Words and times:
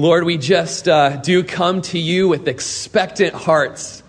Lord, 0.00 0.24
we 0.24 0.38
just 0.38 0.88
uh, 0.88 1.16
do 1.16 1.44
come 1.44 1.82
to 1.82 1.98
you 1.98 2.26
with 2.26 2.48
expectant 2.48 3.34
hearts, 3.34 4.02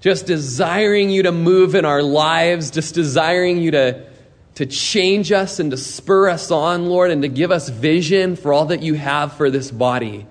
just 0.00 0.24
desiring 0.24 1.10
you 1.10 1.24
to 1.24 1.32
move 1.32 1.74
in 1.74 1.84
our 1.84 2.02
lives, 2.02 2.70
just 2.70 2.94
desiring 2.94 3.58
you 3.58 3.72
to, 3.72 4.06
to 4.54 4.64
change 4.64 5.32
us 5.32 5.60
and 5.60 5.70
to 5.72 5.76
spur 5.76 6.30
us 6.30 6.50
on, 6.50 6.86
Lord, 6.86 7.10
and 7.10 7.20
to 7.20 7.28
give 7.28 7.50
us 7.50 7.68
vision 7.68 8.36
for 8.36 8.54
all 8.54 8.64
that 8.64 8.80
you 8.80 8.94
have 8.94 9.34
for 9.34 9.50
this 9.50 9.70
body. 9.70 10.26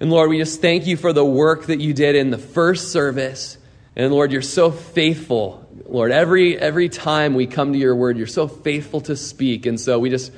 And 0.00 0.10
Lord, 0.10 0.30
we 0.30 0.38
just 0.38 0.62
thank 0.62 0.86
you 0.86 0.96
for 0.96 1.12
the 1.12 1.22
work 1.22 1.66
that 1.66 1.80
you 1.80 1.92
did 1.92 2.16
in 2.16 2.30
the 2.30 2.38
first 2.38 2.92
service. 2.92 3.58
And 3.94 4.10
Lord, 4.10 4.32
you're 4.32 4.40
so 4.40 4.70
faithful. 4.70 5.68
Lord, 5.84 6.12
every, 6.12 6.56
every 6.56 6.88
time 6.88 7.34
we 7.34 7.46
come 7.46 7.74
to 7.74 7.78
your 7.78 7.94
word, 7.94 8.16
you're 8.16 8.26
so 8.26 8.48
faithful 8.48 9.02
to 9.02 9.16
speak. 9.16 9.66
And 9.66 9.78
so 9.78 9.98
we 9.98 10.08
just 10.08 10.32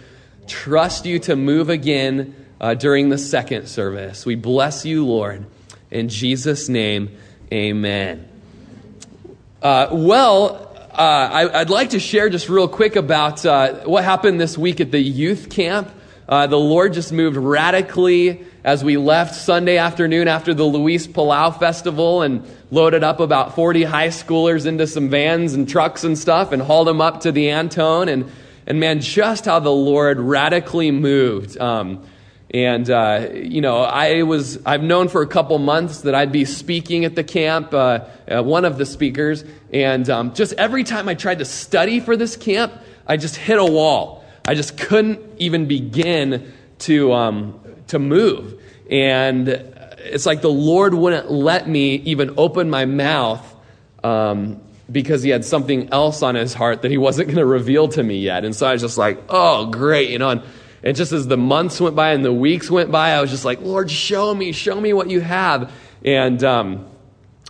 trust 0.49 1.07
you 1.07 1.21
to 1.21 1.37
move 1.37 1.71
again 1.71 2.42
uh, 2.63 2.75
during 2.75 3.09
the 3.09 3.19
second 3.19 3.67
service. 3.67 4.25
We 4.25 4.37
bless 4.37 4.87
you, 4.87 5.05
Lord. 5.05 5.45
In 5.91 6.09
Jesus' 6.09 6.69
name, 6.69 7.11
amen. 7.53 8.29
Uh, 9.61 9.89
well, 9.91 10.71
uh, 10.93 11.51
I, 11.53 11.59
would 11.59 11.71
like 11.71 11.91
to 11.91 12.01
share 12.01 12.31
just 12.31 12.49
real 12.49 12.69
quick 12.69 12.97
about 12.97 13.45
uh, 13.45 13.81
what 13.85 14.05
happened 14.05 14.41
this 14.41 14.57
week 14.57 14.81
at 14.81 14.93
the 14.93 15.01
youth 15.01 15.51
camp. 15.51 15.91
Uh, 16.29 16.47
the 16.47 16.59
Lord 16.59 16.93
just 16.93 17.13
moved 17.13 17.37
radically 17.37 18.47
as 18.65 18.85
we 18.85 18.97
left 18.97 19.35
Sunday 19.35 19.77
afternoon 19.77 20.29
after 20.29 20.55
the 20.55 20.65
Luis 20.65 21.07
Palau 21.07 21.59
Festival 21.59 22.23
and 22.23 22.47
loaded 22.71 23.03
up 23.03 23.19
about 23.19 23.57
40 23.57 23.83
high 23.83 24.09
schoolers 24.09 24.67
into 24.67 24.87
some 24.87 25.09
vans 25.11 25.55
and 25.55 25.69
trucks 25.69 26.05
and 26.05 26.17
stuff 26.17 26.53
and 26.53 26.63
hauled 26.63 26.87
them 26.87 27.01
up 27.01 27.23
to 27.23 27.33
the 27.33 27.51
Antone. 27.51 28.09
And, 28.09 28.31
and 28.67 28.79
man, 28.79 29.01
just 29.01 29.47
how 29.47 29.59
the 29.59 29.73
Lord 29.73 30.21
radically 30.21 30.93
moved. 30.93 31.59
Um, 31.59 32.05
and, 32.53 32.91
uh, 32.91 33.29
you 33.33 33.63
know, 33.63 33.79
I 33.79 34.25
was, 34.25 34.59
I've 34.67 34.83
known 34.83 35.09
for 35.09 35.23
a 35.23 35.27
couple 35.27 35.59
months 35.59 36.03
that 36.03 36.15
I'd 36.15 36.33
be 36.33 36.45
speaking 36.45 37.07
at 37.07 37.17
the 37.17 37.25
camp, 37.25 37.73
uh, 37.73 38.05
uh, 38.29 38.43
one 38.43 38.67
of 38.67 38.77
the 38.77 38.85
speakers. 38.85 39.43
And 39.73 40.09
um, 40.11 40.35
just 40.35 40.53
every 40.55 40.85
time 40.85 41.09
I 41.09 41.15
tried 41.15 41.39
to 41.39 41.47
study 41.47 41.99
for 41.99 42.15
this 42.15 42.37
camp, 42.37 42.75
I 43.07 43.17
just 43.17 43.37
hit 43.37 43.59
a 43.59 43.65
wall. 43.65 44.25
I 44.47 44.55
just 44.55 44.77
couldn't 44.77 45.21
even 45.39 45.67
begin 45.67 46.53
to, 46.81 47.13
um, 47.15 47.59
to 47.87 47.99
move. 47.99 48.61
And 48.91 49.49
it's 49.49 50.27
like 50.27 50.43
the 50.43 50.51
Lord 50.51 50.93
wouldn't 50.93 51.31
let 51.31 51.67
me 51.67 51.95
even 51.95 52.35
open 52.37 52.69
my 52.69 52.85
mouth 52.85 53.49
um, 54.05 54.61
because 54.91 55.23
he 55.23 55.31
had 55.31 55.47
something 55.47 55.89
else 55.91 56.23
on 56.23 56.35
his 56.35 56.53
heart 56.53 56.83
that 56.83 56.91
he 56.91 56.99
wasn't 56.99 57.29
going 57.29 57.39
to 57.39 57.47
reveal 57.47 57.89
to 57.89 58.03
me 58.03 58.19
yet. 58.19 58.45
And 58.45 58.55
so 58.55 58.67
I 58.67 58.73
was 58.73 58.83
just 58.83 58.99
like, 58.99 59.23
oh, 59.31 59.67
great, 59.67 60.11
you 60.11 60.19
know. 60.19 60.29
And, 60.29 60.43
and 60.83 60.97
just 60.97 61.13
as 61.13 61.27
the 61.27 61.37
months 61.37 61.81
went 61.81 61.95
by 61.95 62.13
and 62.13 62.25
the 62.25 62.33
weeks 62.33 62.71
went 62.71 62.91
by, 62.91 63.11
I 63.11 63.21
was 63.21 63.31
just 63.31 63.45
like, 63.45 63.61
Lord, 63.61 63.91
show 63.91 64.35
me, 64.35 64.53
show 64.53 64.81
me 64.81 64.93
what 64.93 65.11
you 65.11 65.21
have. 65.21 65.73
And 66.05 66.43
um, 66.43 66.87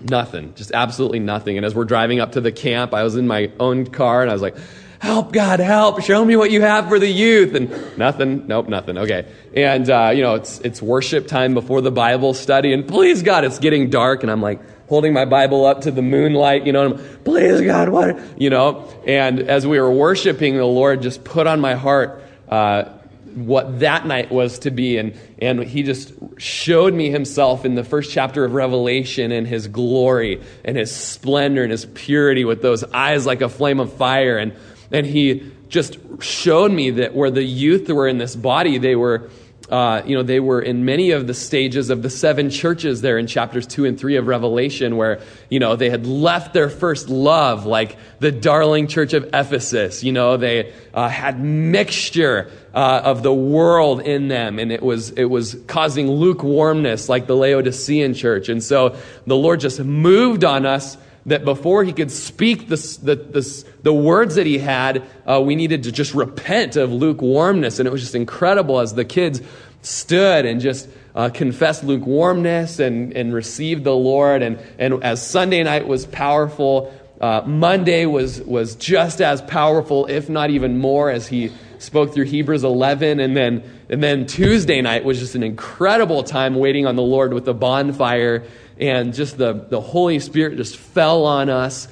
nothing, 0.02 0.54
just 0.54 0.72
absolutely 0.72 1.20
nothing. 1.20 1.56
And 1.56 1.64
as 1.64 1.74
we're 1.74 1.84
driving 1.84 2.20
up 2.20 2.32
to 2.32 2.40
the 2.40 2.52
camp, 2.52 2.92
I 2.92 3.02
was 3.02 3.16
in 3.16 3.26
my 3.26 3.50
own 3.58 3.86
car 3.86 4.22
and 4.22 4.30
I 4.30 4.34
was 4.34 4.42
like, 4.42 4.56
help, 5.00 5.32
God, 5.32 5.60
help, 5.60 6.02
show 6.02 6.24
me 6.24 6.36
what 6.36 6.50
you 6.50 6.60
have 6.60 6.88
for 6.88 6.98
the 6.98 7.08
youth. 7.08 7.54
And 7.54 7.98
nothing, 7.98 8.46
nope, 8.46 8.68
nothing. 8.68 8.98
Okay. 8.98 9.26
And, 9.56 9.88
uh, 9.88 10.12
you 10.14 10.22
know, 10.22 10.34
it's, 10.34 10.60
it's 10.60 10.80
worship 10.82 11.26
time 11.26 11.54
before 11.54 11.80
the 11.80 11.90
Bible 11.90 12.34
study. 12.34 12.72
And 12.72 12.86
please, 12.86 13.22
God, 13.22 13.44
it's 13.44 13.58
getting 13.58 13.90
dark. 13.90 14.22
And 14.22 14.30
I'm 14.30 14.42
like, 14.42 14.60
holding 14.88 15.14
my 15.14 15.24
Bible 15.24 15.64
up 15.64 15.80
to 15.80 15.90
the 15.90 16.02
moonlight, 16.02 16.66
you 16.66 16.72
know, 16.72 16.84
and 16.84 17.00
I'm, 17.00 17.18
please 17.24 17.62
God, 17.62 17.88
what, 17.88 18.38
you 18.38 18.50
know, 18.50 18.86
and 19.06 19.40
as 19.40 19.66
we 19.66 19.80
were 19.80 19.90
worshiping, 19.90 20.58
the 20.58 20.66
Lord 20.66 21.00
just 21.00 21.24
put 21.24 21.46
on 21.46 21.60
my 21.60 21.74
heart, 21.74 22.22
uh, 22.50 22.90
what 23.34 23.80
that 23.80 24.06
night 24.06 24.30
was 24.30 24.60
to 24.60 24.70
be. 24.70 24.98
And, 24.98 25.14
and 25.40 25.62
he 25.62 25.82
just 25.82 26.12
showed 26.38 26.94
me 26.94 27.10
himself 27.10 27.64
in 27.64 27.74
the 27.74 27.84
first 27.84 28.10
chapter 28.10 28.44
of 28.44 28.54
Revelation 28.54 29.32
and 29.32 29.46
his 29.46 29.68
glory 29.68 30.42
and 30.64 30.76
his 30.76 30.94
splendor 30.94 31.62
and 31.62 31.72
his 31.72 31.86
purity 31.86 32.44
with 32.44 32.62
those 32.62 32.84
eyes 32.84 33.26
like 33.26 33.40
a 33.40 33.48
flame 33.48 33.80
of 33.80 33.92
fire. 33.92 34.38
And, 34.38 34.54
and 34.90 35.06
he 35.06 35.50
just 35.68 35.98
showed 36.20 36.70
me 36.70 36.90
that 36.90 37.14
where 37.14 37.30
the 37.30 37.42
youth 37.42 37.88
were 37.88 38.06
in 38.06 38.18
this 38.18 38.36
body, 38.36 38.78
they 38.78 38.94
were 38.94 39.30
uh, 39.72 40.02
you 40.04 40.14
know, 40.14 40.22
they 40.22 40.38
were 40.38 40.60
in 40.60 40.84
many 40.84 41.12
of 41.12 41.26
the 41.26 41.32
stages 41.32 41.88
of 41.88 42.02
the 42.02 42.10
seven 42.10 42.50
churches 42.50 43.00
there 43.00 43.16
in 43.16 43.26
chapters 43.26 43.66
two 43.66 43.86
and 43.86 43.98
three 43.98 44.16
of 44.16 44.26
Revelation, 44.26 44.98
where, 44.98 45.22
you 45.48 45.58
know, 45.58 45.76
they 45.76 45.88
had 45.88 46.06
left 46.06 46.52
their 46.52 46.68
first 46.68 47.08
love, 47.08 47.64
like 47.64 47.96
the 48.20 48.30
darling 48.30 48.86
church 48.86 49.14
of 49.14 49.24
Ephesus. 49.32 50.04
You 50.04 50.12
know, 50.12 50.36
they 50.36 50.74
uh, 50.92 51.08
had 51.08 51.40
mixture 51.42 52.50
uh, 52.74 53.00
of 53.02 53.22
the 53.22 53.32
world 53.32 54.02
in 54.02 54.28
them, 54.28 54.58
and 54.58 54.70
it 54.70 54.82
was, 54.82 55.10
it 55.12 55.24
was 55.24 55.56
causing 55.66 56.06
lukewarmness, 56.06 57.08
like 57.08 57.26
the 57.26 57.34
Laodicean 57.34 58.12
church. 58.12 58.50
And 58.50 58.62
so 58.62 58.94
the 59.26 59.36
Lord 59.36 59.60
just 59.60 59.80
moved 59.80 60.44
on 60.44 60.66
us 60.66 60.98
that 61.26 61.44
before 61.44 61.84
he 61.84 61.92
could 61.92 62.10
speak 62.10 62.68
the, 62.68 62.76
the, 62.76 63.64
the 63.82 63.92
words 63.92 64.34
that 64.34 64.46
he 64.46 64.58
had, 64.58 65.04
uh, 65.26 65.40
we 65.44 65.54
needed 65.54 65.84
to 65.84 65.92
just 65.92 66.14
repent 66.14 66.76
of 66.76 66.92
lukewarmness. 66.92 67.78
And 67.78 67.86
it 67.86 67.92
was 67.92 68.00
just 68.00 68.14
incredible 68.14 68.80
as 68.80 68.94
the 68.94 69.04
kids 69.04 69.40
stood 69.82 70.46
and 70.46 70.60
just 70.60 70.88
uh, 71.14 71.28
confessed 71.28 71.84
lukewarmness 71.84 72.78
and, 72.78 73.12
and 73.12 73.32
received 73.32 73.84
the 73.84 73.94
Lord. 73.94 74.42
And, 74.42 74.58
and 74.78 75.02
as 75.04 75.24
Sunday 75.24 75.62
night 75.62 75.86
was 75.86 76.06
powerful, 76.06 76.92
uh, 77.20 77.42
Monday 77.46 78.06
was, 78.06 78.40
was 78.42 78.74
just 78.74 79.20
as 79.20 79.42
powerful, 79.42 80.06
if 80.06 80.28
not 80.28 80.50
even 80.50 80.78
more, 80.78 81.08
as 81.08 81.28
he 81.28 81.52
spoke 81.78 82.14
through 82.14 82.24
Hebrews 82.24 82.64
11. 82.64 83.20
And 83.20 83.36
then, 83.36 83.62
and 83.88 84.02
then 84.02 84.26
Tuesday 84.26 84.80
night 84.80 85.04
was 85.04 85.20
just 85.20 85.36
an 85.36 85.44
incredible 85.44 86.24
time 86.24 86.56
waiting 86.56 86.86
on 86.86 86.96
the 86.96 87.02
Lord 87.02 87.32
with 87.32 87.44
the 87.44 87.54
bonfire 87.54 88.44
and 88.78 89.14
just 89.14 89.38
the, 89.38 89.52
the 89.52 89.80
Holy 89.80 90.18
Spirit 90.18 90.56
just 90.56 90.76
fell 90.76 91.24
on 91.24 91.50
us. 91.50 91.88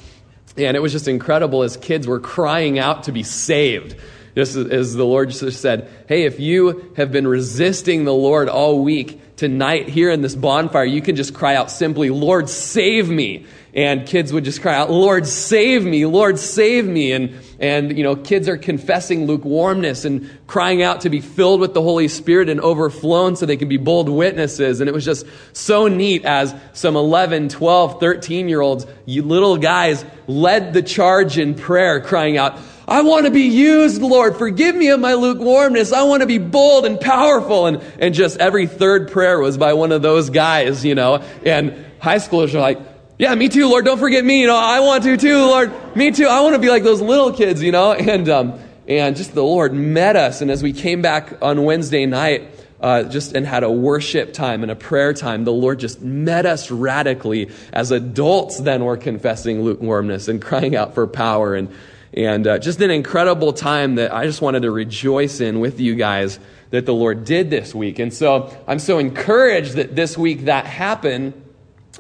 And 0.57 0.77
it 0.77 0.81
was 0.81 0.93
just 0.93 1.09
incredible 1.09 1.63
as 1.63 1.77
kids 1.77 2.07
were 2.07 2.21
crying 2.21 2.79
out 2.79 3.05
to 3.05 3.13
be 3.13 3.23
saved. 3.23 3.97
Just 4.35 4.57
as 4.57 4.95
the 4.95 5.05
Lord 5.05 5.31
just 5.31 5.61
said, 5.61 5.91
Hey, 6.09 6.25
if 6.25 6.41
you 6.41 6.93
have 6.97 7.11
been 7.11 7.27
resisting 7.27 8.05
the 8.05 8.15
Lord 8.15 8.49
all 8.49 8.83
week, 8.83 9.21
tonight 9.41 9.89
here 9.89 10.11
in 10.11 10.21
this 10.21 10.35
bonfire, 10.35 10.85
you 10.85 11.01
can 11.01 11.17
just 11.17 11.33
cry 11.33 11.55
out 11.57 11.71
simply, 11.71 12.11
Lord, 12.11 12.51
save 12.51 13.09
me. 13.09 13.47
And 13.73 14.07
kids 14.07 14.35
would 14.35 14.45
just 14.45 14.61
cry 14.61 14.75
out, 14.75 14.91
Lord, 14.91 15.27
save 15.27 15.83
me, 15.83 16.05
Lord, 16.05 16.39
save 16.39 16.87
me. 16.87 17.13
And, 17.13 17.41
and, 17.61 17.97
you 17.97 18.03
know, 18.03 18.17
kids 18.17 18.49
are 18.49 18.57
confessing 18.57 19.27
lukewarmness 19.27 20.07
and 20.07 20.31
crying 20.47 20.83
out 20.83 21.03
to 21.03 21.11
be 21.11 21.21
filled 21.21 21.61
with 21.61 21.75
the 21.75 21.83
Holy 21.83 22.09
Spirit 22.09 22.49
and 22.49 22.59
overflown 22.61 23.37
so 23.37 23.45
they 23.45 23.59
can 23.59 23.69
be 23.69 23.77
bold 23.77 24.09
witnesses. 24.09 24.81
And 24.81 24.89
it 24.89 24.93
was 24.93 25.05
just 25.05 25.27
so 25.53 25.87
neat 25.87 26.25
as 26.25 26.55
some 26.73 26.97
11, 26.97 27.51
12, 27.51 28.01
13 28.01 28.49
year 28.49 28.63
olds, 28.63 28.87
you 29.05 29.23
little 29.23 29.59
guys, 29.59 30.07
led 30.27 30.73
the 30.73 30.83
charge 30.83 31.37
in 31.37 31.55
prayer, 31.55 32.01
crying 32.01 32.39
out, 32.39 32.59
I 32.89 33.03
want 33.03 33.27
to 33.27 33.31
be 33.31 33.43
used, 33.43 34.03
Lord. 34.03 34.37
Forgive 34.37 34.75
me 34.75 34.89
of 34.89 34.99
my 34.99 35.15
lukewarmness. 35.15 35.93
I 35.93 36.03
want 36.03 36.23
to 36.23 36.27
be 36.27 36.39
bold 36.39 36.87
and 36.87 37.01
powerful. 37.01 37.67
And, 37.67 37.81
and 38.01 38.15
just 38.15 38.39
every 38.39 38.67
third 38.67 39.13
prayer 39.13 39.39
was 39.39 39.57
by 39.57 39.75
one 39.75 39.93
of 39.93 40.03
those 40.03 40.29
guys, 40.29 40.85
you 40.85 40.97
know. 40.97 41.23
And 41.47 41.87
high 42.01 42.17
schoolers 42.17 42.53
are 42.53 42.61
like, 42.61 42.81
yeah, 43.21 43.35
me 43.35 43.51
too, 43.51 43.69
Lord. 43.69 43.85
Don't 43.85 43.99
forget 43.99 44.25
me. 44.25 44.41
You 44.41 44.47
know, 44.47 44.57
I 44.57 44.81
want 44.81 45.05
to 45.05 45.15
too, 45.19 45.37
Lord. 45.37 45.95
Me 45.95 46.11
too. 46.11 46.27
I 46.27 46.41
want 46.41 46.55
to 46.55 46.59
be 46.59 46.71
like 46.71 46.83
those 46.83 47.03
little 47.03 47.35
kids, 47.35 47.63
you 47.63 47.71
know. 47.71 47.93
And 47.93 48.27
um, 48.31 48.59
and 48.89 49.15
just 49.15 49.35
the 49.35 49.45
Lord 49.45 49.75
met 49.75 50.17
us. 50.17 50.41
And 50.41 50.51
as 50.51 50.63
we 50.63 50.73
came 50.73 51.03
back 51.03 51.43
on 51.43 51.65
Wednesday 51.65 52.07
night, 52.07 52.49
uh, 52.81 53.03
just 53.03 53.37
and 53.37 53.47
had 53.47 53.63
a 53.63 53.71
worship 53.71 54.33
time 54.33 54.63
and 54.63 54.73
a 54.73 54.75
prayer 54.75 55.13
time, 55.13 55.45
the 55.45 55.53
Lord 55.53 55.81
just 55.81 56.01
met 56.01 56.47
us 56.47 56.71
radically. 56.71 57.51
As 57.75 57.91
adults, 57.91 58.59
then 58.59 58.87
we're 58.87 58.97
confessing 58.97 59.65
lukewarmness 59.65 60.29
and 60.29 60.41
crying 60.41 60.75
out 60.75 60.95
for 60.95 61.07
power 61.07 61.55
and 61.55 61.69
and 62.15 62.47
uh, 62.47 62.59
just 62.59 62.81
an 62.81 62.91
incredible 62.91 63.53
time 63.53 63.97
that 63.97 64.15
I 64.15 64.25
just 64.25 64.41
wanted 64.41 64.63
to 64.63 64.71
rejoice 64.71 65.41
in 65.41 65.61
with 65.61 65.79
you 65.79 65.95
guys 65.95 66.41
that 66.71 66.87
the 66.87 66.95
Lord 66.95 67.27
did 67.27 67.51
this 67.51 67.75
week. 67.75 67.99
And 67.99 68.15
so 68.15 68.51
I'm 68.67 68.79
so 68.79 68.99
encouraged 68.99 69.75
that 69.75 69.95
this 69.95 70.17
week 70.17 70.47
that 70.47 70.65
happened 70.65 71.35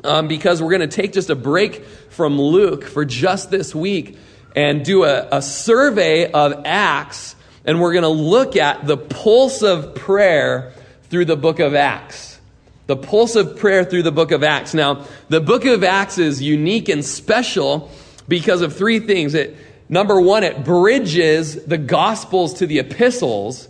um, 0.04 0.28
because 0.28 0.62
we're 0.62 0.70
going 0.70 0.88
to 0.88 0.88
take 0.88 1.12
just 1.12 1.30
a 1.30 1.34
break 1.34 1.84
from 2.10 2.40
Luke 2.40 2.84
for 2.84 3.04
just 3.04 3.50
this 3.50 3.74
week 3.74 4.18
and 4.56 4.84
do 4.84 5.04
a, 5.04 5.28
a 5.32 5.42
survey 5.42 6.30
of 6.30 6.62
Acts, 6.64 7.36
and 7.64 7.80
we're 7.80 7.92
going 7.92 8.02
to 8.02 8.08
look 8.08 8.56
at 8.56 8.86
the 8.86 8.96
pulse 8.96 9.62
of 9.62 9.94
prayer 9.94 10.72
through 11.04 11.26
the 11.26 11.36
book 11.36 11.60
of 11.60 11.74
Acts. 11.74 12.38
The 12.86 12.96
pulse 12.96 13.36
of 13.36 13.56
prayer 13.56 13.84
through 13.84 14.02
the 14.02 14.12
book 14.12 14.32
of 14.32 14.42
Acts. 14.42 14.74
Now, 14.74 15.06
the 15.28 15.40
book 15.40 15.64
of 15.64 15.84
Acts 15.84 16.18
is 16.18 16.42
unique 16.42 16.88
and 16.88 17.04
special 17.04 17.90
because 18.26 18.62
of 18.62 18.74
three 18.74 18.98
things. 18.98 19.34
It, 19.34 19.56
number 19.88 20.20
one, 20.20 20.42
it 20.42 20.64
bridges 20.64 21.64
the 21.64 21.78
Gospels 21.78 22.54
to 22.54 22.66
the 22.66 22.80
epistles 22.80 23.68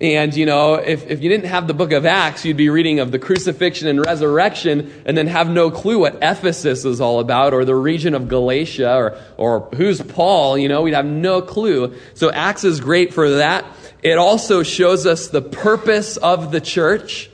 and, 0.00 0.32
you 0.34 0.46
know, 0.46 0.74
if, 0.74 1.10
if 1.10 1.22
you 1.22 1.28
didn't 1.28 1.46
have 1.46 1.66
the 1.66 1.74
book 1.74 1.90
of 1.90 2.06
Acts, 2.06 2.44
you'd 2.44 2.56
be 2.56 2.70
reading 2.70 3.00
of 3.00 3.10
the 3.10 3.18
crucifixion 3.18 3.88
and 3.88 4.04
resurrection 4.04 5.02
and 5.04 5.16
then 5.16 5.26
have 5.26 5.50
no 5.50 5.72
clue 5.72 5.98
what 5.98 6.18
Ephesus 6.22 6.84
is 6.84 7.00
all 7.00 7.18
about 7.18 7.52
or 7.52 7.64
the 7.64 7.74
region 7.74 8.14
of 8.14 8.28
Galatia 8.28 8.94
or, 8.94 9.18
or 9.36 9.68
who's 9.74 10.00
Paul, 10.00 10.56
you 10.56 10.68
know, 10.68 10.82
we'd 10.82 10.94
have 10.94 11.04
no 11.04 11.42
clue. 11.42 11.96
So 12.14 12.30
Acts 12.30 12.62
is 12.62 12.78
great 12.78 13.12
for 13.12 13.28
that. 13.28 13.64
It 14.00 14.18
also 14.18 14.62
shows 14.62 15.04
us 15.04 15.28
the 15.28 15.42
purpose 15.42 16.16
of 16.16 16.52
the 16.52 16.60
church. 16.60 17.28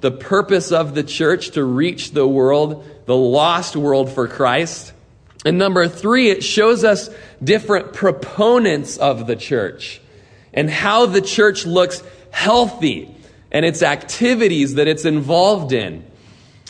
the 0.00 0.10
purpose 0.10 0.72
of 0.72 0.94
the 0.94 1.02
church 1.02 1.50
to 1.50 1.64
reach 1.64 2.12
the 2.12 2.26
world, 2.26 2.86
the 3.06 3.16
lost 3.16 3.76
world 3.76 4.10
for 4.10 4.28
Christ. 4.28 4.92
And 5.44 5.58
number 5.58 5.88
three, 5.88 6.30
it 6.30 6.42
shows 6.42 6.84
us 6.84 7.10
different 7.42 7.92
proponents 7.92 8.96
of 8.96 9.26
the 9.26 9.36
church 9.36 10.00
and 10.52 10.70
how 10.70 11.06
the 11.06 11.20
church 11.20 11.66
looks 11.66 12.02
healthy 12.30 13.14
and 13.52 13.64
its 13.64 13.82
activities 13.82 14.74
that 14.74 14.88
it's 14.88 15.04
involved 15.04 15.72
in. 15.72 16.04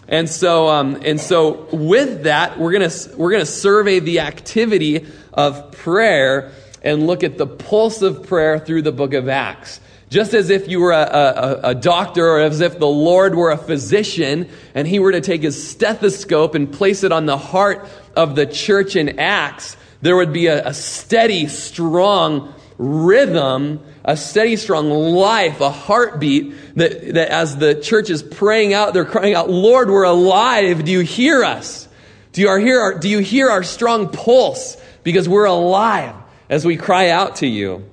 And 0.08 0.28
so, 0.28 0.68
um, 0.68 1.00
and 1.04 1.20
so 1.20 1.68
with 1.72 2.24
that, 2.24 2.58
we're 2.58 2.72
gonna 2.72 2.90
we're 3.16 3.30
gonna 3.30 3.46
survey 3.46 4.00
the 4.00 4.20
activity 4.20 5.06
of 5.32 5.70
prayer 5.72 6.52
and 6.82 7.06
look 7.06 7.22
at 7.22 7.38
the 7.38 7.46
pulse 7.46 8.02
of 8.02 8.26
prayer 8.26 8.58
through 8.58 8.82
the 8.82 8.92
Book 8.92 9.14
of 9.14 9.28
Acts. 9.28 9.80
Just 10.08 10.34
as 10.34 10.50
if 10.50 10.66
you 10.66 10.80
were 10.80 10.90
a, 10.90 10.96
a, 10.96 11.60
a, 11.70 11.74
doctor 11.76 12.26
or 12.26 12.40
as 12.40 12.60
if 12.60 12.80
the 12.80 12.88
Lord 12.88 13.36
were 13.36 13.52
a 13.52 13.56
physician 13.56 14.48
and 14.74 14.88
he 14.88 14.98
were 14.98 15.12
to 15.12 15.20
take 15.20 15.42
his 15.42 15.70
stethoscope 15.70 16.56
and 16.56 16.72
place 16.72 17.04
it 17.04 17.12
on 17.12 17.26
the 17.26 17.38
heart 17.38 17.88
of 18.16 18.34
the 18.34 18.44
church 18.44 18.96
in 18.96 19.20
Acts, 19.20 19.76
there 20.02 20.16
would 20.16 20.32
be 20.32 20.48
a, 20.48 20.66
a 20.66 20.74
steady, 20.74 21.46
strong 21.46 22.52
rhythm, 22.80 23.78
a 24.04 24.16
steady, 24.16 24.56
strong 24.56 24.88
life, 24.88 25.60
a 25.60 25.70
heartbeat 25.70 26.54
that, 26.76 27.14
that 27.14 27.28
as 27.28 27.58
the 27.58 27.74
church 27.74 28.08
is 28.08 28.22
praying 28.22 28.72
out, 28.72 28.94
they're 28.94 29.04
crying 29.04 29.34
out, 29.34 29.50
Lord, 29.50 29.90
we're 29.90 30.04
alive. 30.04 30.82
Do 30.84 30.90
you 30.90 31.00
hear 31.00 31.44
us? 31.44 31.86
Do 32.32 32.40
you 32.40 32.56
hear 32.56 32.80
our, 32.80 32.98
do 32.98 33.08
you 33.08 33.18
hear 33.18 33.50
our 33.50 33.62
strong 33.62 34.08
pulse? 34.08 34.78
Because 35.02 35.28
we're 35.28 35.44
alive 35.44 36.14
as 36.48 36.64
we 36.64 36.78
cry 36.78 37.10
out 37.10 37.36
to 37.36 37.46
you. 37.46 37.84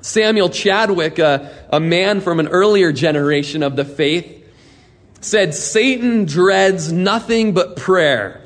Samuel 0.00 0.48
Chadwick, 0.48 1.18
a, 1.18 1.66
a 1.70 1.80
man 1.80 2.22
from 2.22 2.40
an 2.40 2.48
earlier 2.48 2.92
generation 2.92 3.62
of 3.62 3.76
the 3.76 3.84
faith, 3.84 4.42
said, 5.20 5.54
Satan 5.54 6.24
dreads 6.24 6.90
nothing 6.92 7.52
but 7.52 7.76
prayer. 7.76 8.40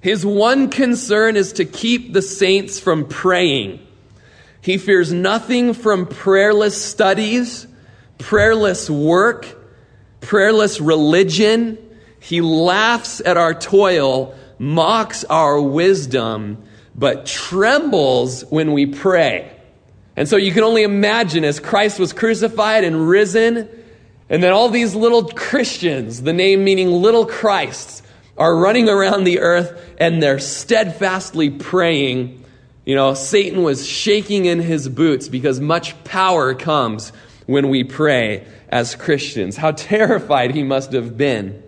His 0.00 0.26
one 0.26 0.68
concern 0.68 1.36
is 1.36 1.54
to 1.54 1.64
keep 1.64 2.12
the 2.12 2.22
saints 2.22 2.78
from 2.78 3.08
praying. 3.08 3.85
He 4.66 4.78
fears 4.78 5.12
nothing 5.12 5.74
from 5.74 6.06
prayerless 6.06 6.84
studies, 6.84 7.68
prayerless 8.18 8.90
work, 8.90 9.46
prayerless 10.20 10.80
religion. 10.80 11.78
He 12.18 12.40
laughs 12.40 13.22
at 13.24 13.36
our 13.36 13.54
toil, 13.54 14.34
mocks 14.58 15.22
our 15.30 15.62
wisdom, 15.62 16.64
but 16.96 17.26
trembles 17.26 18.42
when 18.46 18.72
we 18.72 18.86
pray. 18.86 19.56
And 20.16 20.28
so 20.28 20.36
you 20.36 20.50
can 20.50 20.64
only 20.64 20.82
imagine 20.82 21.44
as 21.44 21.60
Christ 21.60 22.00
was 22.00 22.12
crucified 22.12 22.82
and 22.82 23.08
risen, 23.08 23.68
and 24.28 24.42
then 24.42 24.52
all 24.52 24.68
these 24.68 24.96
little 24.96 25.28
Christians, 25.28 26.22
the 26.22 26.32
name 26.32 26.64
meaning 26.64 26.90
little 26.90 27.24
Christs, 27.24 28.02
are 28.36 28.56
running 28.56 28.88
around 28.88 29.22
the 29.22 29.38
earth 29.38 29.94
and 29.98 30.20
they're 30.20 30.40
steadfastly 30.40 31.50
praying. 31.50 32.42
You 32.86 32.94
know, 32.94 33.14
Satan 33.14 33.64
was 33.64 33.84
shaking 33.84 34.44
in 34.44 34.60
his 34.60 34.88
boots 34.88 35.28
because 35.28 35.60
much 35.60 36.02
power 36.04 36.54
comes 36.54 37.12
when 37.46 37.68
we 37.68 37.82
pray 37.82 38.46
as 38.68 38.94
Christians. 38.94 39.56
How 39.56 39.72
terrified 39.72 40.54
he 40.54 40.62
must 40.62 40.92
have 40.92 41.16
been. 41.16 41.62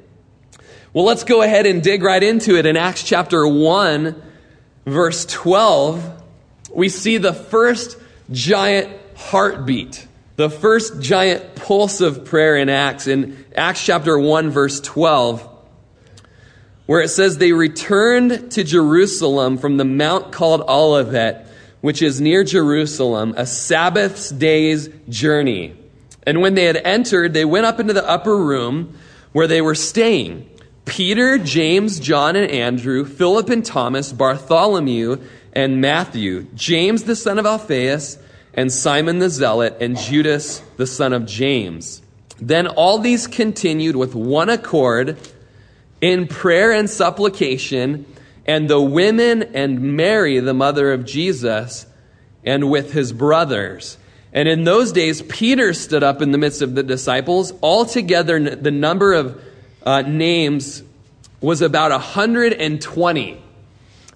Well, 0.92 1.04
let's 1.04 1.24
go 1.24 1.42
ahead 1.42 1.66
and 1.66 1.82
dig 1.82 2.04
right 2.04 2.22
into 2.22 2.56
it. 2.56 2.66
In 2.66 2.76
Acts 2.76 3.02
chapter 3.02 3.46
1, 3.46 4.22
verse 4.86 5.26
12, 5.26 6.22
we 6.72 6.88
see 6.88 7.18
the 7.18 7.34
first 7.34 7.98
giant 8.30 8.88
heartbeat, 9.16 10.06
the 10.36 10.48
first 10.48 11.02
giant 11.02 11.56
pulse 11.56 12.00
of 12.00 12.26
prayer 12.26 12.56
in 12.56 12.68
Acts, 12.68 13.08
in 13.08 13.44
Acts 13.56 13.84
chapter 13.84 14.16
1, 14.16 14.50
verse 14.50 14.80
12, 14.80 15.47
where 16.88 17.02
it 17.02 17.08
says, 17.10 17.36
They 17.36 17.52
returned 17.52 18.50
to 18.52 18.64
Jerusalem 18.64 19.58
from 19.58 19.76
the 19.76 19.84
mount 19.84 20.32
called 20.32 20.62
Olivet, 20.62 21.46
which 21.82 22.00
is 22.00 22.18
near 22.18 22.42
Jerusalem, 22.44 23.34
a 23.36 23.44
Sabbath's 23.44 24.30
day's 24.30 24.88
journey. 25.06 25.76
And 26.26 26.40
when 26.40 26.54
they 26.54 26.64
had 26.64 26.78
entered, 26.78 27.34
they 27.34 27.44
went 27.44 27.66
up 27.66 27.78
into 27.78 27.92
the 27.92 28.08
upper 28.08 28.34
room 28.38 28.96
where 29.32 29.46
they 29.46 29.60
were 29.60 29.74
staying. 29.74 30.48
Peter, 30.86 31.36
James, 31.36 32.00
John, 32.00 32.36
and 32.36 32.50
Andrew, 32.50 33.04
Philip 33.04 33.50
and 33.50 33.62
Thomas, 33.62 34.10
Bartholomew, 34.10 35.18
and 35.52 35.82
Matthew, 35.82 36.46
James 36.54 37.04
the 37.04 37.16
son 37.16 37.38
of 37.38 37.44
Alphaeus, 37.44 38.16
and 38.54 38.72
Simon 38.72 39.18
the 39.18 39.28
Zealot, 39.28 39.76
and 39.82 39.98
Judas 39.98 40.62
the 40.78 40.86
son 40.86 41.12
of 41.12 41.26
James. 41.26 42.00
Then 42.40 42.66
all 42.66 42.98
these 42.98 43.26
continued 43.26 43.94
with 43.94 44.14
one 44.14 44.48
accord 44.48 45.18
in 46.00 46.26
prayer 46.26 46.72
and 46.72 46.88
supplication, 46.88 48.06
and 48.46 48.68
the 48.68 48.80
women 48.80 49.42
and 49.42 49.96
Mary, 49.96 50.38
the 50.40 50.54
mother 50.54 50.92
of 50.92 51.04
Jesus, 51.04 51.86
and 52.44 52.70
with 52.70 52.92
his 52.92 53.12
brothers. 53.12 53.98
And 54.32 54.48
in 54.48 54.64
those 54.64 54.92
days, 54.92 55.22
Peter 55.22 55.72
stood 55.72 56.02
up 56.02 56.22
in 56.22 56.30
the 56.30 56.38
midst 56.38 56.62
of 56.62 56.74
the 56.74 56.82
disciples. 56.82 57.52
Altogether, 57.62 58.38
the 58.56 58.70
number 58.70 59.12
of 59.12 59.42
uh, 59.84 60.02
names 60.02 60.82
was 61.40 61.62
about 61.62 61.90
120. 61.90 63.42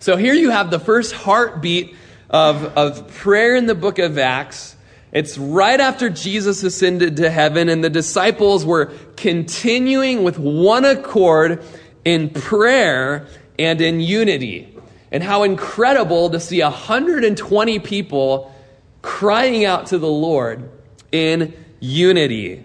So 0.00 0.16
here 0.16 0.34
you 0.34 0.50
have 0.50 0.70
the 0.70 0.78
first 0.78 1.12
heartbeat 1.12 1.94
of, 2.28 2.64
of 2.76 3.08
prayer 3.08 3.54
in 3.54 3.66
the 3.66 3.74
book 3.74 3.98
of 3.98 4.18
Acts. 4.18 4.76
It's 5.12 5.36
right 5.36 5.78
after 5.78 6.08
Jesus 6.08 6.62
ascended 6.62 7.18
to 7.18 7.30
heaven, 7.30 7.68
and 7.68 7.84
the 7.84 7.90
disciples 7.90 8.64
were 8.64 8.86
continuing 9.16 10.24
with 10.24 10.38
one 10.38 10.84
accord 10.84 11.62
in 12.04 12.30
prayer 12.30 13.26
and 13.58 13.80
in 13.80 14.00
unity. 14.00 14.74
And 15.10 15.22
how 15.22 15.42
incredible 15.42 16.30
to 16.30 16.40
see 16.40 16.62
120 16.62 17.78
people 17.80 18.54
crying 19.02 19.66
out 19.66 19.88
to 19.88 19.98
the 19.98 20.08
Lord 20.08 20.70
in 21.12 21.52
unity. 21.80 22.64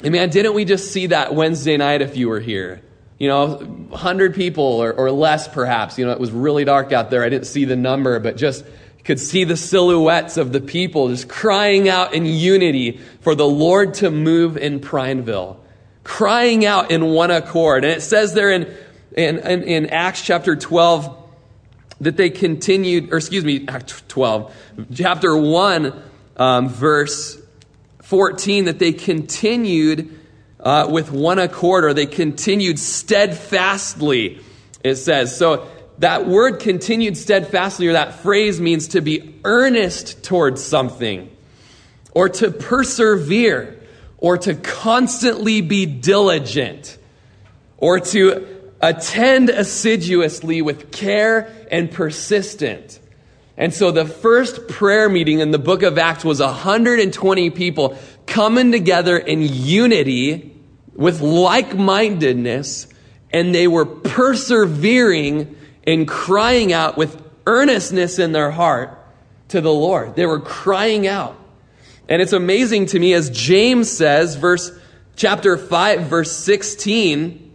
And 0.00 0.12
man, 0.12 0.30
didn't 0.30 0.54
we 0.54 0.64
just 0.64 0.92
see 0.92 1.08
that 1.08 1.34
Wednesday 1.34 1.76
night 1.76 2.00
if 2.00 2.16
you 2.16 2.28
were 2.28 2.40
here? 2.40 2.84
you 3.18 3.28
know, 3.28 3.56
100 3.56 4.34
people 4.34 4.64
or, 4.64 4.92
or 4.92 5.10
less 5.10 5.46
perhaps. 5.48 5.98
You 5.98 6.06
know, 6.06 6.12
it 6.12 6.20
was 6.20 6.32
really 6.32 6.64
dark 6.64 6.92
out 6.92 7.10
there. 7.10 7.22
I 7.22 7.28
didn't 7.28 7.46
see 7.46 7.64
the 7.64 7.76
number, 7.76 8.18
but 8.18 8.36
just 8.36 8.64
could 9.04 9.20
see 9.20 9.44
the 9.44 9.56
silhouettes 9.56 10.36
of 10.36 10.52
the 10.52 10.60
people 10.60 11.08
just 11.08 11.28
crying 11.28 11.88
out 11.88 12.14
in 12.14 12.24
unity 12.24 12.98
for 13.20 13.34
the 13.34 13.46
Lord 13.46 13.94
to 13.94 14.10
move 14.10 14.56
in 14.56 14.80
Prineville, 14.80 15.60
crying 16.02 16.64
out 16.64 16.90
in 16.90 17.06
one 17.06 17.30
accord. 17.30 17.84
And 17.84 17.92
it 17.92 18.00
says 18.00 18.32
there 18.32 18.50
in, 18.50 18.74
in, 19.16 19.38
in, 19.38 19.62
in 19.62 19.86
Acts 19.90 20.22
chapter 20.22 20.56
12 20.56 21.22
that 22.00 22.16
they 22.16 22.30
continued, 22.30 23.12
or 23.12 23.18
excuse 23.18 23.44
me, 23.44 23.66
Act 23.68 24.08
12, 24.08 24.54
chapter 24.94 25.36
1, 25.36 26.02
um, 26.36 26.68
verse 26.68 27.40
14, 28.02 28.64
that 28.66 28.78
they 28.78 28.92
continued 28.92 30.18
uh, 30.60 30.88
with 30.90 31.12
one 31.12 31.38
accord, 31.38 31.84
or 31.84 31.92
they 31.92 32.06
continued 32.06 32.78
steadfastly, 32.78 34.40
it 34.82 34.96
says. 34.96 35.36
So 35.36 35.68
that 35.98 36.26
word 36.26 36.60
continued 36.60 37.16
steadfastly, 37.16 37.86
or 37.86 37.92
that 37.92 38.14
phrase 38.14 38.60
means 38.60 38.88
to 38.88 39.00
be 39.00 39.34
earnest 39.44 40.24
towards 40.24 40.62
something, 40.62 41.30
or 42.12 42.28
to 42.28 42.50
persevere, 42.50 43.80
or 44.18 44.38
to 44.38 44.54
constantly 44.54 45.60
be 45.60 45.86
diligent, 45.86 46.98
or 47.76 48.00
to 48.00 48.46
attend 48.80 49.50
assiduously 49.50 50.62
with 50.62 50.90
care 50.90 51.52
and 51.70 51.90
persistent. 51.90 52.98
And 53.56 53.72
so 53.72 53.92
the 53.92 54.04
first 54.04 54.66
prayer 54.68 55.08
meeting 55.08 55.38
in 55.38 55.52
the 55.52 55.58
book 55.58 55.82
of 55.82 55.96
Acts 55.96 56.24
was 56.24 56.40
120 56.40 57.50
people 57.50 57.96
coming 58.26 58.72
together 58.72 59.16
in 59.16 59.42
unity 59.42 60.56
with 60.94 61.20
like 61.20 61.76
mindedness, 61.76 62.88
and 63.32 63.54
they 63.54 63.68
were 63.68 63.86
persevering 63.86 65.56
in 65.86 66.06
crying 66.06 66.72
out 66.72 66.96
with 66.96 67.22
earnestness 67.46 68.18
in 68.18 68.32
their 68.32 68.50
heart 68.50 68.98
to 69.48 69.60
the 69.60 69.72
Lord. 69.72 70.16
They 70.16 70.26
were 70.26 70.40
crying 70.40 71.06
out. 71.06 71.36
And 72.08 72.20
it's 72.20 72.32
amazing 72.32 72.86
to 72.86 72.98
me 72.98 73.12
as 73.14 73.30
James 73.30 73.90
says, 73.90 74.36
verse 74.36 74.72
chapter 75.16 75.56
5 75.56 76.02
verse 76.02 76.32
16, 76.32 77.52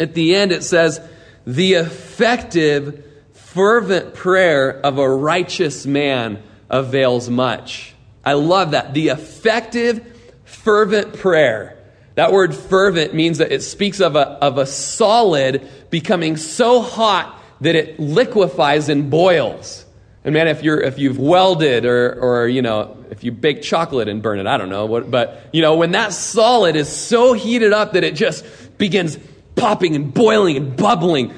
at 0.00 0.14
the 0.14 0.34
end 0.34 0.52
it 0.52 0.64
says, 0.64 1.00
"The 1.46 1.74
effective 1.74 3.04
fervent 3.32 4.14
prayer 4.14 4.80
of 4.84 4.98
a 4.98 5.08
righteous 5.08 5.86
man 5.86 6.42
avails 6.68 7.30
much." 7.30 7.94
I 8.24 8.34
love 8.34 8.72
that. 8.72 8.94
The 8.94 9.08
effective 9.08 10.04
fervent 10.44 11.14
prayer 11.14 11.78
that 12.18 12.32
word 12.32 12.52
fervent 12.52 13.14
means 13.14 13.38
that 13.38 13.52
it 13.52 13.62
speaks 13.62 14.00
of 14.00 14.16
a, 14.16 14.26
of 14.42 14.58
a 14.58 14.66
solid 14.66 15.64
becoming 15.88 16.36
so 16.36 16.82
hot 16.82 17.37
that 17.60 17.74
it 17.74 17.98
liquefies 17.98 18.88
and 18.88 19.10
boils. 19.10 19.84
And 20.24 20.34
man, 20.34 20.48
if 20.48 20.62
you're 20.62 20.80
if 20.80 20.98
you've 20.98 21.18
welded 21.18 21.84
or 21.84 22.12
or 22.20 22.48
you 22.48 22.62
know 22.62 22.96
if 23.10 23.24
you 23.24 23.32
bake 23.32 23.62
chocolate 23.62 24.08
and 24.08 24.22
burn 24.22 24.38
it, 24.38 24.46
I 24.46 24.56
don't 24.58 24.68
know 24.68 24.86
what, 24.86 25.10
but 25.10 25.48
you 25.52 25.62
know 25.62 25.76
when 25.76 25.92
that 25.92 26.12
solid 26.12 26.76
is 26.76 26.88
so 26.88 27.32
heated 27.32 27.72
up 27.72 27.92
that 27.92 28.04
it 28.04 28.14
just 28.14 28.44
begins 28.78 29.18
popping 29.56 29.94
and 29.94 30.12
boiling 30.12 30.56
and 30.56 30.76
bubbling, 30.76 31.32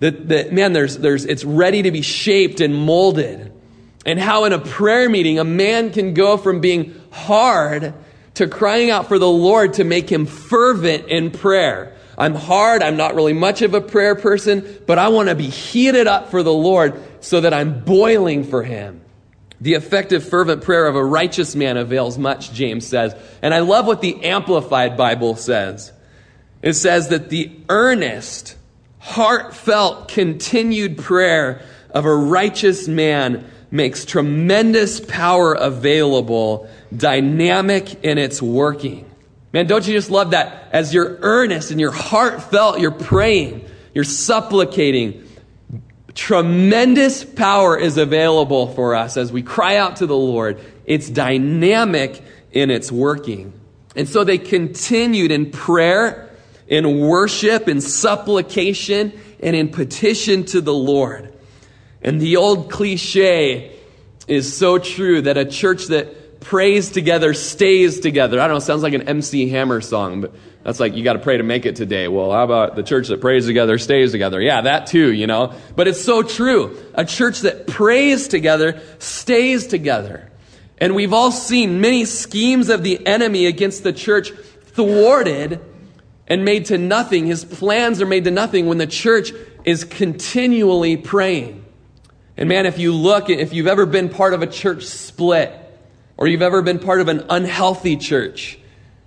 that 0.00 0.28
that 0.28 0.52
man, 0.52 0.72
there's 0.72 0.98
there's 0.98 1.24
it's 1.24 1.44
ready 1.44 1.82
to 1.82 1.90
be 1.90 2.02
shaped 2.02 2.60
and 2.60 2.74
molded. 2.74 3.52
And 4.06 4.18
how 4.18 4.44
in 4.44 4.52
a 4.52 4.58
prayer 4.58 5.08
meeting 5.08 5.38
a 5.38 5.44
man 5.44 5.92
can 5.92 6.14
go 6.14 6.36
from 6.36 6.60
being 6.60 6.98
hard 7.10 7.92
to 8.34 8.46
crying 8.46 8.90
out 8.90 9.08
for 9.08 9.18
the 9.18 9.28
Lord 9.28 9.74
to 9.74 9.84
make 9.84 10.10
him 10.10 10.24
fervent 10.24 11.08
in 11.08 11.30
prayer. 11.30 11.96
I'm 12.18 12.34
hard. 12.34 12.82
I'm 12.82 12.96
not 12.96 13.14
really 13.14 13.32
much 13.32 13.62
of 13.62 13.74
a 13.74 13.80
prayer 13.80 14.16
person, 14.16 14.78
but 14.86 14.98
I 14.98 15.08
want 15.08 15.28
to 15.28 15.36
be 15.36 15.48
heated 15.48 16.08
up 16.08 16.30
for 16.30 16.42
the 16.42 16.52
Lord 16.52 17.00
so 17.20 17.40
that 17.40 17.54
I'm 17.54 17.84
boiling 17.84 18.42
for 18.42 18.64
him. 18.64 19.00
The 19.60 19.74
effective, 19.74 20.28
fervent 20.28 20.62
prayer 20.62 20.86
of 20.86 20.96
a 20.96 21.04
righteous 21.04 21.54
man 21.54 21.76
avails 21.76 22.18
much, 22.18 22.52
James 22.52 22.86
says. 22.86 23.14
And 23.40 23.54
I 23.54 23.60
love 23.60 23.86
what 23.86 24.00
the 24.00 24.24
Amplified 24.24 24.96
Bible 24.96 25.36
says. 25.36 25.92
It 26.60 26.74
says 26.74 27.08
that 27.08 27.28
the 27.30 27.52
earnest, 27.68 28.56
heartfelt, 28.98 30.08
continued 30.08 30.98
prayer 30.98 31.62
of 31.90 32.04
a 32.04 32.14
righteous 32.14 32.88
man 32.88 33.48
makes 33.70 34.04
tremendous 34.04 34.98
power 34.98 35.54
available, 35.54 36.68
dynamic 36.96 38.02
in 38.04 38.18
its 38.18 38.42
working. 38.42 39.07
Man, 39.52 39.66
don't 39.66 39.86
you 39.86 39.94
just 39.94 40.10
love 40.10 40.32
that? 40.32 40.68
As 40.72 40.92
you're 40.92 41.18
earnest 41.22 41.70
and 41.70 41.80
you're 41.80 41.90
heartfelt, 41.90 42.80
you're 42.80 42.90
praying, 42.90 43.64
you're 43.94 44.04
supplicating. 44.04 45.26
Tremendous 46.14 47.24
power 47.24 47.78
is 47.78 47.96
available 47.96 48.74
for 48.74 48.94
us 48.94 49.16
as 49.16 49.32
we 49.32 49.42
cry 49.42 49.76
out 49.76 49.96
to 49.96 50.06
the 50.06 50.16
Lord. 50.16 50.60
It's 50.84 51.08
dynamic 51.08 52.22
in 52.52 52.70
its 52.70 52.92
working. 52.92 53.52
And 53.96 54.08
so 54.08 54.24
they 54.24 54.38
continued 54.38 55.30
in 55.30 55.50
prayer, 55.50 56.30
in 56.66 57.00
worship, 57.00 57.68
in 57.68 57.80
supplication, 57.80 59.18
and 59.40 59.56
in 59.56 59.70
petition 59.70 60.44
to 60.46 60.60
the 60.60 60.74
Lord. 60.74 61.32
And 62.02 62.20
the 62.20 62.36
old 62.36 62.70
cliche 62.70 63.76
is 64.26 64.54
so 64.54 64.78
true 64.78 65.22
that 65.22 65.38
a 65.38 65.44
church 65.44 65.86
that 65.86 66.27
prays 66.40 66.90
together 66.90 67.34
stays 67.34 68.00
together. 68.00 68.40
I 68.40 68.46
don't 68.46 68.56
know, 68.56 68.60
sounds 68.60 68.82
like 68.82 68.94
an 68.94 69.08
MC 69.08 69.48
Hammer 69.48 69.80
song, 69.80 70.20
but 70.20 70.34
that's 70.62 70.80
like, 70.80 70.94
you 70.94 71.04
got 71.04 71.14
to 71.14 71.18
pray 71.18 71.36
to 71.36 71.42
make 71.42 71.66
it 71.66 71.76
today. 71.76 72.08
Well, 72.08 72.30
how 72.30 72.44
about 72.44 72.76
the 72.76 72.82
church 72.82 73.08
that 73.08 73.20
prays 73.20 73.46
together 73.46 73.78
stays 73.78 74.12
together? 74.12 74.40
Yeah, 74.40 74.62
that 74.62 74.86
too, 74.86 75.12
you 75.12 75.26
know. 75.26 75.54
But 75.76 75.88
it's 75.88 76.02
so 76.02 76.22
true. 76.22 76.76
A 76.94 77.04
church 77.04 77.40
that 77.40 77.66
prays 77.66 78.28
together 78.28 78.80
stays 78.98 79.66
together. 79.66 80.30
And 80.78 80.94
we've 80.94 81.12
all 81.12 81.32
seen 81.32 81.80
many 81.80 82.04
schemes 82.04 82.68
of 82.68 82.82
the 82.82 83.04
enemy 83.06 83.46
against 83.46 83.82
the 83.82 83.92
church 83.92 84.30
thwarted 84.30 85.60
and 86.28 86.44
made 86.44 86.66
to 86.66 86.78
nothing. 86.78 87.26
His 87.26 87.44
plans 87.44 88.00
are 88.00 88.06
made 88.06 88.24
to 88.24 88.30
nothing 88.30 88.66
when 88.66 88.78
the 88.78 88.86
church 88.86 89.32
is 89.64 89.84
continually 89.84 90.96
praying. 90.96 91.64
And 92.36 92.48
man, 92.48 92.66
if 92.66 92.78
you 92.78 92.92
look, 92.94 93.30
if 93.30 93.52
you've 93.52 93.66
ever 93.66 93.86
been 93.86 94.08
part 94.08 94.34
of 94.34 94.42
a 94.42 94.46
church 94.46 94.84
split, 94.84 95.52
or 96.18 96.26
you've 96.26 96.42
ever 96.42 96.60
been 96.60 96.80
part 96.80 97.00
of 97.00 97.08
an 97.08 97.24
unhealthy 97.30 97.96
church, 97.96 98.58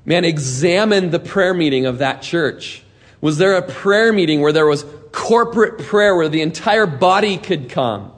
man, 0.06 0.26
examine 0.26 1.12
the 1.12 1.20
prayer 1.20 1.54
meeting 1.54 1.86
of 1.86 2.00
that 2.00 2.22
church. 2.22 2.84
Was 3.20 3.38
there 3.38 3.56
a 3.56 3.62
prayer 3.62 4.12
meeting 4.12 4.42
where 4.42 4.54
there 4.54 4.66
was 4.66 4.86
corporate 5.12 5.78
prayer 5.78 6.16
where 6.16 6.30
the 6.30 6.42
entire 6.42 6.88
body 6.88 7.38
could 7.38 7.70
come 7.70 8.14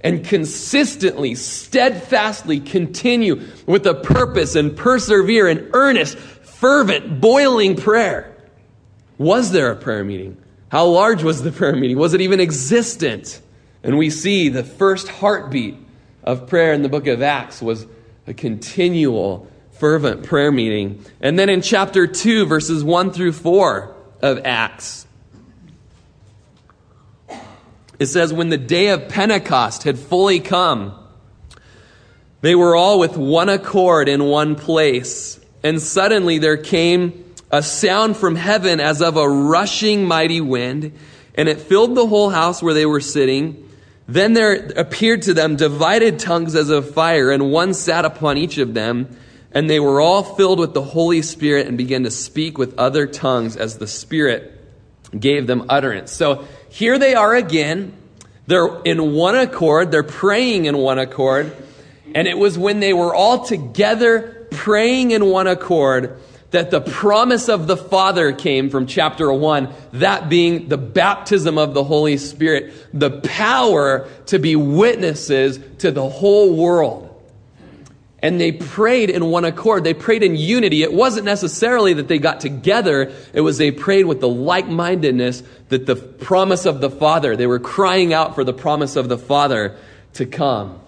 and 0.00 0.24
consistently, 0.24 1.34
steadfastly 1.34 2.58
continue 2.58 3.40
with 3.66 3.86
a 3.86 3.94
purpose 3.94 4.56
and 4.56 4.76
persevere 4.76 5.46
in 5.46 5.70
earnest, 5.74 6.18
fervent, 6.18 7.20
boiling 7.20 7.76
prayer? 7.76 8.34
Was 9.18 9.52
there 9.52 9.70
a 9.70 9.76
prayer 9.76 10.02
meeting? 10.02 10.38
How 10.70 10.86
large 10.86 11.22
was 11.22 11.42
the 11.42 11.52
prayer 11.52 11.76
meeting? 11.76 11.98
Was 11.98 12.14
it 12.14 12.22
even 12.22 12.40
existent? 12.40 13.42
And 13.82 13.98
we 13.98 14.08
see 14.08 14.48
the 14.48 14.64
first 14.64 15.06
heartbeat 15.06 15.76
of 16.24 16.46
prayer 16.46 16.72
in 16.72 16.82
the 16.82 16.88
book 16.88 17.06
of 17.06 17.20
Acts 17.20 17.60
was 17.60 17.86
a 18.26 18.34
continual, 18.34 19.50
fervent 19.72 20.24
prayer 20.24 20.52
meeting. 20.52 21.04
And 21.20 21.38
then 21.38 21.48
in 21.48 21.62
chapter 21.62 22.06
2, 22.06 22.46
verses 22.46 22.84
1 22.84 23.12
through 23.12 23.32
4 23.32 23.94
of 24.22 24.40
Acts, 24.44 25.06
it 27.98 28.06
says, 28.06 28.32
When 28.32 28.48
the 28.48 28.58
day 28.58 28.88
of 28.88 29.08
Pentecost 29.08 29.84
had 29.84 29.98
fully 29.98 30.40
come, 30.40 30.94
they 32.40 32.54
were 32.54 32.74
all 32.74 32.98
with 32.98 33.16
one 33.16 33.48
accord 33.48 34.08
in 34.08 34.24
one 34.24 34.56
place. 34.56 35.38
And 35.62 35.80
suddenly 35.80 36.38
there 36.38 36.56
came 36.56 37.24
a 37.50 37.62
sound 37.62 38.16
from 38.16 38.34
heaven 38.34 38.80
as 38.80 39.00
of 39.00 39.16
a 39.16 39.28
rushing 39.28 40.04
mighty 40.04 40.40
wind, 40.40 40.92
and 41.34 41.48
it 41.48 41.60
filled 41.60 41.94
the 41.94 42.06
whole 42.06 42.30
house 42.30 42.62
where 42.62 42.74
they 42.74 42.86
were 42.86 43.00
sitting. 43.00 43.68
Then 44.12 44.34
there 44.34 44.70
appeared 44.76 45.22
to 45.22 45.32
them 45.32 45.56
divided 45.56 46.18
tongues 46.18 46.54
as 46.54 46.68
of 46.68 46.92
fire, 46.92 47.30
and 47.30 47.50
one 47.50 47.72
sat 47.72 48.04
upon 48.04 48.36
each 48.36 48.58
of 48.58 48.74
them. 48.74 49.16
And 49.52 49.70
they 49.70 49.80
were 49.80 50.02
all 50.02 50.22
filled 50.22 50.58
with 50.58 50.74
the 50.74 50.82
Holy 50.82 51.22
Spirit 51.22 51.66
and 51.66 51.78
began 51.78 52.04
to 52.04 52.10
speak 52.10 52.58
with 52.58 52.78
other 52.78 53.06
tongues 53.06 53.56
as 53.56 53.78
the 53.78 53.86
Spirit 53.86 54.58
gave 55.18 55.46
them 55.46 55.64
utterance. 55.68 56.12
So 56.12 56.46
here 56.68 56.98
they 56.98 57.14
are 57.14 57.34
again. 57.34 57.94
They're 58.46 58.82
in 58.82 59.14
one 59.14 59.34
accord. 59.34 59.90
They're 59.90 60.02
praying 60.02 60.66
in 60.66 60.76
one 60.76 60.98
accord. 60.98 61.54
And 62.14 62.28
it 62.28 62.36
was 62.36 62.58
when 62.58 62.80
they 62.80 62.92
were 62.92 63.14
all 63.14 63.44
together 63.46 64.46
praying 64.50 65.12
in 65.12 65.24
one 65.24 65.46
accord 65.46 66.18
that 66.52 66.70
the 66.70 66.80
promise 66.80 67.48
of 67.48 67.66
the 67.66 67.76
Father 67.76 68.32
came 68.32 68.70
from 68.70 68.86
chapter 68.86 69.32
1, 69.32 69.68
that 69.94 70.28
being 70.28 70.68
the 70.68 70.78
baptism 70.78 71.58
of 71.58 71.74
the 71.74 71.82
Holy 71.82 72.16
Spirit, 72.18 72.72
the 72.94 73.10
power 73.10 74.06
to 74.26 74.38
be 74.38 74.54
witnesses 74.54 75.58
to 75.78 75.90
the 75.90 76.08
whole 76.08 76.54
world. 76.54 77.08
And 78.20 78.40
they 78.40 78.52
prayed 78.52 79.10
in 79.10 79.26
one 79.26 79.44
accord. 79.44 79.82
They 79.82 79.94
prayed 79.94 80.22
in 80.22 80.36
unity. 80.36 80.84
It 80.84 80.92
wasn't 80.92 81.24
necessarily 81.24 81.94
that 81.94 82.06
they 82.06 82.18
got 82.18 82.38
together. 82.38 83.12
It 83.32 83.40
was 83.40 83.58
they 83.58 83.72
prayed 83.72 84.04
with 84.04 84.20
the 84.20 84.28
like-mindedness 84.28 85.42
that 85.70 85.86
the 85.86 85.96
promise 85.96 86.64
of 86.64 86.80
the 86.80 86.90
Father, 86.90 87.34
they 87.34 87.48
were 87.48 87.58
crying 87.58 88.12
out 88.12 88.36
for 88.36 88.44
the 88.44 88.52
promise 88.52 88.94
of 88.94 89.08
the 89.08 89.18
Father 89.18 89.76
to 90.14 90.26
come. 90.26 90.78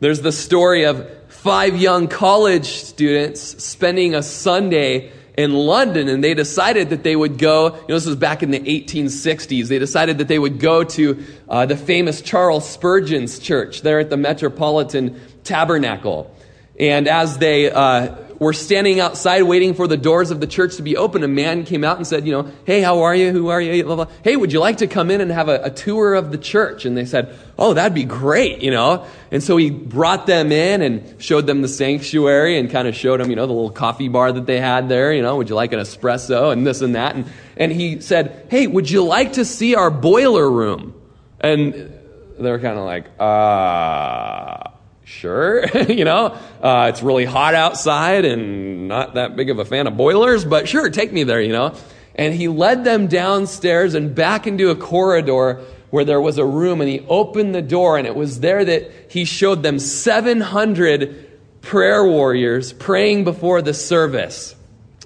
There's 0.00 0.22
the 0.22 0.32
story 0.32 0.84
of 0.84 1.10
five 1.42 1.76
young 1.76 2.08
college 2.08 2.66
students 2.66 3.62
spending 3.62 4.12
a 4.12 4.22
Sunday 4.24 5.12
in 5.36 5.54
London, 5.54 6.08
and 6.08 6.22
they 6.22 6.34
decided 6.34 6.90
that 6.90 7.04
they 7.04 7.14
would 7.14 7.38
go. 7.38 7.66
You 7.66 7.80
know, 7.88 7.94
this 7.94 8.06
was 8.06 8.16
back 8.16 8.42
in 8.42 8.50
the 8.50 8.58
1860s. 8.58 9.68
They 9.68 9.78
decided 9.78 10.18
that 10.18 10.26
they 10.26 10.40
would 10.40 10.58
go 10.58 10.82
to 10.82 11.24
uh, 11.48 11.64
the 11.64 11.76
famous 11.76 12.22
Charles 12.22 12.68
Spurgeon's 12.68 13.38
church 13.38 13.82
there 13.82 14.00
at 14.00 14.10
the 14.10 14.16
Metropolitan 14.16 15.20
Tabernacle. 15.44 16.34
And 16.80 17.06
as 17.06 17.38
they 17.38 17.70
uh, 17.70 18.16
were 18.38 18.52
standing 18.52 19.00
outside 19.00 19.42
waiting 19.42 19.74
for 19.74 19.86
the 19.86 19.96
doors 19.96 20.30
of 20.30 20.40
the 20.40 20.46
church 20.46 20.76
to 20.76 20.82
be 20.82 20.96
open, 20.96 21.24
a 21.24 21.28
man 21.28 21.64
came 21.64 21.82
out 21.82 21.96
and 21.96 22.06
said, 22.06 22.26
You 22.26 22.32
know, 22.32 22.52
hey, 22.64 22.80
how 22.80 23.02
are 23.02 23.14
you? 23.14 23.32
Who 23.32 23.48
are 23.48 23.60
you? 23.60 23.82
Blah, 23.84 23.96
blah. 23.96 24.06
Hey, 24.22 24.36
would 24.36 24.52
you 24.52 24.60
like 24.60 24.78
to 24.78 24.86
come 24.86 25.10
in 25.10 25.20
and 25.20 25.30
have 25.30 25.48
a, 25.48 25.62
a 25.64 25.70
tour 25.70 26.14
of 26.14 26.30
the 26.30 26.38
church? 26.38 26.84
And 26.84 26.96
they 26.96 27.04
said, 27.04 27.36
Oh, 27.58 27.74
that'd 27.74 27.94
be 27.94 28.04
great, 28.04 28.62
you 28.62 28.70
know. 28.70 29.06
And 29.30 29.42
so 29.42 29.56
he 29.56 29.70
brought 29.70 30.26
them 30.26 30.52
in 30.52 30.82
and 30.82 31.20
showed 31.20 31.46
them 31.46 31.62
the 31.62 31.68
sanctuary 31.68 32.58
and 32.58 32.70
kind 32.70 32.86
of 32.86 32.94
showed 32.94 33.20
them, 33.20 33.30
you 33.30 33.36
know, 33.36 33.46
the 33.46 33.52
little 33.52 33.70
coffee 33.70 34.08
bar 34.08 34.30
that 34.30 34.46
they 34.46 34.60
had 34.60 34.88
there, 34.88 35.12
you 35.12 35.22
know, 35.22 35.36
would 35.36 35.48
you 35.48 35.54
like 35.54 35.72
an 35.72 35.80
espresso 35.80 36.52
and 36.52 36.66
this 36.66 36.80
and 36.80 36.94
that? 36.94 37.16
And, 37.16 37.26
and 37.56 37.72
he 37.72 38.00
said, 38.00 38.46
Hey, 38.50 38.66
would 38.66 38.88
you 38.88 39.04
like 39.04 39.34
to 39.34 39.44
see 39.44 39.74
our 39.74 39.90
boiler 39.90 40.48
room? 40.48 40.94
And 41.40 41.92
they 42.38 42.50
were 42.50 42.60
kind 42.60 42.78
of 42.78 42.84
like, 42.84 43.06
uh, 43.18 44.67
sure, 45.08 45.66
you 45.88 46.04
know, 46.04 46.38
uh, 46.62 46.86
it's 46.90 47.02
really 47.02 47.24
hot 47.24 47.54
outside 47.54 48.24
and 48.24 48.88
not 48.88 49.14
that 49.14 49.36
big 49.36 49.48
of 49.50 49.58
a 49.58 49.64
fan 49.64 49.86
of 49.86 49.96
boilers, 49.96 50.44
but 50.44 50.68
sure, 50.68 50.90
take 50.90 51.12
me 51.12 51.24
there, 51.24 51.40
you 51.40 51.52
know. 51.52 51.74
And 52.14 52.34
he 52.34 52.48
led 52.48 52.84
them 52.84 53.06
downstairs 53.06 53.94
and 53.94 54.14
back 54.14 54.46
into 54.46 54.70
a 54.70 54.76
corridor 54.76 55.64
where 55.90 56.04
there 56.04 56.20
was 56.20 56.36
a 56.36 56.44
room, 56.44 56.80
and 56.80 56.90
he 56.90 57.00
opened 57.08 57.54
the 57.54 57.62
door, 57.62 57.96
and 57.96 58.06
it 58.06 58.14
was 58.14 58.40
there 58.40 58.64
that 58.64 58.92
he 59.08 59.24
showed 59.24 59.62
them 59.62 59.78
700 59.78 61.62
prayer 61.62 62.04
warriors 62.04 62.72
praying 62.74 63.24
before 63.24 63.62
the 63.62 63.72
service. 63.72 64.54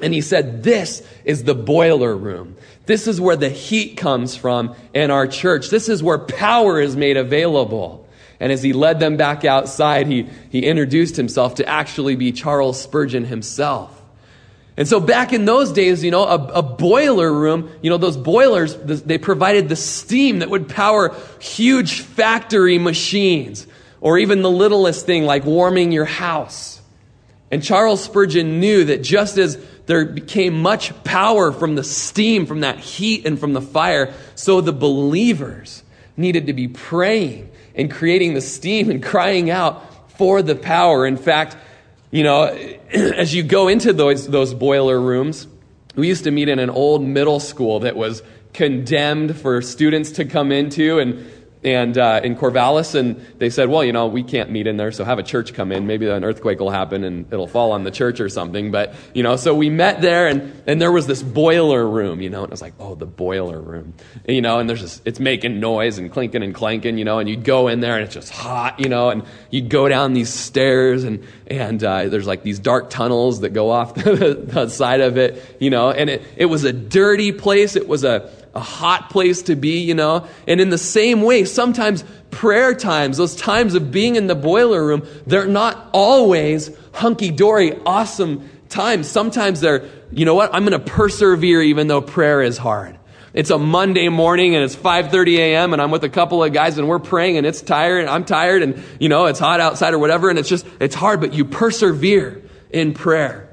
And 0.01 0.13
he 0.13 0.21
said, 0.21 0.65
This 0.65 1.07
is 1.25 1.45
the 1.45 1.55
boiler 1.55 2.17
room. 2.17 2.57
This 2.87 3.07
is 3.07 3.21
where 3.21 3.37
the 3.37 3.49
heat 3.51 3.97
comes 3.97 4.35
from 4.35 4.75
in 4.93 5.13
our 5.13 5.29
church. 5.29 5.71
This 5.71 5.89
is 5.89 6.03
where 6.03 6.19
power 6.19 6.81
is 6.81 6.97
made 6.97 7.17
available. 7.17 8.02
And 8.43 8.51
as 8.51 8.61
he 8.61 8.73
led 8.73 8.99
them 8.99 9.17
back 9.17 9.45
outside, 9.45 10.09
he, 10.09 10.29
he 10.51 10.67
introduced 10.67 11.15
himself 11.15 11.55
to 11.55 11.69
actually 11.69 12.17
be 12.17 12.33
Charles 12.33 12.83
Spurgeon 12.83 13.25
himself. 13.25 14.03
And 14.77 14.89
so 14.89 14.99
back 14.99 15.33
in 15.33 15.45
those 15.45 15.71
days, 15.71 16.03
you 16.03 16.11
know, 16.11 16.25
a, 16.25 16.35
a, 16.55 16.63
boiler 16.63 17.33
room, 17.33 17.71
you 17.83 17.91
know, 17.91 17.99
those 17.99 18.17
boilers, 18.17 18.75
they 18.75 19.17
provided 19.17 19.69
the 19.69 19.77
steam 19.77 20.41
that 20.41 20.51
would 20.51 20.69
power 20.69 21.15
huge 21.39 22.01
factory 22.01 22.81
machines 22.81 23.69
or 24.01 24.19
even 24.19 24.43
the 24.43 24.51
littlest 24.51 25.07
thing 25.07 25.25
like 25.25 25.45
warming 25.45 25.93
your 25.93 26.05
house. 26.05 26.81
And 27.53 27.63
Charles 27.63 28.03
Spurgeon 28.03 28.59
knew 28.59 28.87
that 28.87 29.05
just 29.05 29.39
as 29.39 29.57
there 29.87 30.05
became 30.05 30.61
much 30.61 31.05
power 31.05 31.53
from 31.53 31.77
the 31.77 31.85
steam, 31.85 32.47
from 32.47 32.63
that 32.63 32.81
heat 32.81 33.25
and 33.25 33.39
from 33.39 33.53
the 33.53 33.63
fire, 33.63 34.13
so 34.35 34.61
the 34.61 34.73
believers 34.73 35.85
needed 36.17 36.49
to 36.49 36.53
be 36.53 36.67
praying 36.67 37.51
and 37.75 37.91
creating 37.91 38.35
the 38.35 38.41
steam 38.41 38.91
and 38.91 39.03
crying 39.03 39.51
out 39.51 40.11
for 40.19 40.43
the 40.43 40.55
power. 40.55 41.07
In 41.07 41.17
fact, 41.17 41.57
you 42.11 42.23
know, 42.23 42.45
as 42.93 43.35
you 43.35 43.43
go 43.43 43.69
into 43.69 43.93
those, 43.93 44.29
those 44.29 44.55
boiler 44.55 45.01
rooms, 45.01 45.47
we 45.97 46.09
used 46.09 46.25
to 46.25 46.31
meet 46.31 46.49
in 46.49 46.59
an 46.59 46.71
old 46.71 47.03
middle 47.03 47.41
school 47.41 47.81
that 47.81 47.97
was 47.97 48.23
condemned 48.53 49.37
for 49.37 49.63
students 49.63 50.13
to 50.13 50.25
come 50.25 50.53
into 50.53 50.99
and 50.99 51.27
and 51.65 51.97
uh, 51.97 52.21
in 52.25 52.35
Corvallis, 52.35 52.97
and 52.97 53.17
they 53.39 53.49
said, 53.49 53.69
well, 53.69 53.85
you 53.85 53.93
know, 53.93 54.09
we 54.09 54.25
can't 54.25 54.51
meet 54.51 54.67
in 54.67 54.77
there, 54.77 54.91
so 54.91 55.05
have 55.05 55.21
a 55.21 55.23
church 55.23 55.55
come 55.55 55.71
in. 55.71 55.87
Maybe 55.87 56.09
an 56.09 56.25
earthquake 56.25 56.59
will 56.59 56.71
happen 56.71 57.05
and 57.05 57.33
it'll 57.33 57.47
fall 57.47 57.71
on 57.71 57.85
the 57.85 57.93
church 57.93 58.19
or 58.19 58.29
something. 58.29 58.73
But, 58.73 58.95
you 59.15 59.23
know, 59.23 59.37
so 59.37 59.55
we 59.55 59.71
met 59.71 60.01
there, 60.01 60.27
and, 60.27 60.61
and 60.67 60.81
there 60.81 60.91
was 60.91 61.07
this 61.07 61.23
boiler 61.23 61.87
room, 61.87 62.21
you 62.21 62.31
know, 62.31 62.39
and 62.39 62.49
it 62.49 62.51
was 62.51 62.63
like, 62.63 62.75
oh, 62.81 62.97
the 62.97 63.07
boiler 63.07 63.61
room. 63.61 63.95
And, 64.27 64.35
you 64.35 64.43
know, 64.43 64.59
and 64.59 64.69
there's 64.69 64.83
this, 64.83 65.03
it's 65.05 65.21
making 65.21 65.61
noise 65.61 65.99
and 65.99 66.11
clinking 66.11 66.43
and 66.43 66.53
clanking, 66.53 66.99
you 66.99 67.05
know, 67.05 67.21
and 67.21 67.29
you'd 67.29 67.45
go 67.45 67.69
in 67.69 67.79
there 67.79 67.95
and 67.95 68.05
it's 68.05 68.15
just 68.15 68.31
hot, 68.31 68.81
you 68.81 68.89
know, 68.89 69.11
and 69.11 69.23
you'd 69.51 69.69
go 69.69 69.89
down 69.89 70.15
these 70.15 70.31
stairs, 70.31 71.05
and, 71.05 71.25
and 71.47 71.85
uh, 71.85 72.09
there's 72.09 72.27
like 72.27 72.43
these 72.43 72.59
dark 72.59 72.91
tunnels 72.91 73.41
that 73.43 73.51
go 73.51 73.71
off 73.71 73.95
the, 73.95 74.35
the 74.35 74.69
side 74.69 75.01
of 75.01 75.17
it, 75.17 75.57
you 75.61 75.71
know, 75.71 75.93
and 75.93 76.11
it, 76.11 76.23
it 76.37 76.47
was 76.47 76.65
a 76.65 76.73
dirty 76.73 77.31
place. 77.31 77.77
It 77.77 77.87
was 77.87 78.03
a, 78.03 78.29
a 78.55 78.61
hot 78.61 79.11
place 79.11 79.43
to 79.43 79.57
be, 79.57 79.81
you 79.81 79.95
know. 79.95 80.27
And 80.47 80.61
in 80.61 80.71
the 80.71 80.79
same 80.79 81.23
way, 81.23 81.45
sometimes 81.45 82.05
prayer 82.31 82.75
times, 82.75 83.17
those 83.17 83.35
times 83.35 83.75
of 83.75 83.91
being 83.91 84.17
in 84.17 84.27
the 84.27 84.35
boiler 84.35 84.85
room, 84.85 85.07
they're 85.27 85.47
not 85.47 85.91
always 85.93 86.71
hunky 86.93 87.31
dory, 87.31 87.79
awesome 87.87 88.49
times. 88.69 89.09
Sometimes 89.09 89.61
they're, 89.61 89.89
you 90.11 90.25
know 90.25 90.35
what, 90.35 90.55
I'm 90.55 90.67
going 90.67 90.79
to 90.79 90.91
persevere 90.91 91.63
even 91.63 91.87
though 91.87 92.01
prayer 92.01 92.43
is 92.43 92.59
hard. 92.59 92.99
It's 93.35 93.51
a 93.51 93.59
Monday 93.59 94.11
morning 94.11 94.55
and 94.55 94.63
it's 94.63 94.77
5:30 94.77 95.39
a.m. 95.39 95.73
and 95.73 95.81
I'm 95.81 95.91
with 95.91 96.05
a 96.05 96.11
couple 96.11 96.45
of 96.45 96.53
guys 96.53 96.77
and 96.77 96.87
we're 96.87 96.99
praying 96.99 97.39
and 97.39 97.47
it's 97.47 97.63
tired 97.63 98.01
and 98.01 98.11
I'm 98.11 98.27
tired 98.27 98.63
and 98.63 98.83
you 99.01 99.09
know 99.09 99.25
it's 99.25 99.39
hot 99.39 99.59
outside 99.59 99.95
or 99.95 99.99
whatever 99.99 100.29
and 100.29 100.39
it's 100.39 100.51
just 100.51 100.67
it's 100.81 100.95
hard 100.95 101.23
but 101.23 101.33
you 101.33 101.47
persevere 101.47 102.43
in 102.69 102.93
prayer. 102.93 103.49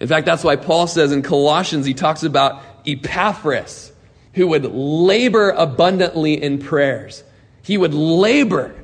In 0.00 0.08
fact, 0.08 0.24
that's 0.24 0.42
why 0.42 0.56
Paul 0.56 0.86
says 0.86 1.12
in 1.12 1.20
Colossians 1.20 1.84
he 1.84 1.92
talks 1.92 2.22
about 2.22 2.62
Epaphras 2.86 3.92
who 4.36 4.46
would 4.46 4.66
labor 4.66 5.50
abundantly 5.50 6.40
in 6.40 6.58
prayers. 6.58 7.24
He 7.62 7.78
would 7.78 7.94
labor. 7.94 8.74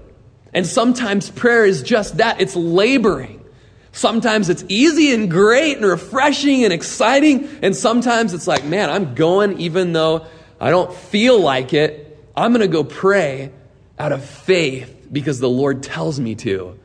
And 0.55 0.67
sometimes 0.67 1.31
prayer 1.31 1.67
is 1.67 1.83
just 1.83 2.17
that 2.17 2.41
it's 2.41 2.57
laboring. 2.57 3.45
Sometimes 3.93 4.49
it's 4.49 4.65
easy 4.69 5.13
and 5.13 5.31
great 5.31 5.77
and 5.77 5.85
refreshing 5.85 6.65
and 6.65 6.73
exciting. 6.73 7.49
And 7.61 7.77
sometimes 7.77 8.33
it's 8.33 8.47
like, 8.47 8.65
man, 8.65 8.89
I'm 8.89 9.15
going 9.15 9.61
even 9.61 9.93
though 9.93 10.27
I 10.59 10.71
don't 10.71 10.93
feel 10.93 11.39
like 11.39 11.75
it. 11.75 12.19
I'm 12.35 12.53
going 12.53 12.63
to 12.63 12.69
go 12.69 12.83
pray 12.83 13.53
out 13.99 14.13
of 14.13 14.25
faith 14.25 15.09
because 15.13 15.39
the 15.39 15.51
Lord 15.51 15.83
tells 15.83 16.19
me 16.19 16.35
to. 16.37 16.79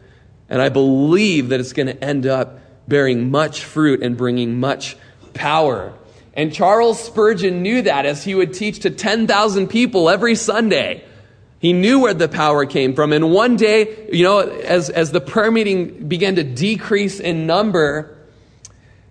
And 0.50 0.62
I 0.62 0.68
believe 0.68 1.50
that 1.50 1.62
it's 1.62 1.72
going 1.72 1.88
to 1.88 2.04
end 2.04 2.26
up 2.26 2.60
bearing 2.86 3.32
much 3.32 3.64
fruit 3.64 4.04
and 4.04 4.18
bringing 4.18 4.60
much 4.60 4.98
power. 5.34 5.94
And 6.38 6.54
Charles 6.54 7.04
Spurgeon 7.04 7.64
knew 7.64 7.82
that 7.82 8.06
as 8.06 8.24
he 8.24 8.36
would 8.36 8.54
teach 8.54 8.82
to 8.82 8.92
10,000 8.92 9.68
people 9.68 10.08
every 10.08 10.36
Sunday. 10.36 11.04
He 11.58 11.74
knew 11.74 12.00
where 12.00 12.14
the 12.14 12.30
power 12.30 12.68
came 12.68 12.94
from. 12.94 13.12
And 13.12 13.32
one 13.32 13.56
day, 13.56 14.08
you 14.14 14.24
know, 14.24 14.42
as, 14.42 14.92
as 14.92 15.12
the 15.12 15.20
prayer 15.20 15.50
meeting 15.50 16.08
began 16.08 16.36
to 16.36 16.44
decrease 16.44 17.20
in 17.20 17.48
number, 17.48 18.16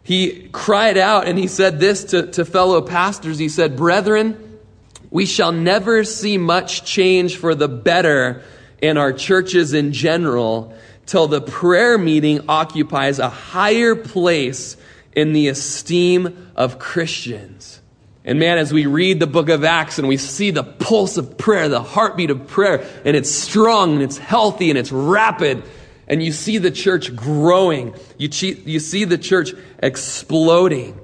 he 0.05 0.49
cried 0.53 0.97
out 0.97 1.27
and 1.27 1.37
he 1.37 1.49
said 1.49 1.81
this 1.81 2.05
to, 2.05 2.29
to 2.29 2.45
fellow 2.45 2.81
pastors. 2.81 3.39
He 3.39 3.49
said, 3.49 3.77
Brethren, 3.77 4.61
we 5.11 5.27
shall 5.27 5.51
never 5.51 6.05
see 6.05 6.39
much 6.39 6.85
change 6.85 7.39
for 7.39 7.57
the 7.57 7.67
better 7.67 8.45
in 8.81 8.97
our 8.99 9.13
churches 9.13 9.75
in 9.75 9.93
general 9.93 10.73
till 11.07 11.27
the 11.27 11.41
prayer 11.41 11.99
meeting 11.99 12.49
occupies 12.49 13.19
a 13.19 13.29
higher 13.29 13.97
place 13.97 14.77
in 15.17 15.33
the 15.33 15.49
esteem 15.49 16.53
of 16.55 16.79
Christians. 16.79 17.81
And 18.25 18.39
man, 18.39 18.59
as 18.59 18.73
we 18.73 18.87
read 18.87 19.19
the 19.19 19.27
book 19.27 19.49
of 19.49 19.65
Acts 19.65 19.99
and 19.99 20.07
we 20.07 20.19
see 20.19 20.51
the 20.51 20.63
pulse 20.63 21.17
of 21.17 21.39
prayer, 21.39 21.69
the 21.69 21.83
heartbeat 21.83 22.31
of 22.31 22.47
prayer, 22.47 22.87
and 23.05 23.17
it's 23.17 23.31
strong 23.31 23.95
and 23.95 24.03
it's 24.03 24.19
healthy 24.19 24.69
and 24.69 24.79
it's 24.79 24.93
rapid, 24.93 25.63
and 26.07 26.23
you 26.23 26.33
see 26.33 26.59
the 26.59 26.71
church 26.71 27.17
growing, 27.17 27.95
you, 28.19 28.29
you 28.29 28.79
see 28.79 29.05
the 29.05 29.17
church 29.17 29.53
exploding. 29.79 31.01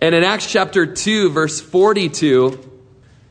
And 0.00 0.14
in 0.14 0.24
Acts 0.24 0.50
chapter 0.50 0.86
2, 0.86 1.30
verse 1.30 1.60
42, 1.60 2.70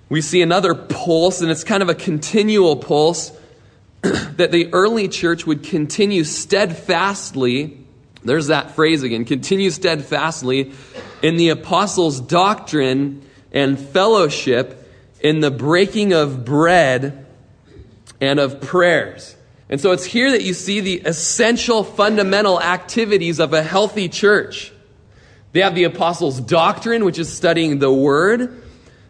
we 0.10 0.22
see 0.22 0.42
another 0.42 0.76
pulse, 0.76 1.42
and 1.42 1.50
it's 1.50 1.64
kind 1.64 1.82
of 1.82 1.90
a 1.90 1.96
continual 1.96 2.76
pulse 2.76 3.32
that 4.02 4.52
the 4.52 4.72
early 4.74 5.08
church 5.08 5.48
would 5.48 5.64
continue 5.64 6.24
steadfastly 6.26 7.81
there's 8.24 8.48
that 8.48 8.72
phrase 8.72 9.04
again. 9.04 9.26
Continue 9.26 9.70
steadfastly 9.70 10.72
in 11.22 11.38
the 11.38 11.50
apostles' 11.50 12.20
doctrine 12.20 13.22
and 13.52 13.80
fellowship, 13.80 14.78
in 15.20 15.40
the 15.40 15.52
breaking 15.52 16.14
of 16.14 16.46
bread 16.46 17.26
and 18.20 18.40
of 18.40 18.62
prayers. 18.62 19.36
And 19.70 19.80
so 19.80 19.92
it's 19.92 20.04
here 20.04 20.32
that 20.32 20.44
you 20.44 20.54
see 20.54 20.80
the 20.80 20.98
essential 21.06 21.84
fundamental 21.84 22.62
activities 22.62 23.40
of 23.40 23.54
a 23.54 23.64
healthy 23.64 24.10
church. 24.10 24.72
They 25.54 25.62
have 25.62 25.76
the 25.76 25.86
apostles' 25.86 26.40
doctrine, 26.40 27.06
which 27.06 27.20
is 27.20 27.32
studying 27.32 27.80
the 27.80 27.92
word. 27.92 28.64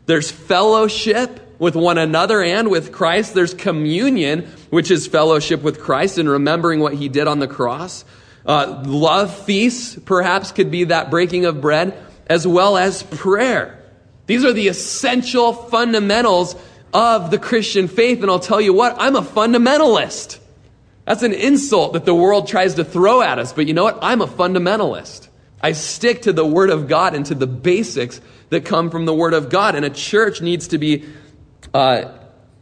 There's 0.06 0.32
fellowship 0.32 1.56
with 1.60 1.76
one 1.76 1.98
another 1.98 2.42
and 2.42 2.70
with 2.70 2.92
Christ. 2.92 3.34
There's 3.34 3.54
communion, 3.54 4.48
which 4.70 4.90
is 4.92 5.08
fellowship 5.08 5.62
with 5.62 5.80
Christ 5.80 6.18
and 6.18 6.28
remembering 6.28 6.80
what 6.80 6.94
he 6.94 7.10
did 7.10 7.28
on 7.28 7.40
the 7.40 7.48
cross. 7.48 8.04
Uh, 8.46 8.84
love 8.86 9.36
feasts, 9.46 9.98
perhaps, 10.06 10.52
could 10.52 10.72
be 10.72 10.86
that 10.86 11.10
breaking 11.10 11.46
of 11.46 11.62
bread, 11.62 11.98
as 12.28 12.48
well 12.48 12.78
as 12.78 13.04
prayer. 13.04 13.78
These 14.26 14.46
are 14.46 14.54
the 14.54 14.68
essential 14.68 15.54
fundamentals 15.54 16.56
of 16.94 17.32
the 17.32 17.38
Christian 17.38 17.88
faith. 17.88 18.22
And 18.22 18.32
I'll 18.32 18.40
tell 18.40 18.62
you 18.62 18.74
what, 18.74 18.96
I'm 18.98 19.16
a 19.16 19.22
fundamentalist. 19.22 20.40
That's 21.06 21.24
an 21.24 21.34
insult 21.34 21.94
that 21.94 22.06
the 22.06 22.16
world 22.16 22.48
tries 22.48 22.76
to 22.76 22.84
throw 22.84 23.22
at 23.22 23.40
us. 23.40 23.54
But 23.54 23.68
you 23.68 23.74
know 23.74 23.84
what? 23.84 24.00
I'm 24.02 24.22
a 24.22 24.28
fundamentalist. 24.28 25.28
I 25.62 25.74
stick 25.74 26.24
to 26.24 26.34
the 26.34 26.46
Word 26.46 26.70
of 26.70 26.88
God 26.88 27.14
and 27.14 27.26
to 27.28 27.36
the 27.36 27.48
basics 27.48 28.22
that 28.50 28.66
come 28.66 28.90
from 28.90 29.06
the 29.06 29.14
Word 29.14 29.34
of 29.34 29.50
God. 29.50 29.76
And 29.76 29.86
a 29.86 29.90
church 29.90 30.42
needs 30.42 30.70
to 30.70 30.78
be, 30.78 31.06
uh, 31.74 32.12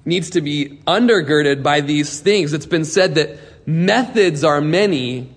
needs 0.06 0.32
to 0.32 0.42
be 0.42 0.82
undergirded 0.88 1.64
by 1.64 1.82
these 1.82 2.20
things. 2.20 2.54
It's 2.54 2.66
been 2.66 2.86
said 2.86 3.16
that 3.16 3.38
methods 3.68 4.44
are 4.44 4.62
many, 4.62 5.34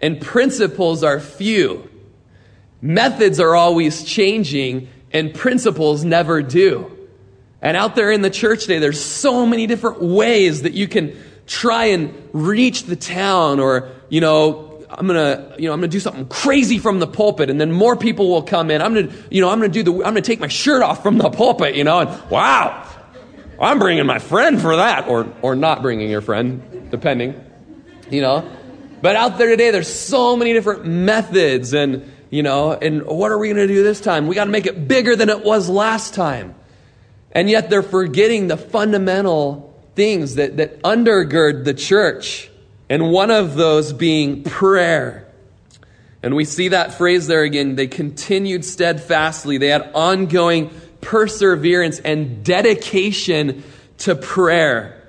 and 0.00 0.20
principles 0.20 1.02
are 1.02 1.20
few. 1.20 1.88
Methods 2.82 3.38
are 3.38 3.54
always 3.54 4.04
changing, 4.04 4.88
and 5.12 5.34
principles 5.34 6.04
never 6.04 6.42
do. 6.42 6.96
And 7.62 7.76
out 7.76 7.94
there 7.94 8.10
in 8.10 8.22
the 8.22 8.30
church 8.30 8.62
today, 8.62 8.78
there's 8.78 9.00
so 9.00 9.44
many 9.44 9.66
different 9.66 10.02
ways 10.02 10.62
that 10.62 10.72
you 10.72 10.88
can 10.88 11.16
try 11.46 11.86
and 11.86 12.14
reach 12.32 12.84
the 12.84 12.96
town 12.96 13.60
or, 13.60 13.90
you 14.08 14.20
know, 14.20 14.66
I'm 14.88 15.06
gonna, 15.06 15.54
you 15.58 15.66
know, 15.66 15.72
I'm 15.72 15.78
gonna 15.78 15.88
do 15.88 16.00
something 16.00 16.26
crazy 16.26 16.78
from 16.78 16.98
the 16.98 17.06
pulpit, 17.06 17.48
and 17.48 17.60
then 17.60 17.70
more 17.70 17.96
people 17.96 18.28
will 18.28 18.42
come 18.42 18.70
in. 18.70 18.82
I'm 18.82 18.92
gonna, 18.94 19.12
you 19.30 19.40
know, 19.40 19.50
I'm 19.50 19.60
gonna 19.60 19.72
do 19.72 19.82
the, 19.82 19.92
I'm 19.92 20.00
gonna 20.00 20.20
take 20.22 20.40
my 20.40 20.48
shirt 20.48 20.82
off 20.82 21.02
from 21.02 21.18
the 21.18 21.30
pulpit, 21.30 21.76
you 21.76 21.84
know, 21.84 22.00
and 22.00 22.30
wow, 22.30 22.86
I'm 23.60 23.78
bringing 23.78 24.04
my 24.06 24.18
friend 24.18 24.60
for 24.60 24.76
that, 24.76 25.06
or 25.06 25.32
or 25.42 25.54
not 25.54 25.82
bringing 25.82 26.10
your 26.10 26.22
friend, 26.22 26.88
depending, 26.90 27.40
you 28.10 28.20
know. 28.20 28.50
But 29.02 29.16
out 29.16 29.38
there 29.38 29.48
today, 29.48 29.70
there's 29.70 29.92
so 29.92 30.36
many 30.36 30.52
different 30.52 30.84
methods, 30.84 31.72
and 31.72 32.12
you 32.30 32.42
know, 32.42 32.72
and 32.72 33.06
what 33.06 33.32
are 33.32 33.38
we 33.38 33.48
going 33.48 33.66
to 33.66 33.66
do 33.66 33.82
this 33.82 34.00
time? 34.00 34.26
We 34.26 34.34
got 34.34 34.44
to 34.44 34.50
make 34.50 34.66
it 34.66 34.86
bigger 34.86 35.16
than 35.16 35.28
it 35.28 35.42
was 35.42 35.68
last 35.68 36.14
time. 36.14 36.54
And 37.32 37.48
yet 37.48 37.70
they're 37.70 37.82
forgetting 37.82 38.48
the 38.48 38.56
fundamental 38.56 39.74
things 39.94 40.36
that, 40.36 40.56
that 40.56 40.82
undergird 40.82 41.64
the 41.64 41.74
church. 41.74 42.50
And 42.88 43.10
one 43.10 43.30
of 43.30 43.54
those 43.54 43.92
being 43.92 44.42
prayer. 44.42 45.28
And 46.22 46.34
we 46.34 46.44
see 46.44 46.68
that 46.68 46.94
phrase 46.94 47.26
there 47.26 47.42
again. 47.42 47.76
They 47.76 47.86
continued 47.86 48.64
steadfastly. 48.64 49.58
They 49.58 49.68
had 49.68 49.90
ongoing 49.94 50.70
perseverance 51.00 51.98
and 52.00 52.44
dedication 52.44 53.62
to 53.98 54.14
prayer. 54.14 54.99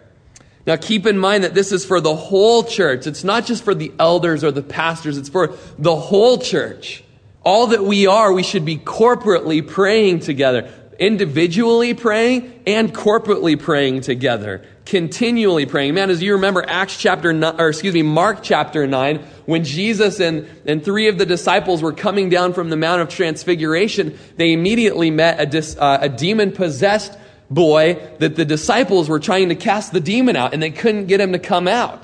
Now, 0.68 0.76
keep 0.76 1.08
in 1.08 1.18
mind 1.18 1.44
that 1.44 1.54
this 1.54 1.72
is 1.72 1.86
for 1.86 2.00
the 2.00 2.16
whole 2.16 2.64
church. 2.64 3.08
It's 3.08 3.24
not 3.24 3.46
just 3.46 3.64
for 3.64 3.74
the 3.74 3.92
elders 3.98 4.44
or 4.44 4.52
the 4.52 4.62
pastors, 4.62 5.18
it's 5.18 5.30
for 5.30 5.56
the 5.80 5.96
whole 5.96 6.38
church. 6.38 7.04
All 7.44 7.68
that 7.68 7.84
we 7.84 8.06
are, 8.06 8.32
we 8.32 8.44
should 8.44 8.66
be 8.66 8.78
corporately 8.78 9.68
praying 9.68 10.20
together, 10.20 10.72
individually 11.00 11.96
praying 11.96 12.62
and 12.68 12.94
corporately 12.94 13.60
praying 13.60 14.02
together, 14.02 14.64
continually 14.86 15.66
praying. 15.66 15.96
Man, 15.96 16.12
as 16.12 16.22
you 16.22 16.34
remember 16.34 16.64
Acts 16.68 16.96
chapter 16.98 17.34
9, 17.34 17.60
or 17.60 17.70
excuse 17.70 17.96
me, 17.96 18.04
Mark 18.04 18.44
chapter 18.44 18.86
9, 18.86 19.18
when 19.48 19.64
Jesus 19.64 20.20
and, 20.20 20.48
and 20.68 20.86
three 20.86 21.08
of 21.08 21.18
the 21.18 21.26
disciples 21.26 21.82
were 21.82 21.94
coming 21.94 22.30
down 22.30 22.54
from 22.54 22.70
the 22.70 22.78
Mount 22.78 23.02
of 23.02 23.10
Transfiguration, 23.10 24.16
they 24.38 24.54
immediately 24.54 25.10
met 25.10 25.40
a, 25.40 25.48
dis, 25.48 25.76
uh, 25.78 25.98
a 26.02 26.10
demon 26.10 26.52
possessed 26.52 27.18
boy 27.52 28.02
that 28.20 28.36
the 28.36 28.46
disciples 28.46 29.10
were 29.10 29.20
trying 29.20 29.50
to 29.50 29.56
cast 29.56 29.92
the 29.92 30.00
demon 30.00 30.36
out 30.36 30.54
and 30.54 30.64
they 30.64 30.72
couldn't 30.72 31.06
get 31.06 31.20
him 31.20 31.34
to 31.34 31.40
come 31.40 31.68
out. 31.68 32.04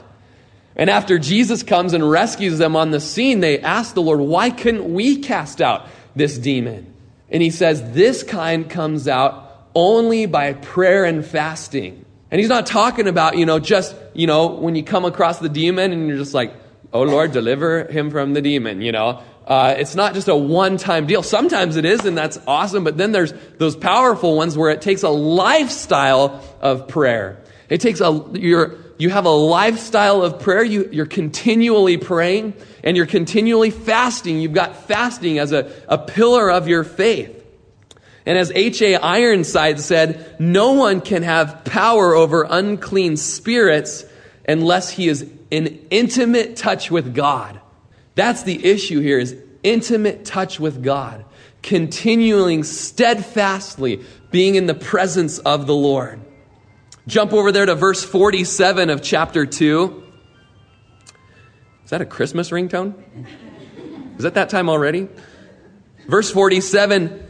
And 0.75 0.91
after 0.91 1.17
Jesus 1.17 1.63
comes 1.63 1.93
and 1.93 2.07
rescues 2.07 2.59
them 2.59 2.75
on 2.75 2.91
the 2.91 2.99
scene, 2.99 3.39
they 3.39 3.59
ask 3.59 3.95
the 3.95 4.01
Lord, 4.01 4.19
why 4.19 4.51
couldn't 4.51 4.93
we 4.93 5.17
cast 5.17 5.59
out 5.59 5.87
this 6.15 6.37
demon? 6.37 6.93
And 7.29 7.41
he 7.41 7.49
says, 7.49 7.93
this 7.93 8.21
kind 8.21 8.69
comes 8.69 9.07
out 9.07 9.69
only 9.73 10.27
by 10.27 10.53
prayer 10.53 11.05
and 11.05 11.25
fasting. 11.25 12.05
And 12.29 12.39
he's 12.39 12.49
not 12.49 12.65
talking 12.65 13.07
about, 13.07 13.37
you 13.37 13.45
know, 13.45 13.57
just, 13.57 13.95
you 14.13 14.27
know, 14.27 14.47
when 14.47 14.75
you 14.75 14.83
come 14.83 15.05
across 15.05 15.39
the 15.39 15.49
demon 15.49 15.91
and 15.91 16.07
you're 16.07 16.17
just 16.17 16.33
like, 16.33 16.53
oh 16.93 17.03
Lord, 17.03 17.31
deliver 17.31 17.85
him 17.85 18.09
from 18.11 18.33
the 18.33 18.41
demon, 18.41 18.81
you 18.81 18.91
know. 18.91 19.21
Uh, 19.45 19.75
it's 19.77 19.95
not 19.95 20.13
just 20.13 20.27
a 20.27 20.35
one 20.35 20.77
time 20.77 21.07
deal. 21.07 21.23
Sometimes 21.23 21.77
it 21.77 21.85
is, 21.85 22.03
and 22.05 22.17
that's 22.17 22.37
awesome, 22.47 22.83
but 22.83 22.97
then 22.97 23.13
there's 23.13 23.33
those 23.57 23.75
powerful 23.77 24.35
ones 24.35 24.57
where 24.57 24.69
it 24.71 24.81
takes 24.81 25.03
a 25.03 25.09
lifestyle 25.09 26.43
of 26.59 26.87
prayer. 26.89 27.41
It 27.69 27.79
takes 27.79 28.01
a, 28.01 28.25
you're, 28.33 28.75
you 28.97 29.09
have 29.09 29.25
a 29.25 29.31
lifestyle 29.31 30.21
of 30.21 30.39
prayer. 30.39 30.63
You, 30.63 30.89
you're 30.91 31.05
continually 31.05 31.97
praying 31.97 32.53
and 32.83 32.97
you're 32.97 33.05
continually 33.05 33.71
fasting. 33.71 34.39
You've 34.39 34.53
got 34.53 34.75
fasting 34.87 35.39
as 35.39 35.51
a, 35.51 35.71
a 35.87 35.97
pillar 35.97 36.49
of 36.49 36.67
your 36.67 36.83
faith. 36.83 37.33
And 38.25 38.37
as 38.37 38.51
H.A. 38.51 38.97
Ironside 38.97 39.79
said, 39.79 40.35
no 40.39 40.73
one 40.73 40.99
can 40.99 41.23
have 41.23 41.63
power 41.63 42.13
over 42.13 42.45
unclean 42.49 43.15
spirits 43.15 44.03
unless 44.47 44.89
he 44.89 45.07
is 45.07 45.29
in 45.51 45.87
intimate 45.89 46.55
touch 46.55 46.91
with 46.91 47.13
God. 47.13 47.59
That's 48.15 48.43
the 48.43 48.65
issue 48.65 48.99
here 48.99 49.19
is 49.19 49.35
intimate 49.63 50.25
touch 50.25 50.59
with 50.59 50.83
God. 50.83 51.25
Continuing 51.61 52.63
steadfastly 52.63 54.01
being 54.31 54.55
in 54.55 54.65
the 54.65 54.73
presence 54.73 55.37
of 55.39 55.67
the 55.67 55.75
Lord. 55.75 56.19
Jump 57.07 57.31
over 57.31 57.51
there 57.51 57.65
to 57.65 57.75
verse 57.75 58.03
47 58.03 58.89
of 58.89 59.01
chapter 59.01 59.45
2. 59.45 60.03
Is 61.85 61.89
that 61.91 62.01
a 62.01 62.05
Christmas 62.05 62.49
ringtone? 62.49 62.95
Is 64.17 64.23
that 64.23 64.33
that 64.33 64.49
time 64.49 64.69
already? 64.69 65.07
Verse 66.07 66.31
47, 66.31 67.23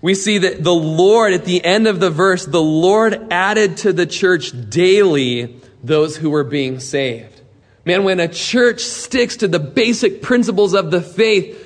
we 0.00 0.14
see 0.14 0.38
that 0.38 0.62
the 0.62 0.74
Lord, 0.74 1.32
at 1.32 1.44
the 1.44 1.64
end 1.64 1.86
of 1.86 2.00
the 2.00 2.10
verse, 2.10 2.46
the 2.46 2.62
Lord 2.62 3.26
added 3.30 3.78
to 3.78 3.92
the 3.92 4.06
church 4.06 4.52
daily 4.70 5.60
those 5.86 6.16
who 6.16 6.30
were 6.30 6.44
being 6.44 6.80
saved. 6.80 7.40
Man, 7.84 8.02
when 8.04 8.18
a 8.18 8.28
church 8.28 8.80
sticks 8.80 9.36
to 9.38 9.48
the 9.48 9.60
basic 9.60 10.20
principles 10.20 10.74
of 10.74 10.90
the 10.90 11.00
faith, 11.00 11.62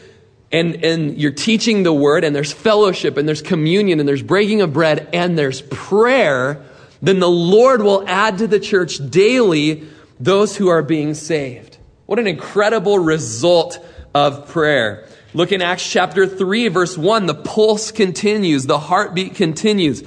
and, 0.52 0.84
and 0.84 1.16
you're 1.16 1.32
teaching 1.32 1.82
the 1.82 1.92
word, 1.92 2.24
and 2.24 2.36
there's 2.36 2.52
fellowship, 2.52 3.16
and 3.16 3.26
there's 3.26 3.40
communion, 3.40 4.00
and 4.00 4.08
there's 4.08 4.22
breaking 4.22 4.60
of 4.60 4.72
bread, 4.72 5.08
and 5.12 5.38
there's 5.38 5.62
prayer, 5.62 6.62
then 7.00 7.20
the 7.20 7.30
Lord 7.30 7.82
will 7.82 8.06
add 8.06 8.38
to 8.38 8.46
the 8.46 8.60
church 8.60 8.98
daily 9.10 9.84
those 10.18 10.56
who 10.56 10.68
are 10.68 10.82
being 10.82 11.14
saved. 11.14 11.78
What 12.04 12.18
an 12.18 12.26
incredible 12.26 12.98
result 12.98 13.78
of 14.14 14.48
prayer. 14.48 15.06
Look 15.32 15.52
in 15.52 15.62
Acts 15.62 15.88
chapter 15.88 16.26
3, 16.26 16.68
verse 16.68 16.98
1. 16.98 17.26
The 17.26 17.34
pulse 17.34 17.92
continues, 17.92 18.66
the 18.66 18.78
heartbeat 18.78 19.36
continues. 19.36 20.02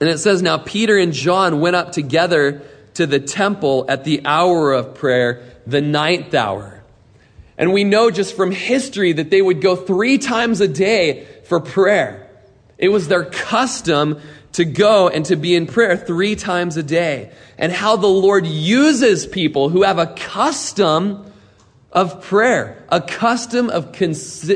And 0.00 0.10
it 0.10 0.18
says, 0.18 0.42
Now 0.42 0.58
Peter 0.58 0.98
and 0.98 1.12
John 1.12 1.60
went 1.60 1.76
up 1.76 1.92
together 1.92 2.62
to 2.94 3.06
the 3.06 3.20
temple 3.20 3.86
at 3.88 4.04
the 4.04 4.22
hour 4.24 4.72
of 4.72 4.94
prayer, 4.94 5.42
the 5.66 5.80
ninth 5.80 6.34
hour. 6.34 6.82
And 7.56 7.72
we 7.72 7.84
know 7.84 8.10
just 8.10 8.34
from 8.34 8.50
history 8.50 9.12
that 9.12 9.30
they 9.30 9.42
would 9.42 9.60
go 9.60 9.76
three 9.76 10.18
times 10.18 10.60
a 10.60 10.68
day 10.68 11.26
for 11.44 11.60
prayer. 11.60 12.28
It 12.78 12.88
was 12.88 13.08
their 13.08 13.24
custom 13.24 14.20
to 14.52 14.64
go 14.64 15.08
and 15.08 15.24
to 15.26 15.36
be 15.36 15.54
in 15.54 15.66
prayer 15.66 15.96
three 15.96 16.34
times 16.34 16.76
a 16.76 16.82
day. 16.82 17.30
And 17.58 17.72
how 17.72 17.96
the 17.96 18.08
Lord 18.08 18.46
uses 18.46 19.26
people 19.26 19.68
who 19.68 19.82
have 19.82 19.98
a 19.98 20.08
custom 20.08 21.32
of 21.92 22.22
prayer, 22.22 22.84
a 22.88 23.00
custom 23.00 23.70
of 23.70 23.96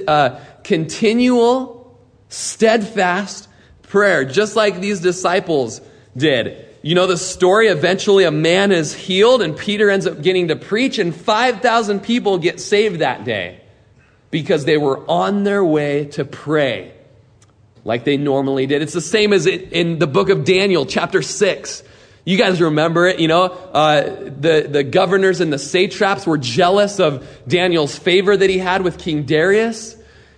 uh, 0.08 0.40
continual, 0.64 1.98
steadfast 2.28 3.48
prayer, 3.82 4.24
just 4.24 4.56
like 4.56 4.80
these 4.80 5.00
disciples 5.00 5.80
did. 6.16 6.65
You 6.86 6.94
know 6.94 7.08
the 7.08 7.16
story? 7.16 7.66
Eventually, 7.66 8.22
a 8.22 8.30
man 8.30 8.70
is 8.70 8.94
healed, 8.94 9.42
and 9.42 9.56
Peter 9.56 9.90
ends 9.90 10.06
up 10.06 10.22
getting 10.22 10.46
to 10.46 10.54
preach, 10.54 11.00
and 11.00 11.12
5,000 11.12 11.98
people 11.98 12.38
get 12.38 12.60
saved 12.60 13.00
that 13.00 13.24
day 13.24 13.60
because 14.30 14.66
they 14.66 14.76
were 14.76 15.04
on 15.10 15.42
their 15.42 15.64
way 15.64 16.04
to 16.12 16.24
pray 16.24 16.94
like 17.84 18.04
they 18.04 18.16
normally 18.16 18.66
did. 18.66 18.82
It's 18.82 18.92
the 18.92 19.00
same 19.00 19.32
as 19.32 19.48
in 19.48 19.98
the 19.98 20.06
book 20.06 20.28
of 20.28 20.44
Daniel, 20.44 20.86
chapter 20.86 21.22
6. 21.22 21.82
You 22.24 22.38
guys 22.38 22.60
remember 22.60 23.08
it, 23.08 23.18
you 23.18 23.26
know? 23.26 23.46
Uh, 23.46 24.02
the, 24.38 24.68
the 24.70 24.84
governors 24.84 25.40
and 25.40 25.52
the 25.52 25.58
satraps 25.58 26.24
were 26.24 26.38
jealous 26.38 27.00
of 27.00 27.26
Daniel's 27.48 27.98
favor 27.98 28.36
that 28.36 28.48
he 28.48 28.58
had 28.58 28.82
with 28.82 28.96
King 28.96 29.24
Darius. 29.24 29.96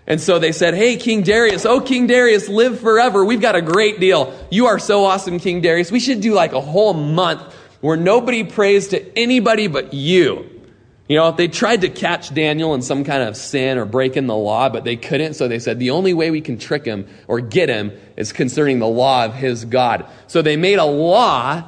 And 0.08 0.18
so 0.18 0.38
they 0.38 0.52
said, 0.52 0.74
Hey, 0.74 0.96
King 0.96 1.22
Darius, 1.22 1.66
oh, 1.66 1.80
King 1.80 2.06
Darius, 2.06 2.48
live 2.48 2.80
forever. 2.80 3.24
We've 3.26 3.42
got 3.42 3.54
a 3.54 3.62
great 3.62 4.00
deal. 4.00 4.36
You 4.50 4.66
are 4.66 4.78
so 4.78 5.04
awesome, 5.04 5.38
King 5.38 5.60
Darius. 5.60 5.92
We 5.92 6.00
should 6.00 6.22
do 6.22 6.32
like 6.32 6.54
a 6.54 6.60
whole 6.62 6.94
month 6.94 7.42
where 7.82 7.96
nobody 7.96 8.42
prays 8.42 8.88
to 8.88 9.18
anybody 9.18 9.68
but 9.68 9.92
you. 9.92 10.50
You 11.08 11.16
know, 11.16 11.30
they 11.30 11.48
tried 11.48 11.82
to 11.82 11.90
catch 11.90 12.34
Daniel 12.34 12.74
in 12.74 12.80
some 12.82 13.04
kind 13.04 13.22
of 13.22 13.36
sin 13.36 13.76
or 13.76 13.84
breaking 13.84 14.26
the 14.26 14.36
law, 14.36 14.70
but 14.70 14.84
they 14.84 14.96
couldn't. 14.96 15.34
So 15.34 15.46
they 15.46 15.58
said 15.58 15.78
the 15.78 15.90
only 15.90 16.14
way 16.14 16.30
we 16.30 16.40
can 16.40 16.58
trick 16.58 16.86
him 16.86 17.06
or 17.28 17.40
get 17.40 17.68
him 17.68 17.92
is 18.16 18.32
concerning 18.32 18.78
the 18.78 18.88
law 18.88 19.26
of 19.26 19.34
his 19.34 19.66
God. 19.66 20.06
So 20.26 20.40
they 20.40 20.56
made 20.56 20.78
a 20.78 20.84
law 20.84 21.64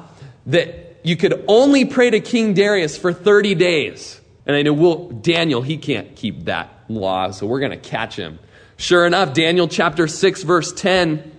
that 0.47 0.99
you 1.03 1.15
could 1.15 1.43
only 1.47 1.85
pray 1.85 2.09
to 2.09 2.19
King 2.19 2.55
Darius 2.55 2.97
for 2.97 3.13
30 3.13 3.55
days. 3.55 4.19
And 4.47 4.55
I 4.55 4.63
know, 4.63 4.73
well, 4.73 5.09
Daniel, 5.09 5.61
he 5.61 5.77
can't 5.77 6.15
keep 6.15 6.45
that 6.45 6.80
law, 6.95 7.31
so 7.31 7.45
we're 7.45 7.59
going 7.59 7.71
to 7.71 7.77
catch 7.77 8.15
him. 8.15 8.39
Sure 8.77 9.05
enough, 9.05 9.33
Daniel 9.33 9.67
chapter 9.67 10.07
6, 10.07 10.43
verse 10.43 10.73
10, 10.73 11.31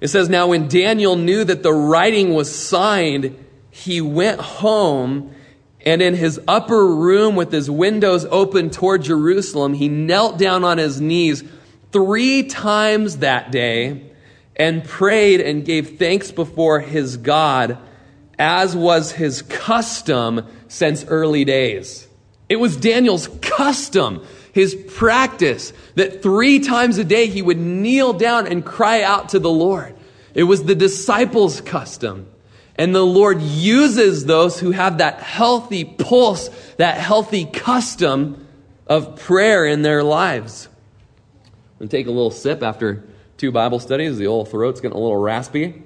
it 0.00 0.08
says, 0.08 0.28
Now 0.28 0.48
when 0.48 0.68
Daniel 0.68 1.16
knew 1.16 1.44
that 1.44 1.62
the 1.62 1.72
writing 1.72 2.34
was 2.34 2.54
signed, 2.54 3.44
he 3.70 4.00
went 4.00 4.40
home 4.40 5.34
and 5.84 6.02
in 6.02 6.14
his 6.14 6.40
upper 6.48 6.86
room 6.86 7.36
with 7.36 7.52
his 7.52 7.70
windows 7.70 8.24
open 8.26 8.70
toward 8.70 9.02
Jerusalem, 9.02 9.74
he 9.74 9.88
knelt 9.88 10.38
down 10.38 10.64
on 10.64 10.78
his 10.78 11.00
knees 11.00 11.44
three 11.92 12.42
times 12.44 13.18
that 13.18 13.52
day 13.52 14.10
and 14.56 14.84
prayed 14.84 15.40
and 15.40 15.64
gave 15.64 15.98
thanks 15.98 16.32
before 16.32 16.80
his 16.80 17.16
God, 17.16 17.78
as 18.38 18.74
was 18.74 19.12
his 19.12 19.42
custom 19.42 20.46
since 20.66 21.04
early 21.04 21.44
days. 21.44 22.07
It 22.48 22.56
was 22.56 22.76
Daniel's 22.76 23.28
custom, 23.42 24.24
his 24.52 24.74
practice, 24.74 25.72
that 25.96 26.22
three 26.22 26.60
times 26.60 26.98
a 26.98 27.04
day 27.04 27.26
he 27.26 27.42
would 27.42 27.58
kneel 27.58 28.12
down 28.12 28.46
and 28.46 28.64
cry 28.64 29.02
out 29.02 29.30
to 29.30 29.38
the 29.38 29.50
Lord. 29.50 29.94
It 30.34 30.44
was 30.44 30.64
the 30.64 30.74
disciples' 30.74 31.60
custom. 31.60 32.28
And 32.76 32.94
the 32.94 33.04
Lord 33.04 33.42
uses 33.42 34.24
those 34.24 34.60
who 34.60 34.70
have 34.70 34.98
that 34.98 35.20
healthy 35.20 35.84
pulse, 35.84 36.48
that 36.76 36.98
healthy 36.98 37.44
custom 37.44 38.46
of 38.86 39.16
prayer 39.16 39.66
in 39.66 39.82
their 39.82 40.04
lives. 40.04 40.68
To 41.80 41.88
take 41.88 42.06
a 42.06 42.10
little 42.10 42.30
sip 42.30 42.62
after 42.62 43.04
two 43.36 43.52
Bible 43.52 43.80
studies. 43.80 44.16
The 44.16 44.28
old 44.28 44.48
throat's 44.48 44.80
getting 44.80 44.96
a 44.96 45.00
little 45.00 45.16
raspy. 45.16 45.82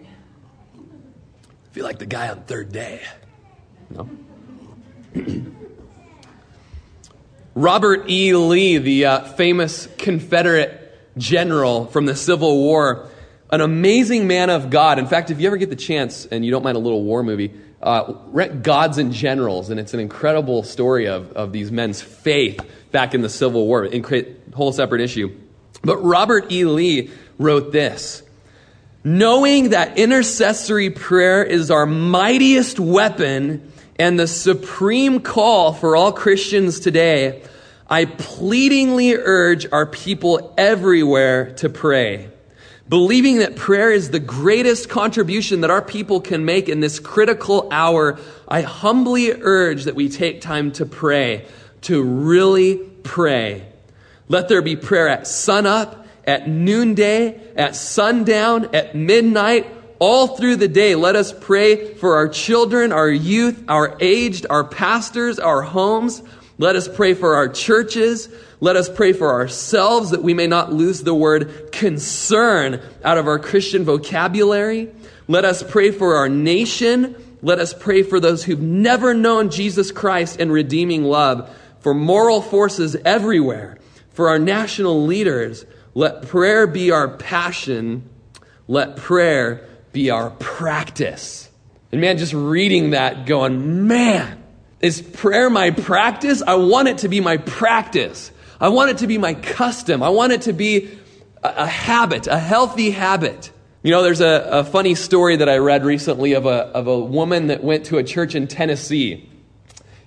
I 0.74 1.74
feel 1.74 1.84
like 1.84 1.98
the 1.98 2.06
guy 2.06 2.28
on 2.28 2.42
third 2.42 2.72
day. 2.72 3.00
No? 3.90 4.08
Robert 7.54 8.08
E. 8.08 8.34
Lee, 8.34 8.78
the 8.78 9.04
uh, 9.04 9.24
famous 9.24 9.86
Confederate 9.98 10.78
general 11.18 11.86
from 11.86 12.06
the 12.06 12.16
Civil 12.16 12.56
War, 12.56 13.08
an 13.50 13.60
amazing 13.60 14.26
man 14.26 14.48
of 14.48 14.70
God. 14.70 14.98
In 14.98 15.06
fact, 15.06 15.30
if 15.30 15.38
you 15.38 15.46
ever 15.48 15.58
get 15.58 15.68
the 15.68 15.76
chance 15.76 16.24
and 16.24 16.44
you 16.46 16.50
don't 16.50 16.62
mind 16.62 16.76
a 16.76 16.80
little 16.80 17.02
war 17.02 17.22
movie, 17.22 17.52
uh, 17.82 18.14
rent 18.28 18.62
Gods 18.62 18.96
and 18.96 19.12
Generals, 19.12 19.68
and 19.68 19.78
it's 19.78 19.92
an 19.92 20.00
incredible 20.00 20.62
story 20.62 21.08
of, 21.08 21.32
of 21.32 21.52
these 21.52 21.70
men's 21.70 22.00
faith 22.00 22.58
back 22.90 23.14
in 23.14 23.20
the 23.20 23.28
Civil 23.28 23.66
War. 23.66 23.86
Incre- 23.86 24.34
whole 24.54 24.72
separate 24.72 25.02
issue. 25.02 25.36
But 25.82 25.98
Robert 25.98 26.50
E. 26.50 26.64
Lee 26.64 27.10
wrote 27.38 27.72
this 27.72 28.22
Knowing 29.04 29.70
that 29.70 29.98
intercessory 29.98 30.88
prayer 30.88 31.44
is 31.44 31.70
our 31.70 31.84
mightiest 31.84 32.78
weapon 32.78 33.71
and 34.02 34.18
the 34.18 34.26
supreme 34.26 35.20
call 35.20 35.72
for 35.72 35.94
all 35.94 36.10
Christians 36.10 36.80
today, 36.80 37.40
I 37.88 38.06
pleadingly 38.06 39.14
urge 39.14 39.64
our 39.70 39.86
people 39.86 40.52
everywhere 40.58 41.54
to 41.58 41.68
pray, 41.68 42.28
believing 42.88 43.38
that 43.38 43.54
prayer 43.54 43.92
is 43.92 44.10
the 44.10 44.18
greatest 44.18 44.88
contribution 44.88 45.60
that 45.60 45.70
our 45.70 45.82
people 45.82 46.20
can 46.20 46.44
make 46.44 46.68
in 46.68 46.80
this 46.80 46.98
critical 46.98 47.68
hour. 47.70 48.18
I 48.48 48.62
humbly 48.62 49.30
urge 49.30 49.84
that 49.84 49.94
we 49.94 50.08
take 50.08 50.40
time 50.40 50.72
to 50.72 50.84
pray, 50.84 51.46
to 51.82 52.02
really 52.02 52.78
pray. 53.04 53.64
Let 54.26 54.48
there 54.48 54.62
be 54.62 54.74
prayer 54.74 55.08
at 55.08 55.28
sunup, 55.28 56.08
at 56.26 56.48
noonday, 56.48 57.40
at 57.54 57.76
sundown, 57.76 58.74
at 58.74 58.96
midnight, 58.96 59.68
all 60.02 60.26
through 60.26 60.56
the 60.56 60.66
day. 60.66 60.96
Let 60.96 61.14
us 61.14 61.32
pray 61.32 61.94
for 61.94 62.16
our 62.16 62.26
children, 62.26 62.90
our 62.90 63.08
youth, 63.08 63.62
our 63.68 63.96
aged, 64.00 64.46
our 64.50 64.64
pastors, 64.64 65.38
our 65.38 65.62
homes. 65.62 66.24
Let 66.58 66.74
us 66.74 66.88
pray 66.88 67.14
for 67.14 67.36
our 67.36 67.48
churches. 67.48 68.28
Let 68.58 68.74
us 68.74 68.88
pray 68.88 69.12
for 69.12 69.30
ourselves 69.30 70.10
that 70.10 70.24
we 70.24 70.34
may 70.34 70.48
not 70.48 70.72
lose 70.72 71.04
the 71.04 71.14
word 71.14 71.70
concern 71.70 72.80
out 73.04 73.16
of 73.16 73.28
our 73.28 73.38
Christian 73.38 73.84
vocabulary. 73.84 74.90
Let 75.28 75.44
us 75.44 75.62
pray 75.62 75.92
for 75.92 76.16
our 76.16 76.28
nation. 76.28 77.14
Let 77.40 77.60
us 77.60 77.72
pray 77.72 78.02
for 78.02 78.18
those 78.18 78.42
who've 78.42 78.60
never 78.60 79.14
known 79.14 79.50
Jesus 79.50 79.92
Christ 79.92 80.40
and 80.40 80.50
redeeming 80.50 81.04
love, 81.04 81.48
for 81.78 81.94
moral 81.94 82.42
forces 82.42 82.96
everywhere, 83.04 83.78
for 84.10 84.30
our 84.30 84.40
national 84.40 85.06
leaders. 85.06 85.64
Let 85.94 86.22
prayer 86.22 86.66
be 86.66 86.90
our 86.90 87.06
passion. 87.06 88.10
Let 88.66 88.96
prayer 88.96 89.68
be 89.92 90.10
our 90.10 90.30
practice. 90.30 91.48
And 91.90 92.00
man, 92.00 92.18
just 92.18 92.32
reading 92.32 92.90
that, 92.90 93.26
going, 93.26 93.86
man, 93.86 94.42
is 94.80 95.00
prayer 95.00 95.50
my 95.50 95.70
practice? 95.70 96.42
I 96.46 96.54
want 96.56 96.88
it 96.88 96.98
to 96.98 97.08
be 97.08 97.20
my 97.20 97.36
practice. 97.36 98.32
I 98.60 98.68
want 98.68 98.90
it 98.90 98.98
to 98.98 99.06
be 99.06 99.18
my 99.18 99.34
custom. 99.34 100.02
I 100.02 100.08
want 100.08 100.32
it 100.32 100.42
to 100.42 100.52
be 100.52 100.98
a, 101.42 101.54
a 101.58 101.66
habit, 101.66 102.26
a 102.26 102.38
healthy 102.38 102.90
habit. 102.90 103.50
You 103.82 103.90
know, 103.90 104.02
there's 104.02 104.20
a, 104.20 104.48
a 104.50 104.64
funny 104.64 104.94
story 104.94 105.36
that 105.36 105.48
I 105.48 105.58
read 105.58 105.84
recently 105.84 106.34
of 106.34 106.46
a, 106.46 106.66
of 106.68 106.86
a 106.86 106.98
woman 106.98 107.48
that 107.48 107.62
went 107.62 107.86
to 107.86 107.98
a 107.98 108.04
church 108.04 108.34
in 108.34 108.46
Tennessee. 108.46 109.28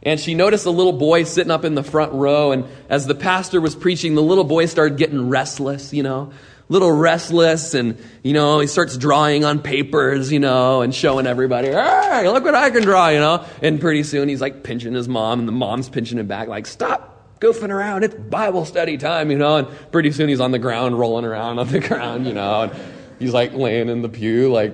And 0.01 0.19
she 0.19 0.35
noticed 0.35 0.65
a 0.65 0.71
little 0.71 0.93
boy 0.93 1.23
sitting 1.23 1.51
up 1.51 1.65
in 1.65 1.75
the 1.75 1.83
front 1.83 2.13
row. 2.13 2.51
And 2.51 2.65
as 2.89 3.07
the 3.07 3.15
pastor 3.15 3.59
was 3.59 3.75
preaching, 3.75 4.15
the 4.15 4.21
little 4.21 4.43
boy 4.43 4.67
started 4.67 4.97
getting 4.97 5.29
restless, 5.29 5.93
you 5.93 6.03
know, 6.03 6.31
little 6.69 6.91
restless. 6.91 7.73
And, 7.73 7.97
you 8.23 8.33
know, 8.33 8.59
he 8.59 8.67
starts 8.67 8.97
drawing 8.97 9.45
on 9.45 9.59
papers, 9.59 10.31
you 10.31 10.39
know, 10.39 10.81
and 10.81 10.93
showing 10.93 11.27
everybody, 11.27 11.69
hey, 11.69 12.27
look 12.29 12.43
what 12.43 12.55
I 12.55 12.69
can 12.69 12.83
draw, 12.83 13.09
you 13.09 13.19
know. 13.19 13.45
And 13.61 13.79
pretty 13.79 14.03
soon 14.03 14.29
he's 14.29 14.41
like 14.41 14.63
pinching 14.63 14.93
his 14.93 15.07
mom, 15.07 15.39
and 15.39 15.47
the 15.47 15.53
mom's 15.53 15.89
pinching 15.89 16.17
him 16.17 16.27
back, 16.27 16.47
like, 16.47 16.65
stop 16.65 17.39
goofing 17.39 17.69
around. 17.69 18.03
It's 18.03 18.15
Bible 18.15 18.65
study 18.65 18.97
time, 18.97 19.31
you 19.31 19.37
know. 19.37 19.57
And 19.57 19.67
pretty 19.91 20.11
soon 20.11 20.29
he's 20.29 20.41
on 20.41 20.51
the 20.51 20.59
ground, 20.59 20.97
rolling 20.97 21.25
around 21.25 21.59
on 21.59 21.67
the 21.67 21.79
ground, 21.87 22.27
you 22.27 22.33
know. 22.33 22.63
And 22.63 22.73
he's 23.19 23.33
like 23.33 23.53
laying 23.53 23.89
in 23.89 24.01
the 24.01 24.09
pew, 24.09 24.51
like 24.51 24.73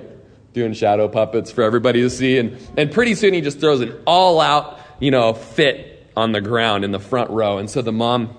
doing 0.52 0.72
shadow 0.74 1.08
puppets 1.08 1.50
for 1.50 1.62
everybody 1.62 2.02
to 2.02 2.10
see. 2.10 2.38
And, 2.38 2.58
and 2.76 2.92
pretty 2.92 3.14
soon 3.14 3.34
he 3.34 3.40
just 3.40 3.58
throws 3.58 3.80
an 3.80 3.98
all 4.06 4.40
out 4.40 4.80
you 5.02 5.10
know, 5.10 5.34
fit 5.34 6.06
on 6.16 6.30
the 6.30 6.40
ground 6.40 6.84
in 6.84 6.92
the 6.92 7.00
front 7.00 7.28
row. 7.30 7.58
And 7.58 7.68
so 7.68 7.82
the 7.82 7.90
mom 7.90 8.36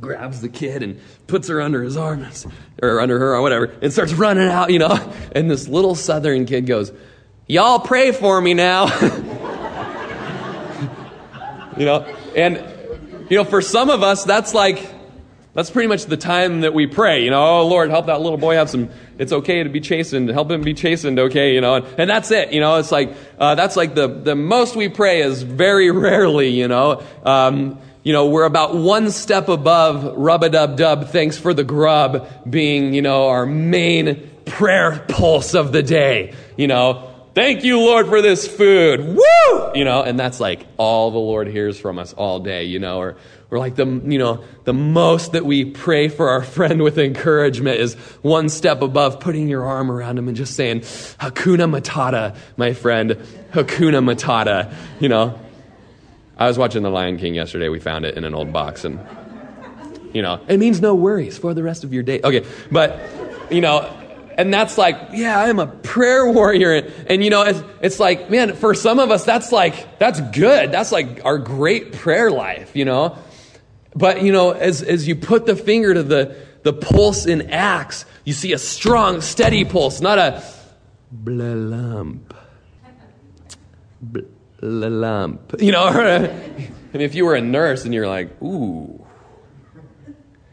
grabs 0.00 0.40
the 0.40 0.48
kid 0.48 0.82
and 0.82 1.00
puts 1.26 1.48
her 1.48 1.60
under 1.60 1.82
his 1.82 1.96
arm, 1.96 2.26
or 2.82 3.00
under 3.00 3.18
her, 3.18 3.34
or 3.34 3.42
whatever, 3.42 3.72
and 3.82 3.92
starts 3.92 4.12
running 4.12 4.48
out, 4.48 4.70
you 4.70 4.78
know. 4.78 4.98
And 5.32 5.48
this 5.50 5.68
little 5.68 5.94
southern 5.94 6.44
kid 6.44 6.66
goes, 6.66 6.92
Y'all 7.46 7.78
pray 7.78 8.12
for 8.12 8.40
me 8.40 8.54
now. 8.54 8.86
you 11.76 11.84
know, 11.84 12.02
and, 12.36 12.56
you 13.28 13.36
know, 13.36 13.44
for 13.44 13.60
some 13.62 13.90
of 13.90 14.02
us, 14.02 14.24
that's 14.24 14.54
like, 14.54 14.88
that's 15.52 15.68
pretty 15.68 15.88
much 15.88 16.04
the 16.04 16.16
time 16.16 16.60
that 16.60 16.74
we 16.74 16.86
pray. 16.86 17.24
You 17.24 17.30
know, 17.30 17.44
oh 17.44 17.66
Lord, 17.66 17.90
help 17.90 18.06
that 18.06 18.20
little 18.20 18.38
boy 18.38 18.54
have 18.54 18.70
some. 18.70 18.88
It's 19.18 19.32
okay 19.32 19.64
to 19.64 19.68
be 19.68 19.80
chastened. 19.80 20.28
Help 20.28 20.50
him 20.50 20.62
be 20.62 20.74
chastened. 20.74 21.18
Okay, 21.18 21.54
you 21.54 21.60
know, 21.60 21.74
and, 21.74 21.86
and 21.98 22.10
that's 22.10 22.30
it. 22.30 22.52
You 22.52 22.60
know, 22.60 22.76
it's 22.76 22.92
like 22.92 23.14
uh, 23.38 23.56
that's 23.56 23.74
like 23.76 23.96
the 23.96 24.06
the 24.06 24.36
most 24.36 24.76
we 24.76 24.88
pray 24.88 25.22
is 25.22 25.42
very 25.42 25.90
rarely. 25.90 26.50
You 26.50 26.68
know, 26.68 27.02
um, 27.24 27.78
you 28.02 28.12
know, 28.12 28.26
we're 28.26 28.44
about 28.44 28.74
one 28.74 29.10
step 29.10 29.48
above 29.48 30.16
rub 30.16 30.42
a 30.42 30.48
dub 30.48 30.76
dub. 30.76 31.08
Thanks 31.08 31.38
for 31.38 31.52
the 31.52 31.64
grub 31.64 32.28
being 32.48 32.94
you 32.94 33.02
know 33.02 33.28
our 33.28 33.46
main 33.46 34.30
prayer 34.46 35.04
pulse 35.08 35.54
of 35.54 35.72
the 35.72 35.82
day. 35.82 36.34
You 36.56 36.66
know, 36.66 37.10
Thank 37.32 37.62
you, 37.62 37.78
Lord, 37.78 38.08
for 38.08 38.20
this 38.20 38.48
food. 38.48 39.00
Woo! 39.06 39.70
You 39.74 39.84
know, 39.84 40.02
and 40.02 40.18
that's 40.18 40.40
like 40.40 40.66
all 40.76 41.12
the 41.12 41.18
Lord 41.18 41.46
hears 41.46 41.78
from 41.78 41.96
us 41.96 42.12
all 42.12 42.40
day, 42.40 42.64
you 42.64 42.80
know, 42.80 42.98
or 42.98 43.16
we're 43.50 43.60
like 43.60 43.76
the, 43.76 43.86
you 43.86 44.18
know, 44.18 44.42
the 44.64 44.72
most 44.72 45.32
that 45.32 45.44
we 45.44 45.64
pray 45.64 46.08
for 46.08 46.30
our 46.30 46.42
friend 46.42 46.82
with 46.82 46.98
encouragement 46.98 47.78
is 47.78 47.94
one 48.22 48.48
step 48.48 48.82
above 48.82 49.20
putting 49.20 49.48
your 49.48 49.64
arm 49.64 49.92
around 49.92 50.18
him 50.18 50.26
and 50.26 50.36
just 50.36 50.56
saying, 50.56 50.80
Hakuna 50.80 51.70
Matata, 51.70 52.36
my 52.56 52.72
friend. 52.72 53.12
Hakuna 53.52 54.02
Matata. 54.02 54.74
You 54.98 55.08
know, 55.08 55.38
I 56.40 56.46
was 56.46 56.56
watching 56.56 56.82
The 56.82 56.88
Lion 56.88 57.18
King 57.18 57.34
yesterday. 57.34 57.68
We 57.68 57.80
found 57.80 58.06
it 58.06 58.16
in 58.16 58.24
an 58.24 58.34
old 58.34 58.50
box 58.50 58.86
and, 58.86 58.98
you 60.14 60.22
know, 60.22 60.40
it 60.48 60.58
means 60.58 60.80
no 60.80 60.94
worries 60.94 61.36
for 61.36 61.52
the 61.52 61.62
rest 61.62 61.84
of 61.84 61.92
your 61.92 62.02
day. 62.02 62.20
Okay, 62.24 62.46
but, 62.72 62.98
you 63.50 63.60
know, 63.60 63.82
and 64.38 64.52
that's 64.52 64.78
like, 64.78 64.98
yeah, 65.12 65.38
I'm 65.38 65.58
a 65.58 65.66
prayer 65.66 66.26
warrior. 66.32 66.72
And, 66.76 66.92
and 67.08 67.22
you 67.22 67.28
know, 67.28 67.42
it's, 67.42 67.62
it's, 67.82 68.00
like, 68.00 68.30
man, 68.30 68.54
for 68.54 68.74
some 68.74 68.98
of 68.98 69.10
us, 69.10 69.22
that's 69.24 69.52
like, 69.52 69.98
that's 69.98 70.18
good. 70.32 70.72
That's 70.72 70.90
like 70.90 71.26
our 71.26 71.36
great 71.36 71.92
prayer 71.92 72.30
life, 72.30 72.74
you 72.74 72.86
know? 72.86 73.18
But, 73.94 74.22
you 74.22 74.32
know, 74.32 74.52
as, 74.52 74.82
as 74.82 75.06
you 75.06 75.16
put 75.16 75.44
the 75.44 75.56
finger 75.56 75.92
to 75.92 76.02
the, 76.02 76.36
the 76.62 76.72
pulse 76.72 77.26
in 77.26 77.50
Acts, 77.50 78.06
you 78.24 78.32
see 78.32 78.54
a 78.54 78.58
strong, 78.58 79.20
steady 79.20 79.66
pulse, 79.66 80.00
not 80.00 80.18
a 80.18 80.42
blah 81.12 81.52
lump. 81.52 82.34
Blah 84.00 84.22
lump. 84.60 85.54
You 85.60 85.72
know, 85.72 85.84
I 85.86 86.28
mean, 86.92 87.02
if 87.02 87.14
you 87.14 87.24
were 87.24 87.34
a 87.34 87.40
nurse 87.40 87.84
and 87.84 87.94
you're 87.94 88.08
like, 88.08 88.40
ooh. 88.42 89.04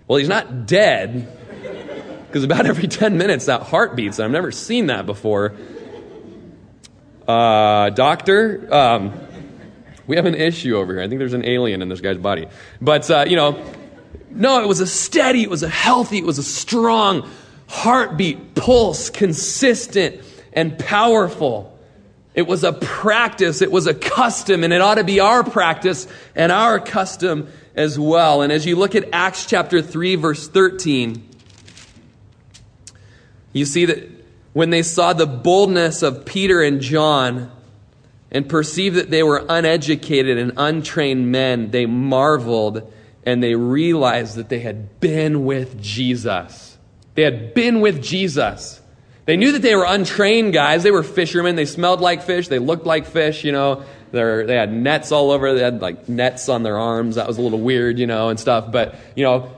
Well, 0.07 0.19
he's 0.19 0.29
not 0.29 0.65
dead, 0.65 1.27
because 2.27 2.43
about 2.43 2.65
every 2.65 2.87
10 2.87 3.17
minutes 3.17 3.45
that 3.47 3.63
heart 3.63 3.95
beats, 3.95 4.19
I've 4.19 4.31
never 4.31 4.51
seen 4.51 4.87
that 4.87 5.05
before. 5.05 5.53
Uh, 7.27 7.89
doctor, 7.89 8.73
um, 8.73 9.19
we 10.07 10.15
have 10.15 10.25
an 10.25 10.35
issue 10.35 10.77
over 10.77 10.93
here. 10.93 11.01
I 11.01 11.09
think 11.09 11.19
there's 11.19 11.33
an 11.33 11.45
alien 11.45 11.81
in 11.81 11.89
this 11.89 11.99
guy's 11.99 12.17
body. 12.17 12.47
But, 12.79 13.11
uh, 13.11 13.25
you 13.27 13.35
know, 13.35 13.61
no, 14.29 14.61
it 14.61 14.67
was 14.67 14.79
a 14.79 14.87
steady, 14.87 15.43
it 15.43 15.49
was 15.49 15.63
a 15.63 15.69
healthy, 15.69 16.19
it 16.19 16.25
was 16.25 16.37
a 16.37 16.43
strong 16.43 17.29
heartbeat, 17.67 18.55
pulse, 18.55 19.09
consistent 19.09 20.21
and 20.53 20.79
powerful. 20.79 21.76
It 22.37 22.47
was 22.47 22.63
a 22.63 22.71
practice, 22.71 23.61
it 23.61 23.71
was 23.71 23.87
a 23.87 23.93
custom, 23.93 24.63
and 24.63 24.71
it 24.71 24.79
ought 24.79 24.95
to 24.95 25.03
be 25.03 25.19
our 25.19 25.43
practice 25.43 26.07
and 26.35 26.51
our 26.51 26.79
custom 26.79 27.49
as 27.75 27.99
well. 27.99 28.41
And 28.41 28.53
as 28.53 28.65
you 28.65 28.77
look 28.77 28.95
at 28.95 29.09
Acts 29.11 29.45
chapter 29.45 29.81
3, 29.81 30.15
verse 30.15 30.47
13, 30.47 31.27
you 33.51 33.65
see 33.65 33.85
that 33.85 34.09
when 34.53 34.69
they 34.69 34.83
saw 34.83 35.11
the 35.13 35.25
boldness 35.25 36.01
of 36.01 36.25
Peter 36.25 36.61
and 36.61 36.79
John, 36.79 37.51
and 38.31 38.47
perceived 38.47 38.95
that 38.95 39.09
they 39.09 39.23
were 39.23 39.45
uneducated 39.47 40.37
and 40.37 40.51
untrained 40.57 41.31
men, 41.31 41.71
they 41.71 41.85
marveled 41.85 42.91
and 43.25 43.41
they 43.41 43.55
realized 43.55 44.35
that 44.35 44.49
they 44.49 44.59
had 44.59 44.99
been 44.99 45.45
with 45.45 45.81
Jesus. 45.81 46.77
They 47.15 47.23
had 47.23 47.53
been 47.53 47.81
with 47.81 48.01
Jesus. 48.01 48.81
They 49.27 49.35
knew 49.35 49.51
that 49.51 49.61
they 49.61 49.75
were 49.75 49.83
untrained 49.85 50.53
guys. 50.53 50.83
They 50.83 50.91
were 50.91 51.03
fishermen. 51.03 51.57
They 51.57 51.65
smelled 51.65 51.99
like 51.99 52.23
fish. 52.23 52.47
They 52.47 52.59
looked 52.59 52.85
like 52.85 53.05
fish, 53.05 53.43
you 53.43 53.51
know. 53.51 53.83
They're, 54.11 54.47
they 54.47 54.55
had 54.55 54.71
nets 54.71 55.11
all 55.11 55.31
over. 55.31 55.53
They 55.53 55.61
had 55.61 55.81
like 55.81 56.07
nets 56.07 56.47
on 56.47 56.63
their 56.63 56.77
arms. 56.77 57.15
That 57.15 57.27
was 57.27 57.37
a 57.37 57.41
little 57.41 57.59
weird, 57.59 57.99
you 57.99 58.07
know, 58.07 58.29
and 58.29 58.39
stuff. 58.39 58.71
But, 58.71 58.95
you 59.17 59.25
know, 59.25 59.51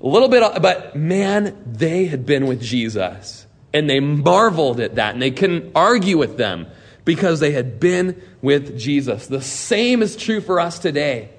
a 0.00 0.06
little 0.06 0.28
bit, 0.28 0.62
but 0.62 0.94
man, 0.94 1.60
they 1.66 2.06
had 2.06 2.26
been 2.26 2.46
with 2.46 2.62
Jesus. 2.62 3.44
And 3.74 3.90
they 3.90 3.98
marveled 3.98 4.78
at 4.78 4.94
that. 4.94 5.14
And 5.14 5.20
they 5.20 5.32
couldn't 5.32 5.72
argue 5.74 6.16
with 6.16 6.36
them 6.36 6.68
because 7.04 7.40
they 7.40 7.50
had 7.50 7.80
been 7.80 8.22
with 8.40 8.78
Jesus. 8.78 9.26
The 9.26 9.42
same 9.42 10.00
is 10.00 10.14
true 10.14 10.40
for 10.40 10.60
us 10.60 10.78
today. 10.78 11.30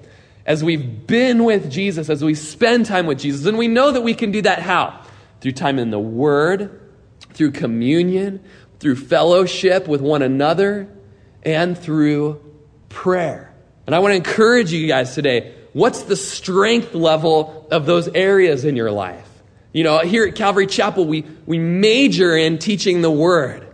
As 0.44 0.62
we've 0.62 1.06
been 1.06 1.44
with 1.44 1.70
Jesus, 1.70 2.10
as 2.10 2.22
we 2.22 2.34
spend 2.34 2.84
time 2.84 3.06
with 3.06 3.20
Jesus, 3.20 3.46
and 3.46 3.56
we 3.56 3.68
know 3.68 3.90
that 3.90 4.02
we 4.02 4.12
can 4.12 4.32
do 4.32 4.42
that 4.42 4.60
how? 4.60 5.00
Through 5.40 5.52
time 5.52 5.78
in 5.78 5.90
the 5.90 5.98
Word, 5.98 6.79
through 7.32 7.52
communion, 7.52 8.42
through 8.78 8.96
fellowship 8.96 9.88
with 9.88 10.00
one 10.00 10.22
another, 10.22 10.88
and 11.42 11.76
through 11.76 12.42
prayer. 12.88 13.54
And 13.86 13.94
I 13.94 13.98
want 13.98 14.12
to 14.12 14.16
encourage 14.16 14.72
you 14.72 14.86
guys 14.86 15.14
today 15.14 15.54
what's 15.72 16.02
the 16.02 16.16
strength 16.16 16.94
level 16.94 17.68
of 17.70 17.86
those 17.86 18.08
areas 18.08 18.64
in 18.64 18.76
your 18.76 18.90
life? 18.90 19.26
You 19.72 19.84
know, 19.84 19.98
here 20.00 20.26
at 20.26 20.34
Calvary 20.34 20.66
Chapel, 20.66 21.04
we, 21.06 21.24
we 21.46 21.58
major 21.58 22.36
in 22.36 22.58
teaching 22.58 23.02
the 23.02 23.10
Word. 23.10 23.66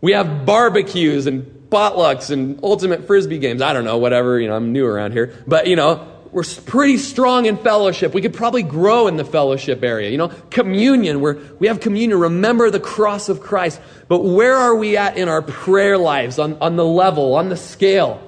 We 0.00 0.12
have 0.12 0.46
barbecues 0.46 1.26
and 1.26 1.44
potlucks 1.68 2.30
and 2.30 2.60
ultimate 2.62 3.06
frisbee 3.06 3.38
games. 3.38 3.62
I 3.62 3.72
don't 3.72 3.84
know, 3.84 3.98
whatever, 3.98 4.38
you 4.38 4.46
know, 4.48 4.54
I'm 4.54 4.72
new 4.72 4.86
around 4.86 5.12
here. 5.12 5.34
But, 5.46 5.66
you 5.66 5.74
know, 5.74 6.11
we're 6.32 6.44
pretty 6.64 6.96
strong 6.96 7.44
in 7.44 7.58
fellowship. 7.58 8.14
We 8.14 8.22
could 8.22 8.32
probably 8.32 8.62
grow 8.62 9.06
in 9.06 9.16
the 9.16 9.24
fellowship 9.24 9.82
area. 9.82 10.08
You 10.10 10.16
know, 10.16 10.28
communion, 10.50 11.20
where 11.20 11.36
we 11.58 11.66
have 11.66 11.78
communion, 11.80 12.18
remember 12.18 12.70
the 12.70 12.80
cross 12.80 13.28
of 13.28 13.40
Christ. 13.40 13.80
But 14.08 14.20
where 14.20 14.56
are 14.56 14.74
we 14.74 14.96
at 14.96 15.18
in 15.18 15.28
our 15.28 15.42
prayer 15.42 15.98
lives, 15.98 16.38
on, 16.38 16.56
on 16.62 16.76
the 16.76 16.86
level, 16.86 17.34
on 17.34 17.50
the 17.50 17.56
scale? 17.56 18.26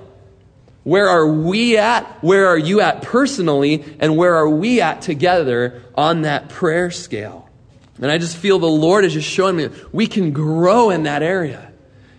Where 0.82 1.08
are 1.08 1.26
we 1.26 1.78
at? 1.78 2.22
Where 2.22 2.46
are 2.48 2.58
you 2.58 2.82
at 2.82 3.00
personally? 3.00 3.82
And 3.98 4.18
where 4.18 4.34
are 4.34 4.50
we 4.50 4.82
at 4.82 5.00
together 5.00 5.82
on 5.94 6.22
that 6.22 6.50
prayer 6.50 6.90
scale? 6.90 7.48
And 8.02 8.10
I 8.10 8.18
just 8.18 8.36
feel 8.36 8.58
the 8.58 8.66
Lord 8.66 9.06
is 9.06 9.14
just 9.14 9.28
showing 9.28 9.56
me 9.56 9.70
we 9.92 10.06
can 10.06 10.32
grow 10.32 10.90
in 10.90 11.04
that 11.04 11.22
area. 11.22 11.72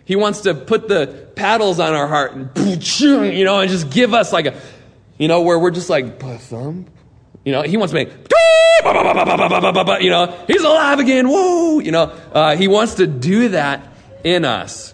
He 0.06 0.16
wants 0.16 0.42
to 0.42 0.56
put 0.56 0.88
the 0.88 1.28
paddles 1.36 1.80
on 1.80 1.94
our 1.94 2.08
heart 2.08 2.34
and, 2.34 2.56
you 3.00 3.44
know, 3.44 3.60
and 3.60 3.70
just 3.70 3.92
give 3.92 4.14
us 4.16 4.34
like 4.34 4.48
a, 4.48 4.60
you 5.18 5.28
know, 5.28 5.42
where 5.42 5.58
we're 5.58 5.72
just 5.72 5.90
like, 5.90 6.20
thumb. 6.20 6.88
You 7.44 7.52
know, 7.52 7.62
he 7.62 7.78
wants 7.78 7.92
to 7.92 7.96
make, 7.96 8.10
you 10.02 10.10
know, 10.10 10.44
he's 10.48 10.64
alive 10.64 11.00
again. 11.00 11.28
Whoa. 11.28 11.80
You 11.80 11.92
know, 11.92 12.04
uh, 12.34 12.56
he 12.56 12.68
wants 12.68 12.96
to 12.96 13.08
do 13.08 13.50
that 13.50 13.88
in 14.24 14.46
us. 14.46 14.94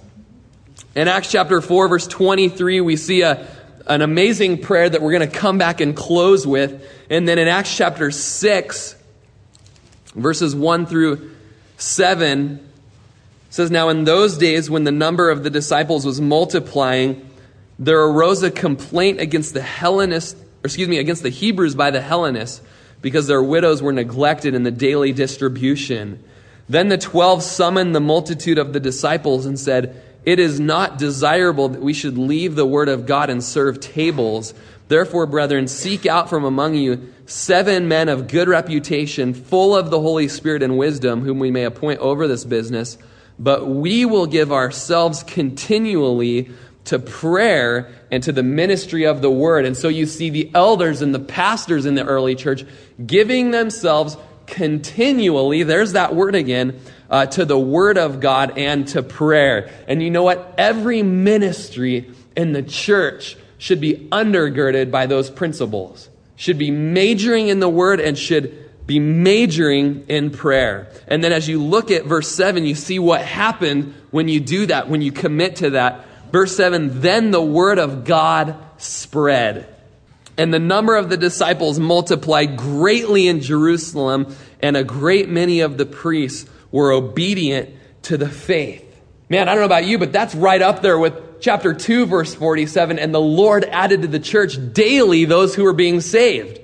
In 0.96 1.08
Acts 1.08 1.32
chapter 1.32 1.62
4, 1.62 1.88
verse 1.88 2.08
23, 2.08 2.82
we 2.82 2.98
see 2.98 3.22
a, 3.22 3.48
an 3.88 4.02
amazing 4.02 4.62
prayer 4.62 4.90
that 4.90 5.02
we're 5.02 5.18
going 5.18 5.30
to 5.30 5.36
come 5.36 5.58
back 5.58 5.80
and 5.80 5.96
close 5.96 6.46
with. 6.46 6.86
And 7.10 7.28
then 7.28 7.40
in 7.40 7.48
Acts 7.48 7.76
chapter 7.76 8.12
6, 8.12 8.96
verses 10.16 10.54
1 10.54 10.86
through 10.86 11.32
7, 11.78 12.68
says, 13.50 13.72
Now 13.72 13.90
in 13.90 14.04
those 14.04 14.38
days, 14.38 14.70
when 14.70 14.84
the 14.84 14.92
number 14.92 15.30
of 15.30 15.44
the 15.44 15.50
disciples 15.50 16.06
was 16.06 16.20
multiplying, 16.20 17.30
there 17.82 18.04
arose 18.04 18.44
a 18.44 18.52
complaint 18.52 19.20
against 19.20 19.56
the 19.56 19.62
Hellenists, 19.62 20.40
or 20.40 20.66
excuse 20.66 20.88
me, 20.88 21.00
against 21.00 21.24
the 21.24 21.30
Hebrews 21.30 21.74
by 21.74 21.90
the 21.90 22.00
Hellenists, 22.00 22.62
because 23.02 23.26
their 23.26 23.42
widows 23.42 23.82
were 23.82 23.92
neglected 23.92 24.54
in 24.54 24.62
the 24.62 24.70
daily 24.70 25.12
distribution. 25.12 26.24
Then 26.70 26.90
the 26.90 27.00
twelve 27.00 27.42
summoned 27.42 27.96
the 27.96 28.00
multitude 28.00 28.60
of 28.60 28.72
the 28.72 28.80
disciples 28.80 29.48
and 29.48 29.60
said, 29.60 30.00
It 30.24 30.38
is 30.38 30.60
not 30.60 31.00
desirable 31.00 31.70
that 31.70 31.82
we 31.82 31.94
should 31.94 32.20
leave 32.20 32.54
the 32.54 32.68
word 32.68 32.88
of 32.88 33.08
God 33.08 33.32
and 33.32 33.44
serve 33.44 33.80
tables. 33.80 34.54
Therefore, 34.88 35.26
brethren, 35.26 35.68
seek 35.68 36.06
out 36.06 36.30
from 36.30 36.44
among 36.44 36.76
you 36.76 37.12
seven 37.26 37.88
men 37.88 38.10
of 38.10 38.28
good 38.28 38.48
reputation, 38.48 39.34
full 39.34 39.76
of 39.76 39.90
the 39.90 40.00
Holy 40.00 40.28
Spirit 40.28 40.62
and 40.62 40.78
wisdom, 40.78 41.22
whom 41.22 41.40
we 41.40 41.50
may 41.50 41.64
appoint 41.64 42.00
over 42.00 42.28
this 42.28 42.46
business 42.46 43.00
but 43.42 43.68
we 43.68 44.06
will 44.06 44.28
give 44.28 44.52
ourselves 44.52 45.24
continually 45.24 46.52
to 46.86 47.00
prayer 47.00 47.92
and 48.10 48.24
to 48.24 48.32
the 48.32 48.44
ministry 48.44 49.06
of 49.06 49.22
the 49.22 49.32
word. 49.32 49.66
And 49.66 49.78
so 49.78 49.88
you 49.88 50.06
see 50.06 50.30
the 50.30 50.50
elders 50.54 51.02
and 51.02 51.14
the 51.14 51.20
pastors 51.20 51.86
in 51.86 51.96
the 51.96 52.06
early 52.06 52.36
church 52.36 52.66
giving 53.06 53.52
themselves 53.52 54.18
continually, 54.48 55.64
there's 55.64 55.94
that 55.94 56.16
word 56.16 56.36
again, 56.36 56.80
uh, 57.10 57.26
to 57.26 57.46
the 57.46 57.58
word 57.58 57.98
of 57.98 58.20
God 58.20 58.58
and 58.58 58.88
to 58.90 59.04
prayer. 59.04 59.72
And 59.88 60.04
you 60.04 60.10
know 60.10 60.24
what? 60.24 60.56
Every 60.58 61.04
ministry 61.04 62.12
in 62.36 62.54
the 62.54 62.64
church 62.64 63.38
should 63.58 63.82
be 63.82 64.08
undergirded 64.12 64.92
by 64.92 65.06
those 65.06 65.30
principles, 65.30 66.10
should 66.36 66.58
be 66.58 66.72
majoring 66.72 67.48
in 67.48 67.60
the 67.60 67.70
word 67.70 68.00
and 68.00 68.18
should 68.18 68.70
be 68.88 69.00
majoring 69.00 70.06
in 70.08 70.32
prayer. 70.32 70.92
And 71.08 71.24
then 71.24 71.32
as 71.32 71.48
you 71.48 71.64
look 71.64 71.92
at 71.92 72.06
verse 72.06 72.30
7, 72.30 72.66
you 72.66 72.76
see 72.76 73.00
what 73.00 73.22
happened 73.22 73.94
when 74.10 74.28
you 74.28 74.40
do 74.40 74.66
that, 74.66 74.90
when 74.90 75.02
you 75.02 75.12
commit 75.12 75.58
to 75.58 75.72
that. 75.72 76.06
Verse 76.32 76.56
7 76.56 77.02
Then 77.02 77.32
the 77.32 77.42
word 77.42 77.80
of 77.80 78.06
God 78.06 78.58
spread. 78.78 79.68
And 80.38 80.54
the 80.54 80.60
number 80.60 80.96
of 80.96 81.10
the 81.10 81.18
disciples 81.18 81.78
multiplied 81.78 82.58
greatly 82.58 83.28
in 83.28 83.42
Jerusalem, 83.42 84.34
and 84.62 84.78
a 84.78 84.84
great 84.84 85.30
many 85.30 85.60
of 85.60 85.78
the 85.78 85.86
priests 85.86 86.50
were 86.72 86.92
obedient 86.92 87.70
to 88.04 88.18
the 88.18 88.30
faith. 88.30 88.88
Man, 89.30 89.48
I 89.48 89.54
don't 89.54 89.62
know 89.62 89.66
about 89.66 89.86
you, 89.86 89.98
but 89.98 90.12
that's 90.12 90.34
right 90.34 90.62
up 90.62 90.82
there 90.82 90.98
with 90.98 91.42
chapter 91.42 91.74
2, 91.74 92.06
verse 92.06 92.34
47. 92.34 92.98
And 92.98 93.14
the 93.14 93.22
Lord 93.22 93.66
added 93.66 94.02
to 94.04 94.08
the 94.08 94.20
church 94.20 94.58
daily 94.74 95.26
those 95.26 95.54
who 95.54 95.64
were 95.64 95.74
being 95.74 96.02
saved. 96.02 96.60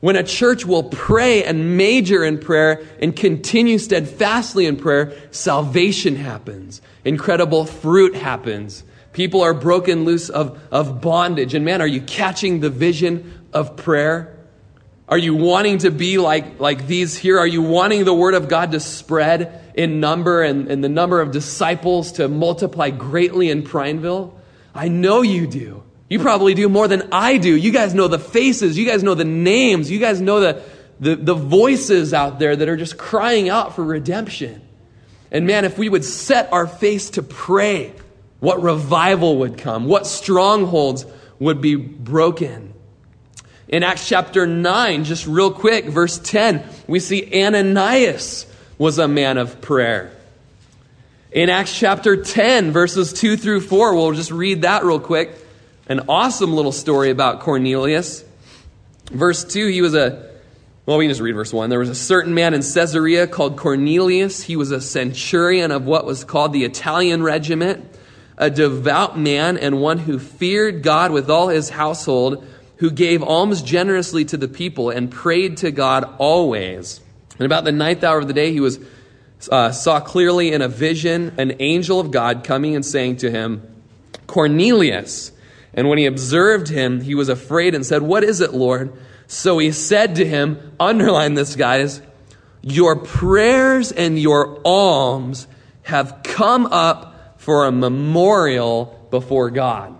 When 0.00 0.16
a 0.16 0.22
church 0.22 0.66
will 0.66 0.82
pray 0.82 1.44
and 1.44 1.78
major 1.78 2.24
in 2.24 2.38
prayer 2.38 2.84
and 3.00 3.16
continue 3.16 3.78
steadfastly 3.78 4.66
in 4.66 4.76
prayer, 4.76 5.14
salvation 5.30 6.16
happens. 6.16 6.82
Incredible 7.04 7.66
fruit 7.66 8.14
happens. 8.14 8.84
People 9.12 9.42
are 9.42 9.54
broken 9.54 10.04
loose 10.04 10.28
of, 10.28 10.60
of 10.72 11.00
bondage. 11.00 11.54
And 11.54 11.64
man, 11.64 11.80
are 11.80 11.86
you 11.86 12.00
catching 12.00 12.60
the 12.60 12.70
vision 12.70 13.46
of 13.52 13.76
prayer? 13.76 14.36
Are 15.08 15.18
you 15.18 15.34
wanting 15.34 15.78
to 15.78 15.90
be 15.90 16.18
like, 16.18 16.58
like 16.58 16.86
these 16.86 17.16
here? 17.16 17.38
Are 17.38 17.46
you 17.46 17.62
wanting 17.62 18.04
the 18.04 18.14
word 18.14 18.34
of 18.34 18.48
God 18.48 18.72
to 18.72 18.80
spread 18.80 19.72
in 19.74 20.00
number 20.00 20.42
and, 20.42 20.68
and 20.68 20.82
the 20.82 20.88
number 20.88 21.20
of 21.20 21.30
disciples 21.30 22.12
to 22.12 22.28
multiply 22.28 22.90
greatly 22.90 23.50
in 23.50 23.62
Prineville? 23.62 24.36
I 24.74 24.88
know 24.88 25.22
you 25.22 25.46
do. 25.46 25.84
You 26.08 26.18
probably 26.18 26.54
do 26.54 26.68
more 26.68 26.88
than 26.88 27.08
I 27.12 27.36
do. 27.36 27.54
You 27.54 27.70
guys 27.70 27.94
know 27.94 28.08
the 28.08 28.18
faces. 28.18 28.78
You 28.78 28.86
guys 28.86 29.02
know 29.02 29.14
the 29.14 29.24
names. 29.24 29.90
You 29.90 29.98
guys 29.98 30.20
know 30.20 30.40
the, 30.40 30.62
the, 31.00 31.16
the 31.16 31.34
voices 31.34 32.14
out 32.14 32.38
there 32.38 32.56
that 32.56 32.68
are 32.68 32.76
just 32.76 32.96
crying 32.96 33.48
out 33.48 33.76
for 33.76 33.84
redemption. 33.84 34.63
And 35.34 35.48
man, 35.48 35.64
if 35.64 35.76
we 35.76 35.88
would 35.88 36.04
set 36.04 36.52
our 36.52 36.68
face 36.68 37.10
to 37.10 37.22
pray, 37.22 37.92
what 38.38 38.62
revival 38.62 39.38
would 39.38 39.58
come, 39.58 39.86
what 39.86 40.06
strongholds 40.06 41.04
would 41.40 41.60
be 41.60 41.74
broken. 41.74 42.72
In 43.66 43.82
Acts 43.82 44.08
chapter 44.08 44.46
9, 44.46 45.02
just 45.02 45.26
real 45.26 45.50
quick, 45.50 45.86
verse 45.86 46.20
10, 46.20 46.62
we 46.86 47.00
see 47.00 47.42
Ananias 47.42 48.46
was 48.78 48.98
a 48.98 49.08
man 49.08 49.36
of 49.36 49.60
prayer. 49.60 50.12
In 51.32 51.50
Acts 51.50 51.76
chapter 51.76 52.22
10, 52.22 52.70
verses 52.70 53.12
2 53.12 53.36
through 53.36 53.62
4, 53.62 53.96
we'll 53.96 54.12
just 54.12 54.30
read 54.30 54.62
that 54.62 54.84
real 54.84 55.00
quick 55.00 55.32
an 55.88 56.02
awesome 56.08 56.54
little 56.54 56.72
story 56.72 57.10
about 57.10 57.40
Cornelius. 57.40 58.24
Verse 59.10 59.44
2, 59.44 59.66
he 59.66 59.82
was 59.82 59.94
a, 59.94 60.30
well, 60.86 60.98
we 60.98 61.06
can 61.06 61.10
just 61.10 61.22
read 61.22 61.32
verse 61.32 61.52
1. 61.52 61.70
There 61.70 61.78
was 61.78 61.88
a 61.88 61.94
certain 61.94 62.34
man 62.34 62.52
in 62.52 62.60
Caesarea 62.60 63.26
called 63.26 63.56
Cornelius. 63.56 64.42
He 64.42 64.54
was 64.54 64.70
a 64.70 64.82
centurion 64.82 65.70
of 65.70 65.86
what 65.86 66.04
was 66.04 66.24
called 66.24 66.52
the 66.52 66.64
Italian 66.64 67.22
regiment, 67.22 67.88
a 68.36 68.50
devout 68.50 69.18
man 69.18 69.56
and 69.56 69.80
one 69.80 69.96
who 69.96 70.18
feared 70.18 70.82
God 70.82 71.10
with 71.10 71.30
all 71.30 71.48
his 71.48 71.70
household, 71.70 72.46
who 72.76 72.90
gave 72.90 73.22
alms 73.22 73.62
generously 73.62 74.26
to 74.26 74.36
the 74.36 74.48
people 74.48 74.90
and 74.90 75.10
prayed 75.10 75.56
to 75.58 75.70
God 75.70 76.04
always. 76.18 77.00
And 77.38 77.46
about 77.46 77.64
the 77.64 77.72
ninth 77.72 78.04
hour 78.04 78.18
of 78.18 78.26
the 78.26 78.34
day, 78.34 78.52
he 78.52 78.60
was 78.60 78.78
uh, 79.50 79.72
saw 79.72 80.00
clearly 80.00 80.52
in 80.52 80.60
a 80.60 80.68
vision 80.68 81.34
an 81.38 81.56
angel 81.60 81.98
of 81.98 82.10
God 82.10 82.44
coming 82.44 82.74
and 82.74 82.84
saying 82.84 83.18
to 83.18 83.30
him, 83.30 83.62
Cornelius. 84.26 85.32
And 85.72 85.88
when 85.88 85.98
he 85.98 86.06
observed 86.06 86.68
him, 86.68 87.00
he 87.00 87.14
was 87.14 87.28
afraid 87.30 87.74
and 87.74 87.84
said, 87.84 88.02
What 88.02 88.22
is 88.22 88.40
it, 88.40 88.52
Lord? 88.52 88.92
So 89.26 89.58
he 89.58 89.72
said 89.72 90.16
to 90.16 90.26
him, 90.26 90.72
Underline 90.78 91.34
this, 91.34 91.56
guys, 91.56 92.00
your 92.62 92.96
prayers 92.96 93.92
and 93.92 94.18
your 94.18 94.60
alms 94.64 95.46
have 95.82 96.20
come 96.22 96.66
up 96.66 97.34
for 97.38 97.66
a 97.66 97.72
memorial 97.72 99.06
before 99.10 99.50
God. 99.50 99.94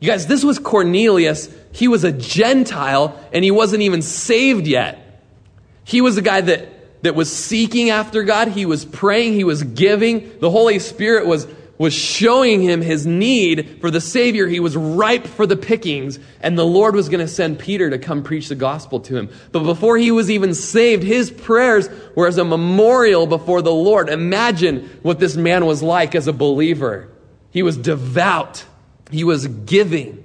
You 0.00 0.08
guys, 0.08 0.26
this 0.26 0.42
was 0.42 0.58
Cornelius. 0.58 1.48
He 1.70 1.86
was 1.86 2.02
a 2.02 2.12
Gentile 2.12 3.18
and 3.32 3.44
he 3.44 3.50
wasn't 3.50 3.82
even 3.82 4.02
saved 4.02 4.66
yet. 4.66 4.98
He 5.84 6.00
was 6.00 6.16
a 6.16 6.22
guy 6.22 6.40
that, 6.40 7.02
that 7.02 7.14
was 7.14 7.32
seeking 7.32 7.90
after 7.90 8.22
God. 8.22 8.48
He 8.48 8.66
was 8.66 8.84
praying. 8.84 9.34
He 9.34 9.44
was 9.44 9.62
giving. 9.62 10.38
The 10.40 10.50
Holy 10.50 10.78
Spirit 10.78 11.26
was 11.26 11.46
was 11.78 11.94
showing 11.94 12.60
him 12.60 12.80
his 12.80 13.06
need 13.06 13.78
for 13.80 13.90
the 13.90 14.00
Savior. 14.00 14.46
He 14.46 14.60
was 14.60 14.76
ripe 14.76 15.26
for 15.26 15.46
the 15.46 15.56
pickings, 15.56 16.18
and 16.40 16.56
the 16.56 16.66
Lord 16.66 16.94
was 16.94 17.08
going 17.08 17.24
to 17.24 17.32
send 17.32 17.58
Peter 17.58 17.90
to 17.90 17.98
come 17.98 18.22
preach 18.22 18.48
the 18.48 18.54
gospel 18.54 19.00
to 19.00 19.16
him. 19.16 19.30
But 19.50 19.64
before 19.64 19.96
he 19.96 20.10
was 20.10 20.30
even 20.30 20.54
saved, 20.54 21.02
his 21.02 21.30
prayers 21.30 21.88
were 22.14 22.28
as 22.28 22.38
a 22.38 22.44
memorial 22.44 23.26
before 23.26 23.62
the 23.62 23.72
Lord. 23.72 24.08
Imagine 24.08 24.88
what 25.02 25.18
this 25.18 25.36
man 25.36 25.66
was 25.66 25.82
like 25.82 26.14
as 26.14 26.28
a 26.28 26.32
believer. 26.32 27.08
He 27.50 27.62
was 27.62 27.76
devout, 27.76 28.64
he 29.10 29.24
was 29.24 29.46
giving 29.46 30.22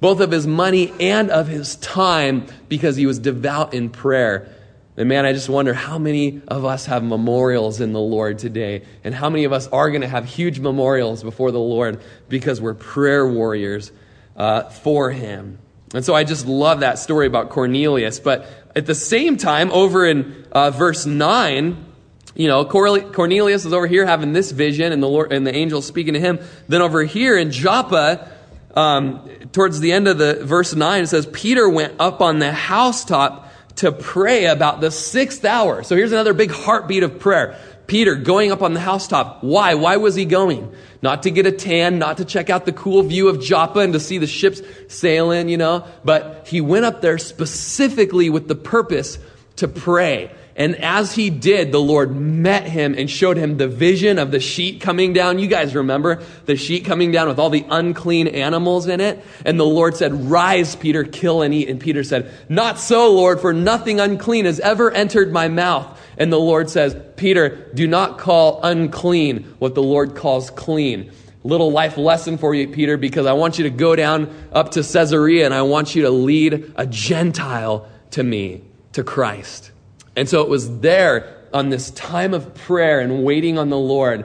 both 0.00 0.20
of 0.20 0.30
his 0.30 0.46
money 0.46 0.92
and 0.98 1.30
of 1.30 1.46
his 1.46 1.76
time 1.76 2.46
because 2.68 2.96
he 2.96 3.06
was 3.06 3.18
devout 3.18 3.74
in 3.74 3.90
prayer. 3.90 4.48
And 4.96 5.08
man, 5.08 5.24
I 5.24 5.32
just 5.32 5.48
wonder 5.48 5.72
how 5.72 5.98
many 5.98 6.42
of 6.48 6.64
us 6.64 6.86
have 6.86 7.02
memorials 7.02 7.80
in 7.80 7.92
the 7.92 8.00
Lord 8.00 8.38
today, 8.38 8.82
and 9.04 9.14
how 9.14 9.30
many 9.30 9.44
of 9.44 9.52
us 9.52 9.66
are 9.68 9.88
going 9.90 10.02
to 10.02 10.08
have 10.08 10.24
huge 10.24 10.60
memorials 10.60 11.22
before 11.22 11.52
the 11.52 11.60
Lord 11.60 12.00
because 12.28 12.60
we're 12.60 12.74
prayer 12.74 13.26
warriors 13.26 13.92
uh, 14.36 14.64
for 14.64 15.10
Him. 15.10 15.58
And 15.94 16.04
so 16.04 16.14
I 16.14 16.24
just 16.24 16.46
love 16.46 16.80
that 16.80 16.98
story 16.98 17.26
about 17.26 17.50
Cornelius. 17.50 18.20
But 18.20 18.46
at 18.76 18.86
the 18.86 18.94
same 18.94 19.36
time, 19.36 19.70
over 19.72 20.06
in 20.06 20.46
uh, 20.52 20.70
verse 20.70 21.06
9, 21.06 21.86
you 22.34 22.46
know, 22.46 22.64
Cornelius 22.64 23.64
is 23.64 23.72
over 23.72 23.86
here 23.86 24.06
having 24.06 24.32
this 24.32 24.52
vision, 24.52 24.92
and 24.92 25.02
the 25.02 25.08
Lord 25.08 25.32
and 25.32 25.46
the 25.46 25.54
angel 25.54 25.82
speaking 25.82 26.14
to 26.14 26.20
him. 26.20 26.38
Then 26.68 26.80
over 26.80 27.02
here 27.02 27.36
in 27.36 27.50
Joppa, 27.50 28.30
um, 28.74 29.28
towards 29.52 29.80
the 29.80 29.92
end 29.92 30.06
of 30.06 30.18
the 30.18 30.44
verse 30.44 30.74
9, 30.74 31.02
it 31.02 31.06
says, 31.08 31.26
Peter 31.26 31.68
went 31.68 31.94
up 31.98 32.20
on 32.20 32.38
the 32.38 32.52
housetop 32.52 33.49
to 33.76 33.92
pray 33.92 34.46
about 34.46 34.80
the 34.80 34.90
sixth 34.90 35.44
hour. 35.44 35.82
So 35.82 35.96
here's 35.96 36.12
another 36.12 36.34
big 36.34 36.50
heartbeat 36.50 37.02
of 37.02 37.18
prayer. 37.18 37.58
Peter 37.86 38.14
going 38.14 38.52
up 38.52 38.62
on 38.62 38.72
the 38.72 38.80
housetop. 38.80 39.42
Why? 39.42 39.74
Why 39.74 39.96
was 39.96 40.14
he 40.14 40.24
going? 40.24 40.72
Not 41.02 41.24
to 41.24 41.30
get 41.30 41.46
a 41.46 41.52
tan, 41.52 41.98
not 41.98 42.18
to 42.18 42.24
check 42.24 42.48
out 42.48 42.64
the 42.64 42.72
cool 42.72 43.02
view 43.02 43.28
of 43.28 43.40
Joppa 43.40 43.80
and 43.80 43.92
to 43.94 44.00
see 44.00 44.18
the 44.18 44.26
ships 44.26 44.62
sailing, 44.88 45.48
you 45.48 45.56
know, 45.56 45.86
but 46.04 46.46
he 46.46 46.60
went 46.60 46.84
up 46.84 47.00
there 47.00 47.18
specifically 47.18 48.30
with 48.30 48.46
the 48.46 48.54
purpose 48.54 49.18
to 49.56 49.66
pray. 49.66 50.30
And 50.56 50.76
as 50.76 51.14
he 51.14 51.30
did, 51.30 51.72
the 51.72 51.80
Lord 51.80 52.14
met 52.14 52.64
him 52.64 52.94
and 52.96 53.08
showed 53.08 53.36
him 53.36 53.56
the 53.56 53.68
vision 53.68 54.18
of 54.18 54.30
the 54.30 54.40
sheet 54.40 54.80
coming 54.80 55.12
down. 55.12 55.38
You 55.38 55.46
guys 55.46 55.74
remember 55.74 56.22
the 56.46 56.56
sheet 56.56 56.84
coming 56.84 57.12
down 57.12 57.28
with 57.28 57.38
all 57.38 57.50
the 57.50 57.64
unclean 57.70 58.28
animals 58.28 58.86
in 58.86 59.00
it? 59.00 59.24
And 59.46 59.58
the 59.58 59.64
Lord 59.64 59.96
said, 59.96 60.12
Rise, 60.12 60.76
Peter, 60.76 61.04
kill 61.04 61.42
and 61.42 61.54
eat. 61.54 61.68
And 61.68 61.80
Peter 61.80 62.04
said, 62.04 62.32
Not 62.48 62.78
so, 62.78 63.12
Lord, 63.12 63.40
for 63.40 63.52
nothing 63.52 64.00
unclean 64.00 64.44
has 64.44 64.60
ever 64.60 64.90
entered 64.90 65.32
my 65.32 65.48
mouth. 65.48 65.98
And 66.18 66.32
the 66.32 66.38
Lord 66.38 66.68
says, 66.68 66.96
Peter, 67.16 67.70
do 67.72 67.86
not 67.86 68.18
call 68.18 68.60
unclean 68.62 69.54
what 69.58 69.74
the 69.74 69.82
Lord 69.82 70.14
calls 70.14 70.50
clean. 70.50 71.12
Little 71.42 71.72
life 71.72 71.96
lesson 71.96 72.36
for 72.36 72.54
you, 72.54 72.68
Peter, 72.68 72.98
because 72.98 73.24
I 73.24 73.32
want 73.32 73.56
you 73.56 73.64
to 73.64 73.70
go 73.70 73.96
down 73.96 74.34
up 74.52 74.72
to 74.72 74.82
Caesarea 74.82 75.46
and 75.46 75.54
I 75.54 75.62
want 75.62 75.94
you 75.94 76.02
to 76.02 76.10
lead 76.10 76.74
a 76.76 76.86
Gentile 76.86 77.88
to 78.10 78.22
me, 78.22 78.62
to 78.92 79.02
Christ. 79.02 79.70
And 80.16 80.28
so 80.28 80.42
it 80.42 80.48
was 80.48 80.80
there 80.80 81.36
on 81.52 81.68
this 81.68 81.90
time 81.92 82.34
of 82.34 82.54
prayer 82.54 83.00
and 83.00 83.24
waiting 83.24 83.58
on 83.58 83.70
the 83.70 83.78
Lord 83.78 84.24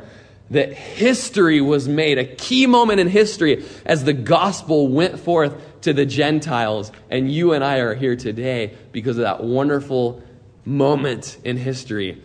that 0.51 0.73
history 0.73 1.59
was 1.59 1.87
made, 1.87 2.19
a 2.19 2.25
key 2.25 2.67
moment 2.67 2.99
in 2.99 3.07
history 3.07 3.65
as 3.85 4.03
the 4.03 4.13
gospel 4.13 4.87
went 4.87 5.19
forth 5.19 5.81
to 5.81 5.93
the 5.93 6.05
Gentiles. 6.05 6.91
And 7.09 7.31
you 7.31 7.53
and 7.53 7.63
I 7.63 7.77
are 7.79 7.95
here 7.95 8.15
today 8.15 8.75
because 8.91 9.17
of 9.17 9.23
that 9.23 9.43
wonderful 9.43 10.21
moment 10.63 11.37
in 11.43 11.57
history. 11.57 12.21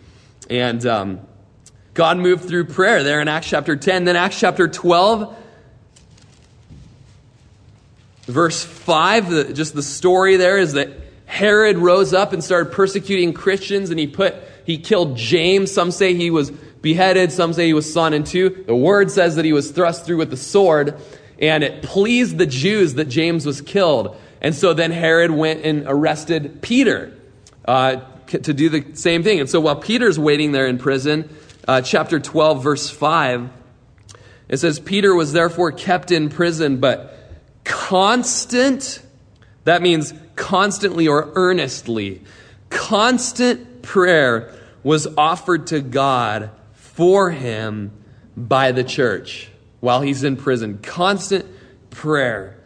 And 0.49 0.85
um, 0.85 1.21
God 1.93 2.17
moved 2.17 2.45
through 2.45 2.65
prayer 2.65 3.03
there 3.03 3.21
in 3.21 3.27
Acts 3.27 3.49
chapter 3.49 3.75
10. 3.75 4.03
Then 4.03 4.15
Acts 4.15 4.39
chapter 4.39 4.67
12, 4.67 5.35
verse 8.25 8.63
5, 8.63 9.29
the, 9.29 9.53
just 9.53 9.73
the 9.73 9.83
story 9.83 10.37
there 10.37 10.57
is 10.59 10.73
that 10.73 10.89
Herod 11.31 11.77
rose 11.77 12.13
up 12.13 12.33
and 12.33 12.43
started 12.43 12.73
persecuting 12.73 13.31
Christians, 13.31 13.89
and 13.89 13.97
he 13.97 14.05
put 14.05 14.35
he 14.65 14.77
killed 14.77 15.15
James. 15.15 15.71
Some 15.71 15.91
say 15.91 16.13
he 16.13 16.29
was 16.29 16.51
beheaded, 16.51 17.31
some 17.31 17.53
say 17.53 17.67
he 17.67 17.73
was 17.73 17.91
sawn 17.91 18.13
in 18.13 18.25
two. 18.25 18.65
The 18.67 18.75
word 18.75 19.09
says 19.09 19.37
that 19.37 19.45
he 19.45 19.53
was 19.53 19.71
thrust 19.71 20.05
through 20.05 20.17
with 20.17 20.29
the 20.29 20.35
sword, 20.35 20.99
and 21.39 21.63
it 21.63 21.83
pleased 21.83 22.37
the 22.37 22.45
Jews 22.45 22.95
that 22.95 23.05
James 23.05 23.45
was 23.45 23.61
killed. 23.61 24.17
And 24.41 24.53
so 24.53 24.73
then 24.73 24.91
Herod 24.91 25.31
went 25.31 25.63
and 25.63 25.85
arrested 25.87 26.61
Peter 26.61 27.17
uh, 27.63 28.01
to 28.27 28.53
do 28.53 28.67
the 28.67 28.93
same 28.97 29.23
thing. 29.23 29.39
And 29.39 29.49
so 29.49 29.61
while 29.61 29.77
Peter's 29.77 30.19
waiting 30.19 30.51
there 30.51 30.67
in 30.67 30.79
prison, 30.79 31.33
uh, 31.65 31.81
chapter 31.81 32.19
12, 32.19 32.61
verse 32.61 32.89
5, 32.89 33.49
it 34.49 34.57
says, 34.57 34.81
Peter 34.81 35.15
was 35.15 35.31
therefore 35.31 35.71
kept 35.71 36.11
in 36.11 36.27
prison, 36.27 36.81
but 36.81 37.17
constant, 37.63 39.01
that 39.63 39.81
means 39.81 40.13
constantly 40.35 41.07
or 41.07 41.31
earnestly. 41.35 42.21
Constant 42.69 43.81
prayer 43.81 44.53
was 44.83 45.07
offered 45.17 45.67
to 45.67 45.81
God 45.81 46.49
for 46.73 47.31
him 47.31 47.91
by 48.35 48.71
the 48.71 48.83
church 48.83 49.49
while 49.79 50.01
he's 50.01 50.23
in 50.23 50.37
prison. 50.37 50.79
Constant 50.81 51.45
prayer. 51.89 52.57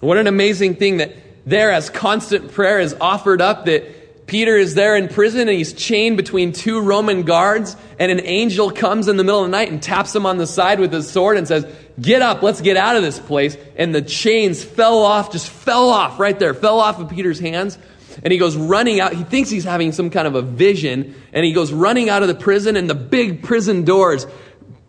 What 0.00 0.18
an 0.18 0.26
amazing 0.26 0.76
thing 0.76 0.98
that 0.98 1.16
there, 1.46 1.70
as 1.70 1.90
constant 1.90 2.52
prayer 2.52 2.80
is 2.80 2.94
offered 3.00 3.40
up, 3.40 3.66
that 3.66 3.84
Peter 4.26 4.56
is 4.56 4.74
there 4.74 4.96
in 4.96 5.08
prison 5.08 5.42
and 5.42 5.50
he's 5.50 5.72
chained 5.72 6.16
between 6.16 6.52
two 6.52 6.80
Roman 6.80 7.22
guards, 7.22 7.76
and 7.98 8.10
an 8.10 8.20
angel 8.20 8.72
comes 8.72 9.06
in 9.06 9.16
the 9.16 9.24
middle 9.24 9.40
of 9.40 9.46
the 9.46 9.52
night 9.52 9.70
and 9.70 9.80
taps 9.80 10.14
him 10.14 10.26
on 10.26 10.36
the 10.36 10.46
side 10.46 10.80
with 10.80 10.92
his 10.92 11.08
sword 11.08 11.36
and 11.36 11.46
says, 11.46 11.64
Get 12.00 12.22
up, 12.22 12.42
let's 12.42 12.60
get 12.60 12.76
out 12.76 12.96
of 12.96 13.02
this 13.02 13.20
place. 13.20 13.56
And 13.76 13.94
the 13.94 14.02
chains 14.02 14.62
fell 14.62 14.98
off, 14.98 15.32
just 15.32 15.48
fell 15.48 15.88
off 15.90 16.18
right 16.18 16.38
there, 16.38 16.54
fell 16.54 16.80
off 16.80 16.98
of 16.98 17.08
Peter's 17.08 17.38
hands. 17.38 17.78
And 18.22 18.32
he 18.32 18.38
goes 18.38 18.56
running 18.56 19.00
out. 19.00 19.12
He 19.12 19.24
thinks 19.24 19.48
he's 19.48 19.64
having 19.64 19.92
some 19.92 20.10
kind 20.10 20.26
of 20.26 20.34
a 20.34 20.42
vision. 20.42 21.14
And 21.32 21.44
he 21.44 21.52
goes 21.52 21.72
running 21.72 22.08
out 22.08 22.22
of 22.22 22.28
the 22.28 22.34
prison, 22.34 22.76
and 22.76 22.90
the 22.90 22.94
big 22.94 23.42
prison 23.42 23.84
doors 23.84 24.26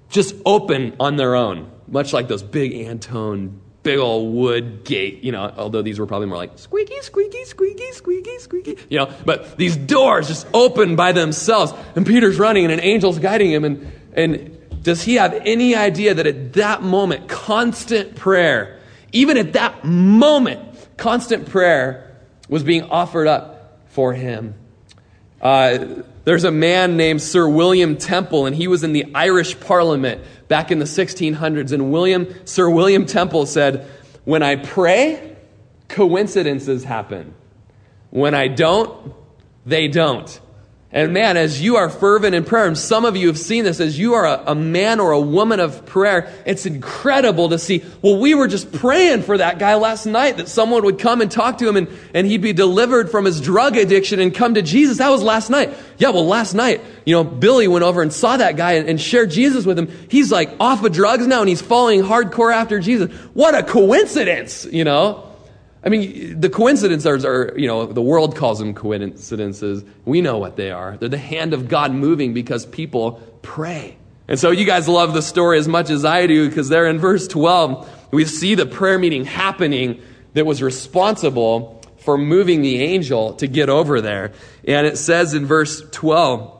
just 0.09 0.35
open 0.45 0.95
on 0.99 1.17
their 1.17 1.35
own, 1.35 1.69
much 1.87 2.13
like 2.13 2.27
those 2.27 2.43
big 2.43 2.73
Antone, 2.73 3.61
big 3.87 3.99
old 3.99 4.33
wood 4.33 4.83
gate, 4.83 5.23
you 5.23 5.31
know, 5.31 5.49
although 5.55 5.81
these 5.81 5.97
were 5.97 6.05
probably 6.05 6.27
more 6.27 6.37
like 6.37 6.59
squeaky, 6.59 6.99
squeaky, 7.01 7.45
squeaky, 7.45 7.89
squeaky, 7.93 8.37
squeaky, 8.39 8.77
you 8.89 8.97
know, 8.97 9.09
but 9.23 9.55
these 9.55 9.77
doors 9.77 10.27
just 10.27 10.45
open 10.53 10.97
by 10.97 11.13
themselves. 11.13 11.71
And 11.95 12.05
Peter's 12.05 12.37
running, 12.37 12.65
and 12.65 12.73
an 12.73 12.81
angel's 12.81 13.17
guiding 13.17 13.49
him. 13.49 13.63
And, 13.63 13.91
and 14.11 14.83
does 14.83 15.03
he 15.03 15.15
have 15.15 15.33
any 15.33 15.73
idea 15.73 16.13
that 16.15 16.27
at 16.27 16.51
that 16.53 16.83
moment, 16.83 17.29
constant 17.29 18.17
prayer, 18.17 18.77
even 19.13 19.37
at 19.37 19.53
that 19.53 19.85
moment, 19.85 20.59
constant 20.97 21.47
prayer 21.47 22.13
was 22.49 22.63
being 22.63 22.83
offered 22.83 23.27
up 23.27 23.79
for 23.85 24.11
him? 24.11 24.53
Uh, 25.41 26.03
there's 26.27 26.43
a 26.43 26.51
man 26.51 26.97
named 26.97 27.21
Sir 27.21 27.47
William 27.47 27.95
Temple, 27.95 28.47
and 28.47 28.53
he 28.53 28.67
was 28.67 28.83
in 28.83 28.91
the 28.91 29.05
Irish 29.15 29.57
Parliament 29.61 30.21
back 30.49 30.71
in 30.71 30.79
the 30.79 30.83
1600s. 30.83 31.71
And 31.71 31.89
William, 31.89 32.27
Sir 32.43 32.69
William 32.69 33.05
Temple 33.05 33.45
said, 33.45 33.89
When 34.25 34.43
I 34.43 34.57
pray, 34.57 35.37
coincidences 35.87 36.83
happen. 36.83 37.33
When 38.09 38.35
I 38.35 38.49
don't, 38.49 39.13
they 39.65 39.87
don't. 39.87 40.37
And 40.89 41.13
man, 41.13 41.35
as 41.35 41.61
you 41.61 41.75
are 41.75 41.89
fervent 41.89 42.33
in 42.33 42.45
prayer, 42.45 42.65
and 42.65 42.77
some 42.77 43.03
of 43.03 43.17
you 43.17 43.27
have 43.27 43.37
seen 43.37 43.65
this, 43.65 43.81
as 43.81 43.99
you 43.99 44.13
are 44.13 44.25
a, 44.25 44.43
a, 44.47 44.55
man 44.55 45.01
or 45.01 45.11
a 45.11 45.19
woman 45.19 45.59
of 45.59 45.85
prayer, 45.85 46.33
it's 46.45 46.65
incredible 46.65 47.49
to 47.49 47.59
see. 47.59 47.83
Well, 48.01 48.17
we 48.17 48.33
were 48.35 48.47
just 48.47 48.71
praying 48.71 49.23
for 49.23 49.37
that 49.37 49.59
guy 49.59 49.75
last 49.75 50.05
night 50.05 50.37
that 50.37 50.47
someone 50.47 50.85
would 50.85 50.97
come 50.97 51.19
and 51.19 51.29
talk 51.29 51.57
to 51.57 51.67
him 51.67 51.75
and, 51.75 51.89
and 52.13 52.25
he'd 52.25 52.41
be 52.41 52.53
delivered 52.53 53.11
from 53.11 53.25
his 53.25 53.41
drug 53.41 53.75
addiction 53.75 54.21
and 54.21 54.33
come 54.33 54.53
to 54.53 54.61
Jesus. 54.61 54.99
That 54.99 55.09
was 55.09 55.21
last 55.21 55.49
night. 55.49 55.73
Yeah, 55.97 56.11
well, 56.11 56.25
last 56.25 56.53
night, 56.53 56.81
you 57.05 57.13
know, 57.13 57.25
Billy 57.25 57.67
went 57.67 57.83
over 57.83 58.01
and 58.01 58.13
saw 58.13 58.37
that 58.37 58.55
guy 58.55 58.73
and, 58.73 58.87
and 58.87 59.01
shared 59.01 59.29
Jesus 59.29 59.65
with 59.65 59.77
him. 59.77 59.89
He's 60.09 60.31
like 60.31 60.51
off 60.57 60.85
of 60.85 60.93
drugs 60.93 61.27
now 61.27 61.41
and 61.41 61.49
he's 61.49 61.61
following 61.61 62.01
hardcore 62.01 62.53
after 62.53 62.79
Jesus. 62.79 63.11
What 63.33 63.55
a 63.55 63.63
coincidence, 63.63 64.65
you 64.71 64.85
know? 64.85 65.27
I 65.87 65.89
mean, 65.89 66.37
the 66.37 66.49
coincidences 66.49 67.23
are, 67.23 67.53
you 67.55 67.65
know, 67.65 67.85
the 67.85 68.01
world 68.01 68.35
calls 68.35 68.59
them 68.59 68.73
coincidences. 68.73 69.85
We 70.03 70.19
know 70.19 70.37
what 70.37 70.57
they 70.57 70.69
are. 70.69 70.97
They're 70.97 71.07
the 71.07 71.17
hand 71.17 71.53
of 71.53 71.69
God 71.69 71.93
moving 71.93 72.33
because 72.33 72.65
people 72.65 73.21
pray. 73.41 73.95
And 74.27 74.37
so 74.37 74.51
you 74.51 74.65
guys 74.65 74.89
love 74.89 75.13
the 75.13 75.21
story 75.21 75.57
as 75.57 75.65
much 75.65 75.89
as 75.89 76.03
I 76.03 76.27
do 76.27 76.49
because 76.49 76.67
there 76.67 76.87
in 76.87 76.99
verse 76.99 77.25
12, 77.29 78.09
we 78.11 78.25
see 78.25 78.53
the 78.53 78.65
prayer 78.65 78.99
meeting 78.99 79.23
happening 79.23 80.01
that 80.33 80.45
was 80.45 80.61
responsible 80.61 81.81
for 81.99 82.17
moving 82.17 82.61
the 82.63 82.81
angel 82.83 83.35
to 83.35 83.47
get 83.47 83.69
over 83.69 84.01
there. 84.01 84.33
And 84.67 84.85
it 84.85 84.97
says 84.97 85.33
in 85.33 85.45
verse 85.45 85.81
12, 85.91 86.53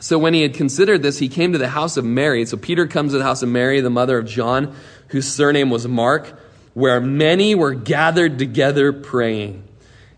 so 0.00 0.18
when 0.18 0.34
he 0.34 0.42
had 0.42 0.54
considered 0.54 1.04
this, 1.04 1.20
he 1.20 1.28
came 1.28 1.52
to 1.52 1.58
the 1.58 1.68
house 1.68 1.96
of 1.96 2.04
Mary. 2.04 2.44
So 2.44 2.56
Peter 2.56 2.88
comes 2.88 3.12
to 3.12 3.18
the 3.18 3.24
house 3.24 3.44
of 3.44 3.48
Mary, 3.48 3.80
the 3.80 3.90
mother 3.90 4.18
of 4.18 4.26
John, 4.26 4.74
whose 5.10 5.32
surname 5.32 5.70
was 5.70 5.86
Mark 5.86 6.36
where 6.76 7.00
many 7.00 7.54
were 7.54 7.72
gathered 7.72 8.38
together 8.38 8.92
praying. 8.92 9.66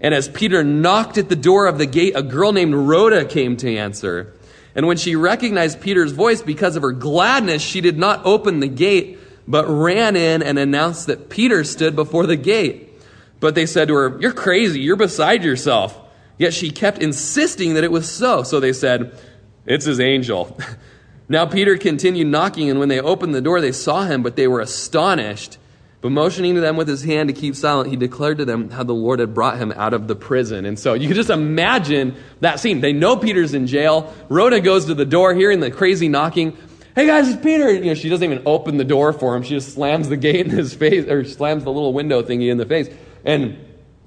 And 0.00 0.12
as 0.12 0.28
Peter 0.28 0.64
knocked 0.64 1.16
at 1.16 1.28
the 1.28 1.36
door 1.36 1.66
of 1.66 1.78
the 1.78 1.86
gate, 1.86 2.14
a 2.16 2.22
girl 2.24 2.50
named 2.50 2.74
Rhoda 2.74 3.24
came 3.24 3.56
to 3.58 3.76
answer. 3.76 4.34
And 4.74 4.88
when 4.88 4.96
she 4.96 5.14
recognized 5.14 5.80
Peter's 5.80 6.10
voice 6.10 6.42
because 6.42 6.74
of 6.74 6.82
her 6.82 6.90
gladness, 6.90 7.62
she 7.62 7.80
did 7.80 7.96
not 7.96 8.26
open 8.26 8.58
the 8.58 8.66
gate, 8.66 9.20
but 9.46 9.68
ran 9.68 10.16
in 10.16 10.42
and 10.42 10.58
announced 10.58 11.06
that 11.06 11.30
Peter 11.30 11.62
stood 11.62 11.94
before 11.94 12.26
the 12.26 12.34
gate. 12.34 12.90
But 13.38 13.54
they 13.54 13.64
said 13.64 13.86
to 13.86 13.94
her, 13.94 14.18
You're 14.20 14.32
crazy. 14.32 14.80
You're 14.80 14.96
beside 14.96 15.44
yourself. 15.44 15.96
Yet 16.38 16.54
she 16.54 16.72
kept 16.72 16.98
insisting 16.98 17.74
that 17.74 17.84
it 17.84 17.92
was 17.92 18.10
so. 18.10 18.42
So 18.42 18.58
they 18.58 18.72
said, 18.72 19.16
It's 19.64 19.84
his 19.84 20.00
angel. 20.00 20.58
now 21.28 21.46
Peter 21.46 21.78
continued 21.78 22.26
knocking, 22.26 22.68
and 22.68 22.80
when 22.80 22.88
they 22.88 23.00
opened 23.00 23.32
the 23.32 23.40
door, 23.40 23.60
they 23.60 23.70
saw 23.70 24.02
him, 24.02 24.24
but 24.24 24.34
they 24.34 24.48
were 24.48 24.58
astonished. 24.60 25.57
But 26.00 26.12
motioning 26.12 26.54
to 26.54 26.60
them 26.60 26.76
with 26.76 26.86
his 26.86 27.02
hand 27.02 27.28
to 27.28 27.32
keep 27.32 27.56
silent, 27.56 27.90
he 27.90 27.96
declared 27.96 28.38
to 28.38 28.44
them 28.44 28.70
how 28.70 28.84
the 28.84 28.94
Lord 28.94 29.18
had 29.18 29.34
brought 29.34 29.58
him 29.58 29.72
out 29.72 29.94
of 29.94 30.06
the 30.06 30.14
prison. 30.14 30.64
And 30.64 30.78
so 30.78 30.94
you 30.94 31.08
can 31.08 31.16
just 31.16 31.30
imagine 31.30 32.14
that 32.40 32.60
scene. 32.60 32.80
They 32.80 32.92
know 32.92 33.16
Peter's 33.16 33.52
in 33.52 33.66
jail. 33.66 34.14
Rhoda 34.28 34.60
goes 34.60 34.84
to 34.86 34.94
the 34.94 35.04
door, 35.04 35.34
hearing 35.34 35.58
the 35.58 35.72
crazy 35.72 36.08
knocking. 36.08 36.56
Hey 36.94 37.06
guys, 37.06 37.28
it's 37.28 37.42
Peter. 37.42 37.72
You 37.72 37.86
know, 37.86 37.94
she 37.94 38.08
doesn't 38.08 38.24
even 38.24 38.44
open 38.46 38.76
the 38.76 38.84
door 38.84 39.12
for 39.12 39.34
him. 39.34 39.42
She 39.42 39.50
just 39.50 39.74
slams 39.74 40.08
the 40.08 40.16
gate 40.16 40.46
in 40.46 40.50
his 40.50 40.72
face, 40.72 41.08
or 41.08 41.24
slams 41.24 41.64
the 41.64 41.72
little 41.72 41.92
window 41.92 42.22
thingy 42.22 42.50
in 42.50 42.58
the 42.58 42.66
face. 42.66 42.88
And 43.24 43.58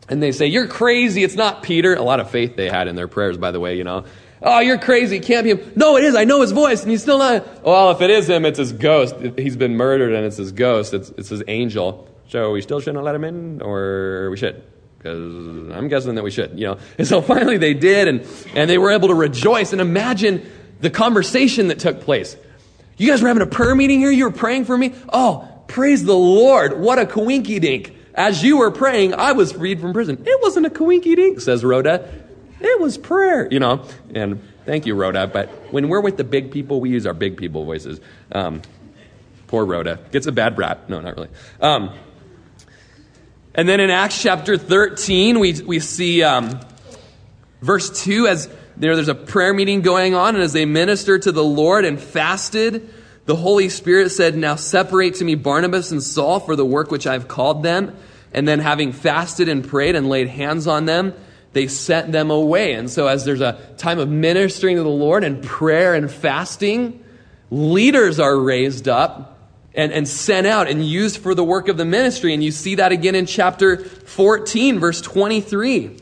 and 0.08 0.22
they 0.22 0.32
say, 0.32 0.48
You're 0.48 0.68
crazy. 0.68 1.24
It's 1.24 1.36
not 1.36 1.64
Peter. 1.64 1.96
A 1.96 2.02
lot 2.02 2.20
of 2.20 2.30
faith 2.30 2.56
they 2.56 2.70
had 2.70 2.88
in 2.88 2.96
their 2.96 3.08
prayers, 3.08 3.38
by 3.38 3.52
the 3.52 3.60
way, 3.60 3.78
you 3.78 3.84
know. 3.84 4.06
Oh, 4.44 4.60
you're 4.60 4.80
crazy. 4.80 5.18
It 5.18 5.24
can't 5.24 5.44
be 5.44 5.52
him. 5.52 5.72
No, 5.76 5.98
it 5.98 6.04
is. 6.04 6.16
I 6.16 6.24
know 6.24 6.42
his 6.42 6.52
voice, 6.52 6.82
and 6.82 6.90
he's 6.90 7.02
still 7.02 7.20
not. 7.20 7.64
Well, 7.64 7.92
if 7.92 8.02
it 8.02 8.10
is 8.10 8.28
him, 8.28 8.44
it's 8.46 8.58
his 8.58 8.74
ghost. 8.74 9.16
He's 9.38 9.56
been 9.56 9.76
murdered, 9.76 10.14
and 10.14 10.26
it's 10.26 10.38
his 10.38 10.52
ghost. 10.52 10.94
It's, 10.94 11.10
it's 11.12 11.30
his 11.30 11.44
angel. 11.48 12.08
So 12.28 12.52
we 12.52 12.62
still 12.62 12.80
shouldn't 12.80 13.04
let 13.04 13.14
him 13.14 13.24
in, 13.24 13.62
or 13.62 14.30
we 14.32 14.38
should? 14.38 14.64
Because 14.98 15.20
I'm 15.72 15.88
guessing 15.90 16.16
that 16.16 16.24
we 16.24 16.32
should, 16.32 16.58
you 16.58 16.68
know. 16.68 16.78
And 16.98 17.08
so 17.08 17.22
finally 17.34 17.58
they 17.58 17.76
did, 17.76 18.08
and, 18.08 18.28
and 18.56 18.70
they 18.70 18.80
were 18.80 18.92
able 18.92 19.10
to 19.10 19.16
rejoice. 19.16 19.74
And 19.74 19.82
imagine 19.82 20.50
the 20.80 20.90
conversation 20.90 21.68
that 21.68 21.80
took 21.80 22.02
place. 22.02 22.36
You 22.98 23.10
guys 23.10 23.22
were 23.22 23.28
having 23.28 23.44
a 23.44 23.48
prayer 23.48 23.76
meeting 23.76 24.00
here? 24.00 24.12
You 24.12 24.26
were 24.26 24.32
praying 24.32 24.66
for 24.66 24.78
me? 24.78 24.94
Oh, 25.12 25.48
praise 25.68 26.04
the 26.04 26.16
Lord. 26.16 26.80
What 26.80 27.00
a 27.00 27.06
coinky 27.06 27.60
dink. 27.60 27.96
As 28.14 28.44
you 28.44 28.58
were 28.58 28.72
praying, 28.72 29.14
I 29.14 29.32
was 29.32 29.54
freed 29.54 29.80
from 29.80 29.94
prison. 29.94 30.24
It 30.26 30.42
wasn't 30.42 30.66
a 30.66 30.70
coinky 30.70 31.16
dink, 31.16 31.40
says 31.40 31.64
Rhoda. 31.64 32.21
It 32.62 32.80
was 32.80 32.98
prayer, 32.98 33.48
you 33.52 33.60
know. 33.60 33.86
And 34.14 34.42
thank 34.66 34.86
you, 34.86 34.96
Rhoda. 34.96 35.28
But 35.28 35.50
when 35.72 35.90
we're 35.90 36.02
with 36.02 36.18
the 36.18 36.24
big 36.24 36.52
people, 36.52 36.80
we 36.80 36.90
use 36.90 37.06
our 37.06 37.14
big 37.14 37.38
people 37.38 37.66
voices. 37.66 38.00
Um, 38.32 38.62
poor 39.48 39.66
Rhoda. 39.66 40.00
Gets 40.12 40.28
a 40.28 40.32
bad 40.32 40.58
rap. 40.58 40.88
No, 40.90 41.00
not 41.00 41.16
really. 41.16 41.30
Um, 41.60 41.94
and 43.54 43.68
then 43.68 43.80
in 43.80 43.90
Acts 43.90 44.22
chapter 44.22 44.58
13, 44.58 45.40
we, 45.40 45.62
we 45.62 45.80
see 45.80 46.24
um, 46.24 46.60
verse 47.62 48.04
2 48.04 48.28
as 48.28 48.48
there, 48.78 48.96
there's 48.96 49.10
a 49.10 49.16
prayer 49.16 49.54
meeting 49.54 49.82
going 49.82 50.16
on, 50.16 50.36
and 50.36 50.44
as 50.44 50.54
they 50.54 50.66
ministered 50.66 51.24
to 51.24 51.32
the 51.32 51.44
Lord 51.44 51.84
and 51.84 52.00
fasted, 52.00 52.90
the 53.26 53.36
Holy 53.36 53.70
Spirit 53.70 54.10
said, 54.10 54.36
Now 54.36 54.56
separate 54.56 55.16
to 55.16 55.26
me 55.26 55.36
Barnabas 55.36 55.92
and 55.92 56.02
Saul 56.02 56.40
for 56.40 56.56
the 56.56 56.66
work 56.66 56.92
which 56.92 57.06
I've 57.06 57.28
called 57.28 57.64
them. 57.64 57.96
And 58.34 58.48
then, 58.48 58.60
having 58.60 58.94
fasted 58.94 59.50
and 59.50 59.68
prayed 59.68 59.96
and 59.96 60.08
laid 60.08 60.30
hands 60.30 60.66
on 60.66 60.86
them, 60.86 61.14
they 61.54 61.68
sent 61.68 62.12
them 62.12 62.32
away. 62.32 62.74
And 62.74 62.90
so, 62.90 63.08
as 63.08 63.26
there's 63.26 63.42
a 63.42 63.60
time 63.78 64.00
of 64.00 64.10
ministering 64.10 64.78
to 64.78 64.84
the 64.84 64.90
Lord 64.90 65.24
and 65.24 65.44
prayer 65.44 65.94
and 65.94 66.10
fasting, 66.10 67.04
leaders 67.50 68.20
are 68.20 68.38
raised 68.38 68.88
up 68.88 69.40
and, 69.74 69.92
and 69.92 70.08
sent 70.08 70.48
out 70.48 70.70
and 70.70 70.86
used 70.86 71.18
for 71.18 71.36
the 71.36 71.44
work 71.44 71.68
of 71.68 71.78
the 71.78 71.86
ministry. 71.86 72.34
And 72.34 72.44
you 72.44 72.52
see 72.52 72.76
that 72.76 72.92
again 72.92 73.16
in 73.16 73.26
chapter 73.26 73.78
14, 73.78 74.80
verse 74.80 75.02
23. 75.02 75.98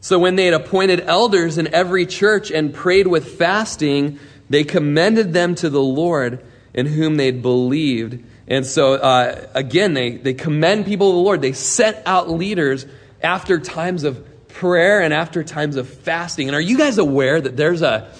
So 0.00 0.18
when 0.18 0.36
they 0.36 0.46
had 0.46 0.54
appointed 0.54 1.00
elders 1.00 1.58
in 1.58 1.72
every 1.74 2.06
church 2.06 2.50
and 2.50 2.72
prayed 2.72 3.06
with 3.06 3.36
fasting, 3.38 4.18
they 4.48 4.64
commended 4.64 5.32
them 5.32 5.54
to 5.56 5.68
the 5.68 5.82
Lord 5.82 6.44
in 6.72 6.86
whom 6.86 7.16
they'd 7.16 7.42
believed. 7.42 8.24
And 8.46 8.64
so, 8.64 8.94
uh, 8.94 9.46
again, 9.54 9.94
they, 9.94 10.12
they 10.12 10.32
commend 10.32 10.86
people 10.86 11.10
to 11.10 11.16
the 11.16 11.22
Lord. 11.22 11.42
They 11.42 11.52
sent 11.52 11.98
out 12.06 12.30
leaders 12.30 12.86
after 13.22 13.58
times 13.58 14.04
of 14.04 14.24
prayer 14.48 15.00
and 15.00 15.12
after 15.14 15.44
times 15.44 15.76
of 15.76 15.88
fasting. 15.88 16.48
And 16.48 16.54
are 16.54 16.60
you 16.60 16.78
guys 16.78 16.98
aware 16.98 17.40
that 17.40 17.56
there's 17.56 17.82
a, 17.82 18.10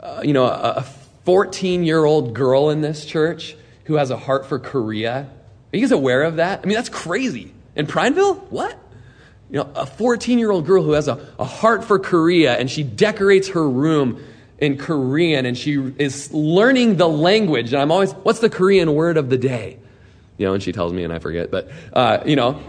uh, 0.00 0.22
you 0.24 0.32
know, 0.32 0.44
a, 0.44 0.84
14 1.26 1.82
year 1.82 2.04
old 2.04 2.34
girl 2.34 2.70
in 2.70 2.80
this 2.80 3.04
church 3.04 3.56
who 3.84 3.94
has 3.94 4.10
a 4.10 4.16
heart 4.16 4.46
for 4.46 4.60
Korea. 4.60 5.28
Are 5.72 5.76
you 5.76 5.80
guys 5.80 5.90
aware 5.90 6.22
of 6.22 6.36
that? 6.36 6.60
I 6.62 6.66
mean, 6.66 6.76
that's 6.76 6.88
crazy. 6.88 7.52
In 7.74 7.86
Prineville? 7.86 8.36
What? 8.50 8.78
You 9.50 9.58
know, 9.58 9.70
a 9.74 9.86
14 9.86 10.38
year 10.38 10.52
old 10.52 10.66
girl 10.66 10.84
who 10.84 10.92
has 10.92 11.08
a, 11.08 11.26
a 11.38 11.44
heart 11.44 11.84
for 11.84 11.98
Korea 11.98 12.56
and 12.56 12.70
she 12.70 12.84
decorates 12.84 13.48
her 13.48 13.68
room 13.68 14.24
in 14.58 14.78
Korean 14.78 15.46
and 15.46 15.58
she 15.58 15.72
is 15.98 16.32
learning 16.32 16.96
the 16.96 17.08
language. 17.08 17.72
And 17.72 17.82
I'm 17.82 17.90
always, 17.90 18.12
what's 18.12 18.38
the 18.38 18.50
Korean 18.50 18.94
word 18.94 19.16
of 19.16 19.28
the 19.28 19.38
day? 19.38 19.78
You 20.38 20.46
know, 20.46 20.54
and 20.54 20.62
she 20.62 20.70
tells 20.70 20.92
me 20.92 21.02
and 21.02 21.12
I 21.12 21.18
forget, 21.18 21.50
but, 21.50 21.70
uh, 21.92 22.18
you 22.24 22.36
know, 22.36 22.60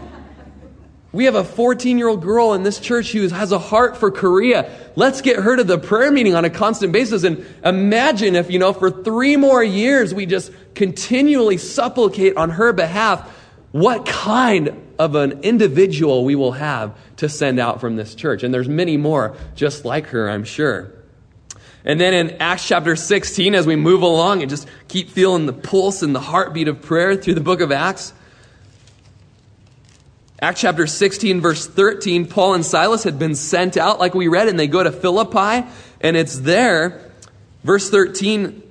we 1.10 1.24
have 1.24 1.34
a 1.34 1.44
14 1.44 1.96
year 1.96 2.08
old 2.08 2.22
girl 2.22 2.52
in 2.52 2.62
this 2.62 2.78
church 2.78 3.12
who 3.12 3.26
has 3.28 3.52
a 3.52 3.58
heart 3.58 3.96
for 3.96 4.10
Korea. 4.10 4.70
Let's 4.94 5.22
get 5.22 5.36
her 5.36 5.56
to 5.56 5.64
the 5.64 5.78
prayer 5.78 6.12
meeting 6.12 6.34
on 6.34 6.44
a 6.44 6.50
constant 6.50 6.92
basis. 6.92 7.24
And 7.24 7.46
imagine 7.64 8.36
if, 8.36 8.50
you 8.50 8.58
know, 8.58 8.72
for 8.72 8.90
three 8.90 9.36
more 9.36 9.62
years 9.62 10.12
we 10.12 10.26
just 10.26 10.52
continually 10.74 11.56
supplicate 11.56 12.36
on 12.36 12.50
her 12.50 12.72
behalf, 12.72 13.34
what 13.72 14.04
kind 14.06 14.84
of 14.98 15.14
an 15.14 15.40
individual 15.42 16.24
we 16.24 16.34
will 16.34 16.52
have 16.52 16.96
to 17.16 17.28
send 17.28 17.58
out 17.58 17.80
from 17.80 17.96
this 17.96 18.14
church. 18.14 18.42
And 18.42 18.52
there's 18.52 18.68
many 18.68 18.96
more 18.96 19.36
just 19.54 19.84
like 19.84 20.08
her, 20.08 20.28
I'm 20.28 20.44
sure. 20.44 20.92
And 21.84 21.98
then 21.98 22.12
in 22.12 22.36
Acts 22.40 22.66
chapter 22.66 22.96
16, 22.96 23.54
as 23.54 23.66
we 23.66 23.76
move 23.76 24.02
along 24.02 24.42
and 24.42 24.50
just 24.50 24.68
keep 24.88 25.08
feeling 25.08 25.46
the 25.46 25.52
pulse 25.54 26.02
and 26.02 26.14
the 26.14 26.20
heartbeat 26.20 26.68
of 26.68 26.82
prayer 26.82 27.16
through 27.16 27.34
the 27.34 27.40
book 27.40 27.60
of 27.60 27.72
Acts, 27.72 28.12
Acts 30.40 30.60
chapter 30.60 30.86
16, 30.86 31.40
verse 31.40 31.66
13, 31.66 32.26
Paul 32.26 32.54
and 32.54 32.64
Silas 32.64 33.02
had 33.02 33.18
been 33.18 33.34
sent 33.34 33.76
out, 33.76 33.98
like 33.98 34.14
we 34.14 34.28
read, 34.28 34.46
and 34.46 34.56
they 34.56 34.68
go 34.68 34.84
to 34.84 34.92
Philippi, 34.92 35.66
and 36.00 36.16
it's 36.16 36.38
there, 36.38 37.10
verse 37.64 37.90
13, 37.90 38.62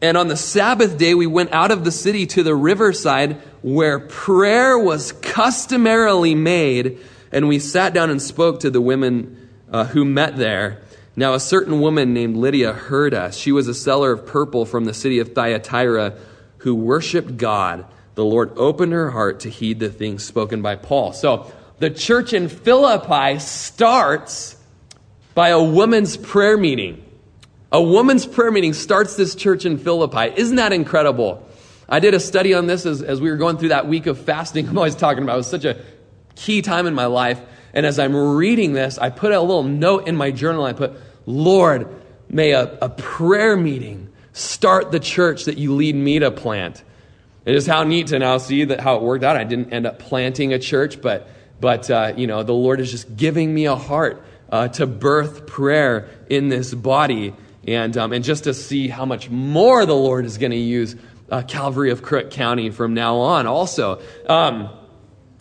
and 0.00 0.16
on 0.16 0.26
the 0.26 0.36
Sabbath 0.36 0.98
day 0.98 1.14
we 1.14 1.28
went 1.28 1.52
out 1.52 1.70
of 1.70 1.84
the 1.84 1.92
city 1.92 2.26
to 2.26 2.42
the 2.42 2.56
riverside 2.56 3.40
where 3.62 4.00
prayer 4.00 4.76
was 4.76 5.12
customarily 5.12 6.34
made, 6.34 6.98
and 7.30 7.46
we 7.46 7.60
sat 7.60 7.94
down 7.94 8.10
and 8.10 8.20
spoke 8.20 8.58
to 8.60 8.70
the 8.70 8.80
women 8.80 9.48
uh, 9.70 9.84
who 9.84 10.04
met 10.04 10.36
there. 10.36 10.82
Now, 11.14 11.34
a 11.34 11.40
certain 11.40 11.80
woman 11.80 12.14
named 12.14 12.36
Lydia 12.36 12.72
heard 12.72 13.14
us. 13.14 13.36
She 13.36 13.52
was 13.52 13.68
a 13.68 13.74
seller 13.74 14.10
of 14.10 14.26
purple 14.26 14.66
from 14.66 14.86
the 14.86 14.94
city 14.94 15.20
of 15.20 15.34
Thyatira 15.34 16.14
who 16.58 16.74
worshiped 16.74 17.36
God 17.36 17.86
the 18.14 18.24
Lord 18.24 18.52
opened 18.56 18.92
her 18.92 19.10
heart 19.10 19.40
to 19.40 19.50
heed 19.50 19.80
the 19.80 19.88
things 19.88 20.24
spoken 20.24 20.62
by 20.62 20.76
Paul. 20.76 21.12
So 21.12 21.50
the 21.78 21.90
church 21.90 22.32
in 22.32 22.48
Philippi 22.48 23.38
starts 23.38 24.56
by 25.34 25.48
a 25.48 25.62
woman's 25.62 26.16
prayer 26.16 26.56
meeting. 26.56 27.04
A 27.70 27.82
woman's 27.82 28.26
prayer 28.26 28.50
meeting 28.50 28.74
starts 28.74 29.16
this 29.16 29.34
church 29.34 29.64
in 29.64 29.78
Philippi. 29.78 30.32
Isn't 30.36 30.56
that 30.56 30.72
incredible? 30.72 31.48
I 31.88 32.00
did 32.00 32.14
a 32.14 32.20
study 32.20 32.54
on 32.54 32.66
this 32.66 32.86
as, 32.86 33.02
as 33.02 33.20
we 33.20 33.30
were 33.30 33.36
going 33.36 33.56
through 33.56 33.70
that 33.70 33.88
week 33.88 34.06
of 34.06 34.18
fasting. 34.18 34.68
I'm 34.68 34.76
always 34.76 34.94
talking 34.94 35.22
about 35.22 35.34
it. 35.34 35.38
was 35.38 35.50
such 35.50 35.64
a 35.64 35.82
key 36.34 36.62
time 36.62 36.86
in 36.86 36.94
my 36.94 37.06
life. 37.06 37.40
And 37.74 37.86
as 37.86 37.98
I'm 37.98 38.14
reading 38.14 38.74
this, 38.74 38.98
I 38.98 39.10
put 39.10 39.32
a 39.32 39.40
little 39.40 39.62
note 39.62 40.06
in 40.06 40.16
my 40.16 40.30
journal. 40.30 40.64
I 40.64 40.74
put, 40.74 40.92
Lord, 41.24 41.88
may 42.28 42.52
a, 42.52 42.78
a 42.80 42.90
prayer 42.90 43.56
meeting 43.56 44.10
start 44.32 44.92
the 44.92 45.00
church 45.00 45.46
that 45.46 45.56
you 45.58 45.74
lead 45.74 45.94
me 45.94 46.18
to 46.18 46.30
plant. 46.30 46.84
It 47.44 47.54
is 47.54 47.66
how 47.66 47.82
neat 47.84 48.08
to 48.08 48.18
now 48.18 48.38
see 48.38 48.64
that 48.64 48.80
how 48.80 48.96
it 48.96 49.02
worked 49.02 49.24
out. 49.24 49.36
I 49.36 49.44
didn't 49.44 49.72
end 49.72 49.86
up 49.86 49.98
planting 49.98 50.52
a 50.52 50.58
church, 50.58 51.00
but 51.00 51.28
but 51.60 51.90
uh, 51.90 52.14
you 52.16 52.26
know 52.26 52.42
the 52.42 52.54
Lord 52.54 52.80
is 52.80 52.90
just 52.90 53.16
giving 53.16 53.52
me 53.52 53.66
a 53.66 53.76
heart 53.76 54.22
uh, 54.50 54.68
to 54.68 54.86
birth 54.86 55.46
prayer 55.46 56.08
in 56.28 56.48
this 56.48 56.72
body, 56.72 57.34
and 57.66 57.96
um, 57.96 58.12
and 58.12 58.24
just 58.24 58.44
to 58.44 58.54
see 58.54 58.88
how 58.88 59.04
much 59.04 59.28
more 59.28 59.84
the 59.86 59.94
Lord 59.94 60.24
is 60.24 60.38
going 60.38 60.52
to 60.52 60.56
use 60.56 60.94
uh, 61.30 61.42
Calvary 61.42 61.90
of 61.90 62.02
Crook 62.02 62.30
County 62.30 62.70
from 62.70 62.94
now 62.94 63.16
on. 63.16 63.46
Also. 63.46 64.00
Um, 64.28 64.70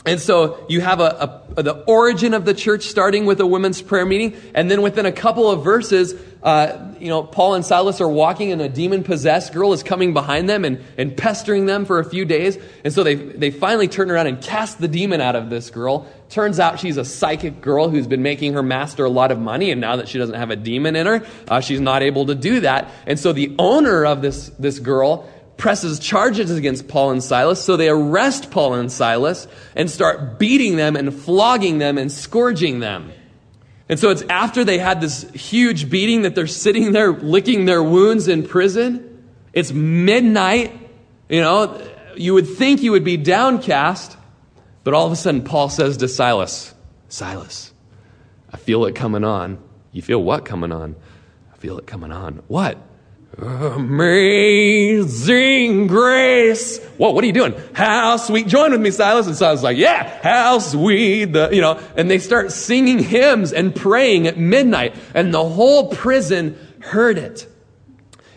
and 0.05 0.19
so 0.19 0.65
you 0.67 0.81
have 0.81 0.99
a, 0.99 1.41
a, 1.55 1.63
the 1.63 1.83
origin 1.85 2.33
of 2.33 2.43
the 2.43 2.53
church 2.53 2.85
starting 2.85 3.25
with 3.25 3.39
a 3.39 3.45
women's 3.45 3.81
prayer 3.81 4.05
meeting, 4.05 4.35
and 4.55 4.69
then 4.71 4.81
within 4.81 5.05
a 5.05 5.11
couple 5.11 5.49
of 5.49 5.63
verses, 5.63 6.15
uh, 6.41 6.93
you 6.99 7.07
know, 7.07 7.21
Paul 7.21 7.53
and 7.53 7.63
Silas 7.63 8.01
are 8.01 8.09
walking, 8.09 8.51
and 8.51 8.61
a 8.61 8.69
demon 8.69 9.03
possessed 9.03 9.53
girl 9.53 9.73
is 9.73 9.83
coming 9.83 10.13
behind 10.13 10.49
them 10.49 10.65
and, 10.65 10.83
and 10.97 11.15
pestering 11.15 11.67
them 11.67 11.85
for 11.85 11.99
a 11.99 12.05
few 12.05 12.25
days. 12.25 12.57
And 12.83 12.91
so 12.91 13.03
they, 13.03 13.13
they 13.13 13.51
finally 13.51 13.87
turn 13.87 14.09
around 14.09 14.25
and 14.25 14.41
cast 14.41 14.79
the 14.79 14.87
demon 14.87 15.21
out 15.21 15.35
of 15.35 15.51
this 15.51 15.69
girl. 15.69 16.07
Turns 16.29 16.59
out 16.59 16.79
she's 16.79 16.97
a 16.97 17.05
psychic 17.05 17.61
girl 17.61 17.89
who's 17.89 18.07
been 18.07 18.23
making 18.23 18.53
her 18.53 18.63
master 18.63 19.05
a 19.05 19.09
lot 19.09 19.31
of 19.31 19.39
money, 19.39 19.69
and 19.69 19.79
now 19.79 19.97
that 19.97 20.07
she 20.07 20.17
doesn't 20.17 20.35
have 20.35 20.49
a 20.49 20.55
demon 20.55 20.95
in 20.95 21.05
her, 21.05 21.23
uh, 21.47 21.61
she's 21.61 21.79
not 21.79 22.01
able 22.01 22.25
to 22.25 22.33
do 22.33 22.61
that. 22.61 22.89
And 23.05 23.19
so 23.19 23.33
the 23.33 23.53
owner 23.59 24.03
of 24.03 24.23
this, 24.23 24.49
this 24.57 24.79
girl 24.79 25.29
presses 25.62 25.99
charges 25.99 26.49
against 26.49 26.88
Paul 26.88 27.12
and 27.12 27.24
Silas. 27.24 27.64
So 27.64 27.78
they 27.78 27.88
arrest 27.88 28.49
Paul 28.49 28.74
and 28.74 28.91
Silas 28.91 29.47
and 29.76 29.91
start 29.91 30.39
beating 30.39 30.76
them 30.76 30.95
and 30.95 31.14
flogging 31.14 31.78
them 31.78 31.99
and 31.99 32.12
scourging 32.12 32.80
them. 32.80 33.12
And 33.88 33.99
so 33.99 34.09
it's 34.09 34.24
after 34.24 34.64
they 34.64 34.80
had 34.80 35.01
this 35.01 35.22
huge 35.32 35.88
beating 35.88 36.24
that 36.24 36.34
they're 36.34 36.47
sitting 36.47 36.93
there 36.93 37.12
licking 37.12 37.66
their 37.66 37.84
wounds 37.84 38.28
in 38.28 38.43
prison. 38.43 39.24
It's 39.53 39.72
midnight. 39.72 40.76
You 41.30 41.41
know, 41.41 41.80
you 42.18 42.34
would 42.34 42.47
think 42.47 42.82
you 42.82 42.93
would 42.93 43.03
be 43.03 43.18
downcast, 43.18 44.18
but 44.84 44.95
all 44.95 45.05
of 45.05 45.12
a 45.12 45.16
sudden 45.16 45.43
Paul 45.43 45.70
says 45.70 45.97
to 45.97 46.07
Silas, 46.07 46.74
Silas, 47.07 47.72
I 48.51 48.57
feel 48.57 48.86
it 48.86 48.95
coming 48.95 49.24
on. 49.24 49.59
You 49.91 50.01
feel 50.01 50.24
what 50.24 50.43
coming 50.43 50.72
on? 50.72 50.95
I 51.53 51.57
feel 51.57 51.78
it 51.78 51.86
coming 51.86 52.12
on. 52.12 52.41
What? 52.47 52.80
Amazing 53.38 54.97
grace. 55.88 56.84
Whoa, 56.97 57.11
what 57.11 57.23
are 57.23 57.27
you 57.27 57.34
doing? 57.34 57.55
How 57.73 58.17
sweet. 58.17 58.47
Join 58.47 58.71
with 58.71 58.82
me, 58.82 58.91
Silas. 58.91 59.25
And 59.25 59.36
Silas 59.36 59.63
like, 59.63 59.77
yeah, 59.77 60.19
how 60.21 60.59
sweet. 60.59 61.25
The, 61.34 61.49
you 61.51 61.61
know, 61.61 61.79
and 61.95 62.11
they 62.11 62.19
start 62.19 62.51
singing 62.51 62.99
hymns 62.99 63.53
and 63.53 63.73
praying 63.75 64.27
at 64.27 64.38
midnight. 64.38 64.95
And 65.13 65.34
the 65.34 65.43
whole 65.43 65.88
prison 65.89 66.57
heard 66.82 67.17
it. 67.17 67.47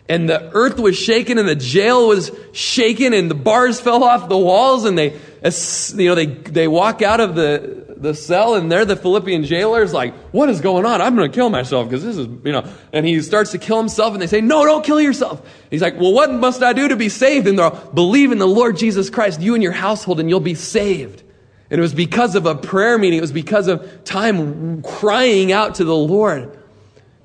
And 0.09 0.29
the 0.29 0.51
earth 0.53 0.79
was 0.79 0.97
shaken 0.97 1.39
and 1.39 1.49
the 1.49 1.57
jail 1.57 2.09
was 2.09 2.31
shaken 2.53 3.15
and 3.15 3.31
the 3.31 3.35
bars 3.35 3.81
fell 3.81 4.05
off 4.05 4.29
the 4.29 4.37
walls 4.37 4.85
and 4.85 4.99
they, 4.99 5.13
you 5.13 6.09
know, 6.09 6.15
they, 6.15 6.27
they 6.27 6.69
walk 6.69 7.01
out 7.01 7.21
of 7.21 7.35
the, 7.35 7.84
the 7.97 8.15
cell, 8.15 8.55
and 8.55 8.71
there 8.71 8.85
the 8.85 8.97
Philippian 8.97 9.45
jailer 9.45 9.83
is 9.83 9.93
like, 9.93 10.15
What 10.33 10.49
is 10.49 10.61
going 10.61 10.87
on? 10.87 11.01
I'm 11.01 11.17
going 11.17 11.31
to 11.31 11.35
kill 11.35 11.51
myself 11.51 11.89
because 11.89 12.05
this 12.05 12.17
is, 12.17 12.27
you 12.45 12.53
know. 12.53 12.69
And 12.93 13.07
he 13.07 13.21
starts 13.23 13.53
to 13.53 13.59
kill 13.59 13.79
himself, 13.79 14.13
and 14.13 14.23
they 14.23 14.27
say, 14.27 14.41
No, 14.41 14.65
don't 14.65 14.85
kill 14.85 15.01
yourself. 15.01 15.47
He's 15.71 15.83
like, 15.83 15.99
Well, 15.99 16.13
what 16.13 16.33
must 16.33 16.63
I 16.63 16.73
do 16.73 16.89
to 16.89 16.97
be 16.97 17.09
saved? 17.09 17.47
And 17.47 17.59
they'll 17.59 17.71
believe 17.95 18.33
in 18.33 18.39
the 18.39 18.49
Lord 18.49 18.77
Jesus 18.77 19.11
Christ, 19.11 19.41
you 19.41 19.55
and 19.55 19.63
your 19.63 19.73
household, 19.73 20.21
and 20.21 20.29
you'll 20.29 20.41
be 20.41 20.55
saved. 20.55 21.23
And 21.71 21.79
it 21.79 21.83
was 21.83 21.95
because 21.95 22.35
of 22.35 22.47
a 22.47 22.55
prayer 22.55 22.99
meeting, 22.99 23.19
it 23.19 23.23
was 23.23 23.33
because 23.33 23.69
of 23.69 24.05
time 24.05 24.83
crying 24.83 25.51
out 25.51 25.77
to 25.77 25.85
the 25.85 25.97
Lord 25.97 26.59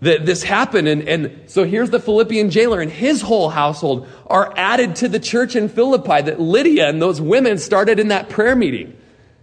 that 0.01 0.25
this 0.25 0.43
happened. 0.43 0.87
And, 0.87 1.07
and 1.07 1.49
so 1.49 1.65
here's 1.65 1.89
the 1.89 1.99
Philippian 1.99 2.49
jailer 2.49 2.81
and 2.81 2.91
his 2.91 3.21
whole 3.21 3.49
household 3.49 4.07
are 4.27 4.53
added 4.57 4.95
to 4.97 5.09
the 5.09 5.19
church 5.19 5.55
in 5.55 5.69
Philippi 5.69 6.21
that 6.21 6.39
Lydia 6.39 6.89
and 6.89 7.01
those 7.01 7.19
women 7.19 7.57
started 7.57 7.99
in 7.99 8.09
that 8.09 8.29
prayer 8.29 8.55
meeting. 8.55 8.98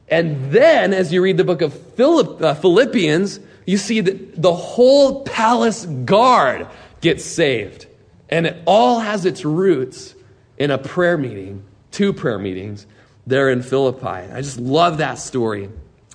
And 0.09 0.53
then, 0.53 0.93
as 0.93 1.13
you 1.13 1.23
read 1.23 1.37
the 1.37 1.45
book 1.45 1.63
of 1.63 1.73
Philipp, 1.73 2.41
uh, 2.41 2.55
Philippians, 2.55 3.41
you 3.67 3.77
see 3.77 4.01
that 4.01 4.41
the 4.41 4.55
whole 4.55 5.25
palace 5.25 5.85
guard 5.85 6.69
gets 7.01 7.25
saved. 7.25 7.87
And 8.29 8.47
it 8.47 8.57
all 8.67 9.01
has 9.01 9.25
its 9.25 9.45
roots 9.45 10.15
in 10.59 10.71
a 10.71 10.79
prayer 10.79 11.19
meeting, 11.19 11.65
two 11.91 12.13
prayer 12.13 12.39
meetings 12.39 12.87
there 13.27 13.51
in 13.51 13.63
Philippi. 13.63 14.07
I 14.07 14.41
just 14.41 14.61
love 14.61 14.99
that 14.99 15.19
story. 15.19 15.69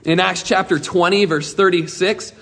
In 0.04 0.20
Acts 0.20 0.44
chapter 0.44 0.80
20, 0.80 1.26
verse 1.26 1.54
36, 1.54 2.34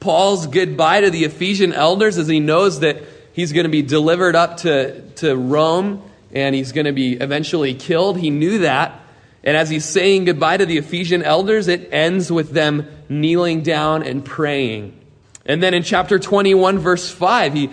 Paul's 0.00 0.46
goodbye 0.46 1.00
to 1.00 1.10
the 1.10 1.24
Ephesian 1.24 1.72
elders 1.72 2.18
as 2.18 2.28
he 2.28 2.40
knows 2.40 2.80
that 2.80 3.02
he's 3.32 3.52
going 3.52 3.64
to 3.64 3.70
be 3.70 3.82
delivered 3.82 4.34
up 4.36 4.58
to, 4.58 5.00
to 5.16 5.36
Rome 5.36 6.02
and 6.32 6.54
he's 6.54 6.72
going 6.72 6.84
to 6.86 6.92
be 6.92 7.14
eventually 7.14 7.74
killed. 7.74 8.18
He 8.18 8.30
knew 8.30 8.58
that. 8.58 9.00
And 9.46 9.56
as 9.56 9.70
he's 9.70 9.84
saying 9.84 10.24
goodbye 10.24 10.56
to 10.56 10.66
the 10.66 10.76
Ephesian 10.76 11.22
elders, 11.22 11.68
it 11.68 11.88
ends 11.92 12.32
with 12.32 12.50
them 12.50 12.88
kneeling 13.08 13.62
down 13.62 14.02
and 14.02 14.24
praying. 14.24 15.00
And 15.46 15.62
then 15.62 15.72
in 15.72 15.84
chapter 15.84 16.18
21, 16.18 16.80
verse 16.80 17.08
5, 17.08 17.54
he 17.54 17.70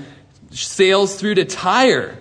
sails 0.52 1.16
through 1.16 1.36
to 1.36 1.46
Tyre. 1.46 2.20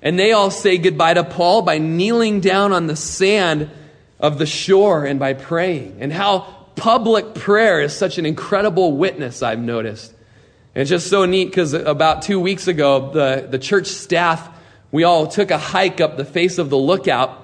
And 0.00 0.18
they 0.18 0.32
all 0.32 0.50
say 0.50 0.78
goodbye 0.78 1.12
to 1.12 1.24
Paul 1.24 1.60
by 1.60 1.76
kneeling 1.76 2.40
down 2.40 2.72
on 2.72 2.86
the 2.86 2.96
sand 2.96 3.70
of 4.18 4.38
the 4.38 4.46
shore 4.46 5.04
and 5.04 5.20
by 5.20 5.34
praying. 5.34 5.98
And 6.00 6.10
how 6.10 6.40
public 6.74 7.34
prayer 7.34 7.82
is 7.82 7.94
such 7.94 8.16
an 8.16 8.24
incredible 8.24 8.96
witness, 8.96 9.42
I've 9.42 9.58
noticed. 9.58 10.10
And 10.74 10.80
it's 10.80 10.90
just 10.90 11.08
so 11.10 11.26
neat 11.26 11.46
because 11.46 11.74
about 11.74 12.22
two 12.22 12.40
weeks 12.40 12.66
ago, 12.66 13.10
the, 13.10 13.46
the 13.50 13.58
church 13.58 13.88
staff, 13.88 14.48
we 14.90 15.04
all 15.04 15.26
took 15.26 15.50
a 15.50 15.58
hike 15.58 16.00
up 16.00 16.16
the 16.16 16.24
face 16.24 16.56
of 16.56 16.70
the 16.70 16.78
lookout 16.78 17.42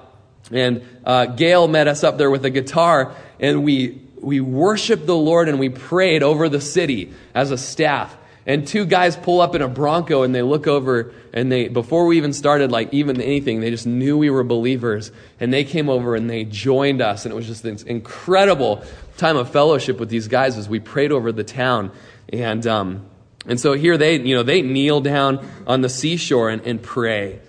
and 0.51 0.83
uh, 1.05 1.27
Gail 1.27 1.67
met 1.67 1.87
us 1.87 2.03
up 2.03 2.17
there 2.17 2.29
with 2.29 2.45
a 2.45 2.49
guitar, 2.49 3.15
and 3.39 3.63
we, 3.63 4.01
we 4.19 4.39
worshiped 4.39 5.05
the 5.05 5.15
Lord 5.15 5.49
and 5.49 5.59
we 5.59 5.69
prayed 5.69 6.23
over 6.23 6.49
the 6.49 6.61
city 6.61 7.13
as 7.33 7.51
a 7.51 7.57
staff. 7.57 8.15
And 8.45 8.67
two 8.67 8.85
guys 8.85 9.15
pull 9.15 9.39
up 9.39 9.55
in 9.55 9.61
a 9.61 9.69
Bronco 9.69 10.23
and 10.23 10.35
they 10.35 10.41
look 10.41 10.67
over 10.67 11.13
and 11.33 11.49
they, 11.49 11.69
before 11.69 12.05
we 12.05 12.17
even 12.17 12.33
started 12.33 12.71
like 12.71 12.93
even 12.93 13.21
anything, 13.21 13.61
they 13.61 13.69
just 13.69 13.87
knew 13.87 14.17
we 14.17 14.29
were 14.29 14.43
believers. 14.43 15.13
And 15.39 15.53
they 15.53 15.63
came 15.63 15.89
over 15.89 16.13
and 16.13 16.29
they 16.29 16.43
joined 16.43 17.01
us. 17.01 17.23
And 17.25 17.31
it 17.31 17.35
was 17.35 17.47
just 17.47 17.63
this 17.63 17.83
incredible 17.83 18.83
time 19.15 19.37
of 19.37 19.49
fellowship 19.49 19.97
with 19.97 20.09
these 20.09 20.27
guys 20.27 20.57
as 20.57 20.67
we 20.67 20.81
prayed 20.81 21.13
over 21.13 21.31
the 21.31 21.45
town. 21.45 21.91
And, 22.33 22.67
um, 22.67 23.05
and 23.45 23.61
so 23.61 23.73
here 23.73 23.97
they, 23.97 24.19
you 24.19 24.35
know, 24.35 24.43
they 24.43 24.61
kneel 24.61 24.99
down 24.99 25.47
on 25.65 25.79
the 25.79 25.89
seashore 25.89 26.49
and, 26.49 26.61
and 26.63 26.81
pray 26.81 27.39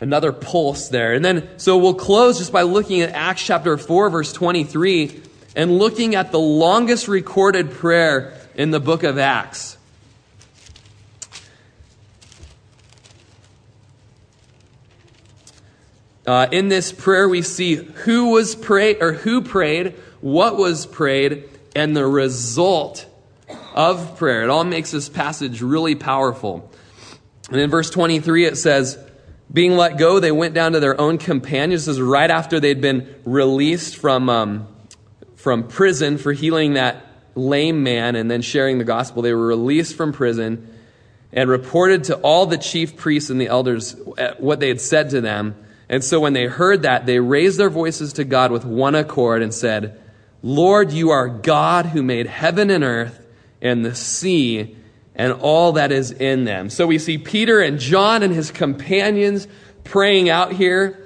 another 0.00 0.32
pulse 0.32 0.88
there. 0.88 1.12
And 1.12 1.24
then, 1.24 1.48
so 1.58 1.76
we'll 1.76 1.94
close 1.94 2.38
just 2.38 2.52
by 2.52 2.62
looking 2.62 3.02
at 3.02 3.10
Acts 3.10 3.44
chapter 3.44 3.76
4, 3.76 4.10
verse 4.10 4.32
23, 4.32 5.22
and 5.54 5.78
looking 5.78 6.14
at 6.14 6.32
the 6.32 6.40
longest 6.40 7.06
recorded 7.06 7.70
prayer 7.70 8.36
in 8.54 8.70
the 8.70 8.80
book 8.80 9.02
of 9.02 9.18
Acts. 9.18 9.76
Uh, 16.26 16.46
in 16.52 16.68
this 16.68 16.92
prayer, 16.92 17.28
we 17.28 17.42
see 17.42 17.74
who 17.74 18.30
was 18.30 18.54
prayed 18.54 19.02
or 19.02 19.12
who 19.12 19.42
prayed, 19.42 19.94
what 20.20 20.56
was 20.56 20.86
prayed, 20.86 21.48
and 21.74 21.96
the 21.96 22.06
result 22.06 23.06
of 23.74 24.16
prayer. 24.16 24.42
It 24.42 24.50
all 24.50 24.64
makes 24.64 24.90
this 24.90 25.08
passage 25.08 25.62
really 25.62 25.94
powerful. 25.94 26.70
And 27.50 27.60
in 27.60 27.70
verse 27.70 27.90
23, 27.90 28.44
it 28.44 28.56
says, 28.56 28.98
being 29.52 29.76
let 29.76 29.98
go, 29.98 30.20
they 30.20 30.32
went 30.32 30.54
down 30.54 30.72
to 30.72 30.80
their 30.80 31.00
own 31.00 31.18
companions. 31.18 31.86
This 31.86 31.96
is 31.96 32.00
right 32.00 32.30
after 32.30 32.60
they'd 32.60 32.80
been 32.80 33.14
released 33.24 33.96
from, 33.96 34.28
um, 34.28 34.68
from 35.34 35.66
prison 35.66 36.18
for 36.18 36.32
healing 36.32 36.74
that 36.74 37.04
lame 37.34 37.82
man 37.82 38.16
and 38.16 38.30
then 38.30 38.42
sharing 38.42 38.78
the 38.78 38.84
gospel. 38.84 39.22
They 39.22 39.34
were 39.34 39.46
released 39.46 39.96
from 39.96 40.12
prison 40.12 40.72
and 41.32 41.48
reported 41.48 42.04
to 42.04 42.16
all 42.16 42.46
the 42.46 42.58
chief 42.58 42.96
priests 42.96 43.30
and 43.30 43.40
the 43.40 43.48
elders 43.48 43.96
what 44.38 44.60
they 44.60 44.68
had 44.68 44.80
said 44.80 45.10
to 45.10 45.20
them. 45.20 45.56
And 45.88 46.04
so 46.04 46.20
when 46.20 46.32
they 46.32 46.46
heard 46.46 46.82
that, 46.82 47.06
they 47.06 47.18
raised 47.18 47.58
their 47.58 47.70
voices 47.70 48.12
to 48.14 48.24
God 48.24 48.52
with 48.52 48.64
one 48.64 48.94
accord 48.94 49.42
and 49.42 49.52
said, 49.52 50.00
Lord, 50.42 50.92
you 50.92 51.10
are 51.10 51.28
God 51.28 51.86
who 51.86 52.02
made 52.02 52.26
heaven 52.26 52.70
and 52.70 52.84
earth 52.84 53.26
and 53.60 53.84
the 53.84 53.94
sea 53.94 54.76
and 55.14 55.32
all 55.32 55.72
that 55.72 55.92
is 55.92 56.10
in 56.10 56.44
them. 56.44 56.70
So 56.70 56.86
we 56.86 56.98
see 56.98 57.18
Peter 57.18 57.60
and 57.60 57.78
John 57.78 58.22
and 58.22 58.34
his 58.34 58.50
companions 58.50 59.46
praying 59.84 60.28
out 60.30 60.52
here. 60.52 60.96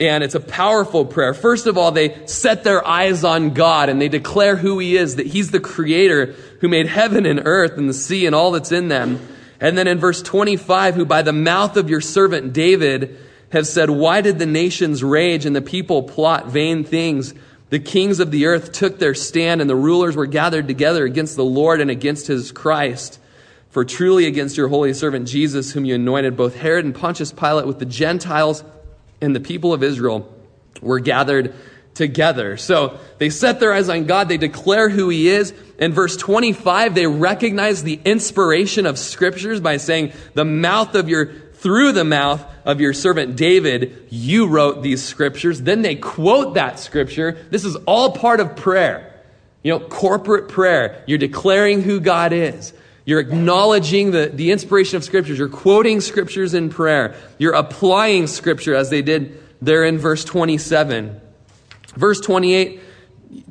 And 0.00 0.24
it's 0.24 0.34
a 0.34 0.40
powerful 0.40 1.04
prayer. 1.04 1.34
First 1.34 1.66
of 1.66 1.76
all, 1.76 1.92
they 1.92 2.26
set 2.26 2.64
their 2.64 2.86
eyes 2.86 3.24
on 3.24 3.50
God 3.50 3.90
and 3.90 4.00
they 4.00 4.08
declare 4.08 4.56
who 4.56 4.78
He 4.78 4.96
is, 4.96 5.16
that 5.16 5.26
He's 5.26 5.50
the 5.50 5.60
Creator 5.60 6.34
who 6.60 6.68
made 6.68 6.86
heaven 6.86 7.26
and 7.26 7.42
earth 7.44 7.76
and 7.76 7.88
the 7.88 7.94
sea 7.94 8.24
and 8.24 8.34
all 8.34 8.52
that's 8.52 8.72
in 8.72 8.88
them. 8.88 9.20
And 9.60 9.76
then 9.76 9.86
in 9.86 9.98
verse 9.98 10.22
25, 10.22 10.94
who 10.94 11.04
by 11.04 11.22
the 11.22 11.32
mouth 11.32 11.76
of 11.76 11.90
your 11.90 12.00
servant 12.00 12.54
David 12.54 13.18
have 13.52 13.66
said, 13.66 13.90
Why 13.90 14.22
did 14.22 14.38
the 14.38 14.46
nations 14.46 15.04
rage 15.04 15.44
and 15.44 15.54
the 15.54 15.62
people 15.62 16.02
plot 16.04 16.48
vain 16.48 16.84
things? 16.84 17.34
The 17.68 17.78
kings 17.78 18.18
of 18.18 18.30
the 18.30 18.46
earth 18.46 18.72
took 18.72 18.98
their 18.98 19.14
stand 19.14 19.60
and 19.60 19.68
the 19.68 19.76
rulers 19.76 20.16
were 20.16 20.26
gathered 20.26 20.68
together 20.68 21.04
against 21.04 21.36
the 21.36 21.44
Lord 21.44 21.80
and 21.80 21.90
against 21.90 22.26
His 22.26 22.50
Christ. 22.50 23.20
For 23.72 23.86
truly 23.86 24.26
against 24.26 24.58
your 24.58 24.68
holy 24.68 24.92
servant 24.92 25.26
Jesus, 25.26 25.72
whom 25.72 25.86
you 25.86 25.94
anointed, 25.94 26.36
both 26.36 26.54
Herod 26.56 26.84
and 26.84 26.94
Pontius 26.94 27.32
Pilate 27.32 27.66
with 27.66 27.78
the 27.78 27.86
Gentiles 27.86 28.62
and 29.22 29.34
the 29.34 29.40
people 29.40 29.72
of 29.72 29.82
Israel 29.82 30.30
were 30.82 31.00
gathered 31.00 31.54
together. 31.94 32.58
So 32.58 32.98
they 33.16 33.30
set 33.30 33.60
their 33.60 33.72
eyes 33.72 33.88
on 33.88 34.04
God. 34.04 34.28
They 34.28 34.36
declare 34.36 34.90
who 34.90 35.08
he 35.08 35.30
is. 35.30 35.54
In 35.78 35.94
verse 35.94 36.18
25, 36.18 36.94
they 36.94 37.06
recognize 37.06 37.82
the 37.82 37.98
inspiration 38.04 38.84
of 38.84 38.98
scriptures 38.98 39.58
by 39.58 39.78
saying, 39.78 40.12
the 40.34 40.44
mouth 40.44 40.94
of 40.94 41.08
your, 41.08 41.32
through 41.54 41.92
the 41.92 42.04
mouth 42.04 42.44
of 42.66 42.78
your 42.78 42.92
servant 42.92 43.36
David, 43.36 44.06
you 44.10 44.48
wrote 44.48 44.82
these 44.82 45.02
scriptures. 45.02 45.62
Then 45.62 45.80
they 45.80 45.96
quote 45.96 46.56
that 46.56 46.78
scripture. 46.78 47.38
This 47.48 47.64
is 47.64 47.76
all 47.86 48.12
part 48.12 48.38
of 48.38 48.54
prayer. 48.54 49.22
You 49.62 49.72
know, 49.72 49.80
corporate 49.80 50.50
prayer. 50.50 51.02
You're 51.06 51.16
declaring 51.16 51.80
who 51.80 52.00
God 52.00 52.34
is. 52.34 52.74
You're 53.04 53.20
acknowledging 53.20 54.12
the, 54.12 54.30
the 54.32 54.52
inspiration 54.52 54.96
of 54.96 55.04
scriptures. 55.04 55.38
You're 55.38 55.48
quoting 55.48 56.00
scriptures 56.00 56.54
in 56.54 56.70
prayer. 56.70 57.16
You're 57.38 57.54
applying 57.54 58.26
scripture 58.26 58.74
as 58.74 58.90
they 58.90 59.02
did 59.02 59.42
there 59.60 59.84
in 59.84 59.98
verse 59.98 60.24
27. 60.24 61.20
Verse 61.96 62.20
28, 62.20 62.80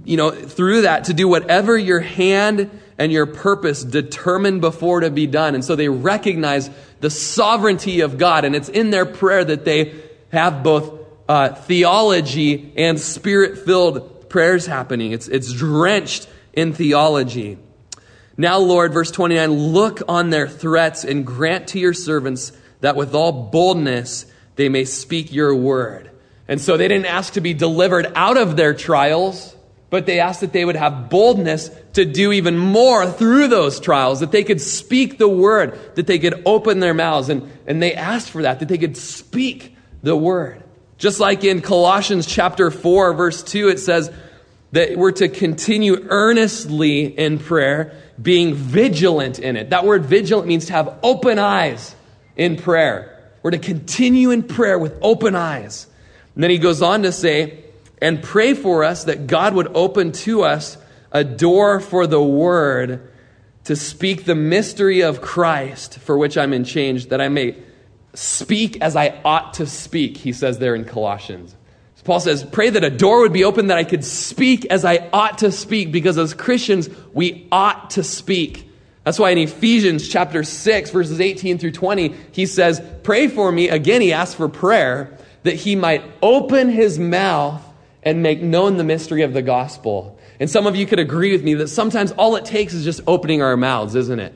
you 0.05 0.17
know, 0.17 0.31
through 0.31 0.83
that 0.83 1.05
to 1.05 1.13
do 1.13 1.27
whatever 1.27 1.77
your 1.77 1.99
hand 1.99 2.69
and 2.97 3.11
your 3.11 3.25
purpose 3.25 3.83
determined 3.83 4.61
before 4.61 5.01
to 5.01 5.09
be 5.09 5.27
done. 5.27 5.55
And 5.55 5.65
so 5.65 5.75
they 5.75 5.89
recognize 5.89 6.69
the 6.99 7.09
sovereignty 7.09 8.01
of 8.01 8.17
God. 8.17 8.45
And 8.45 8.55
it's 8.55 8.69
in 8.69 8.89
their 8.89 9.05
prayer 9.05 9.43
that 9.43 9.65
they 9.65 9.95
have 10.31 10.63
both 10.63 10.99
uh, 11.27 11.53
theology 11.53 12.73
and 12.77 12.99
spirit 12.99 13.59
filled 13.59 14.29
prayers 14.29 14.65
happening. 14.65 15.11
It's, 15.11 15.27
it's 15.27 15.51
drenched 15.51 16.29
in 16.53 16.73
theology. 16.73 17.57
Now, 18.41 18.57
Lord, 18.57 18.91
verse 18.91 19.11
29, 19.11 19.51
look 19.51 20.01
on 20.07 20.31
their 20.31 20.47
threats 20.47 21.03
and 21.03 21.23
grant 21.23 21.67
to 21.69 21.79
your 21.79 21.93
servants 21.93 22.51
that 22.79 22.95
with 22.95 23.13
all 23.13 23.31
boldness 23.31 24.25
they 24.55 24.67
may 24.67 24.83
speak 24.85 25.31
your 25.31 25.53
word. 25.53 26.09
And 26.47 26.59
so 26.59 26.75
they 26.75 26.87
didn't 26.87 27.05
ask 27.05 27.33
to 27.33 27.41
be 27.41 27.53
delivered 27.53 28.11
out 28.15 28.37
of 28.37 28.55
their 28.55 28.73
trials, 28.73 29.55
but 29.91 30.07
they 30.07 30.19
asked 30.19 30.41
that 30.41 30.53
they 30.53 30.65
would 30.65 30.75
have 30.75 31.07
boldness 31.07 31.69
to 31.93 32.03
do 32.03 32.31
even 32.31 32.57
more 32.57 33.05
through 33.05 33.47
those 33.47 33.79
trials, 33.79 34.21
that 34.21 34.31
they 34.31 34.43
could 34.43 34.59
speak 34.59 35.19
the 35.19 35.29
word, 35.29 35.79
that 35.93 36.07
they 36.07 36.17
could 36.17 36.41
open 36.43 36.79
their 36.79 36.95
mouths. 36.95 37.29
And, 37.29 37.47
and 37.67 37.79
they 37.79 37.93
asked 37.93 38.31
for 38.31 38.41
that, 38.41 38.57
that 38.61 38.69
they 38.69 38.79
could 38.79 38.97
speak 38.97 39.77
the 40.01 40.15
word. 40.15 40.63
Just 40.97 41.19
like 41.19 41.43
in 41.43 41.61
Colossians 41.61 42.25
chapter 42.25 42.71
4, 42.71 43.13
verse 43.13 43.43
2, 43.43 43.69
it 43.69 43.77
says 43.77 44.11
that 44.71 44.97
we're 44.97 45.11
to 45.11 45.27
continue 45.27 46.05
earnestly 46.09 47.05
in 47.05 47.39
prayer 47.39 47.93
being 48.21 48.53
vigilant 48.53 49.39
in 49.39 49.57
it. 49.57 49.71
That 49.71 49.85
word 49.85 50.05
vigilant 50.05 50.47
means 50.47 50.67
to 50.67 50.73
have 50.73 50.99
open 51.03 51.39
eyes 51.39 51.95
in 52.35 52.55
prayer. 52.55 53.33
We're 53.43 53.51
to 53.51 53.59
continue 53.59 54.31
in 54.31 54.43
prayer 54.43 54.77
with 54.77 54.97
open 55.01 55.35
eyes. 55.35 55.87
And 56.35 56.43
then 56.43 56.51
he 56.51 56.57
goes 56.57 56.81
on 56.81 57.03
to 57.03 57.11
say, 57.11 57.65
and 58.01 58.23
pray 58.23 58.53
for 58.53 58.83
us 58.83 59.03
that 59.05 59.27
God 59.27 59.53
would 59.53 59.75
open 59.75 60.11
to 60.11 60.43
us 60.43 60.77
a 61.11 61.23
door 61.23 61.79
for 61.79 62.07
the 62.07 62.21
word 62.21 63.11
to 63.65 63.75
speak 63.75 64.25
the 64.25 64.35
mystery 64.35 65.01
of 65.01 65.21
Christ 65.21 65.99
for 65.99 66.17
which 66.17 66.37
I'm 66.37 66.53
in 66.53 66.63
change, 66.63 67.07
that 67.07 67.21
I 67.21 67.29
may 67.29 67.57
speak 68.13 68.81
as 68.81 68.95
I 68.95 69.21
ought 69.23 69.53
to 69.55 69.67
speak, 69.67 70.17
he 70.17 70.33
says 70.33 70.59
there 70.59 70.73
in 70.73 70.85
Colossians. 70.85 71.55
Paul 72.03 72.19
says, 72.19 72.43
pray 72.43 72.69
that 72.69 72.83
a 72.83 72.89
door 72.89 73.21
would 73.21 73.33
be 73.33 73.43
open 73.43 73.67
that 73.67 73.77
I 73.77 73.83
could 73.83 74.03
speak 74.03 74.65
as 74.65 74.85
I 74.85 75.09
ought 75.13 75.39
to 75.39 75.51
speak, 75.51 75.91
because 75.91 76.17
as 76.17 76.33
Christians, 76.33 76.89
we 77.13 77.47
ought 77.51 77.91
to 77.91 78.03
speak. 78.03 78.67
That's 79.03 79.19
why 79.19 79.31
in 79.31 79.37
Ephesians 79.37 80.07
chapter 80.07 80.43
6, 80.43 80.91
verses 80.91 81.19
18 81.19 81.57
through 81.57 81.71
20, 81.71 82.15
he 82.31 82.45
says, 82.45 82.81
Pray 83.03 83.27
for 83.27 83.51
me. 83.51 83.69
Again, 83.69 84.01
he 84.01 84.13
asks 84.13 84.35
for 84.35 84.47
prayer 84.47 85.17
that 85.43 85.55
he 85.55 85.75
might 85.75 86.03
open 86.21 86.69
his 86.69 86.99
mouth 86.99 87.63
and 88.03 88.23
make 88.23 88.41
known 88.41 88.77
the 88.77 88.83
mystery 88.83 89.23
of 89.23 89.33
the 89.33 89.41
gospel. 89.41 90.19
And 90.39 90.49
some 90.49 90.65
of 90.65 90.75
you 90.75 90.85
could 90.85 90.99
agree 90.99 91.31
with 91.31 91.43
me 91.43 91.55
that 91.55 91.67
sometimes 91.67 92.11
all 92.13 92.35
it 92.35 92.45
takes 92.45 92.73
is 92.73 92.83
just 92.83 93.01
opening 93.05 93.41
our 93.41 93.55
mouths, 93.57 93.95
isn't 93.95 94.19
it? 94.19 94.33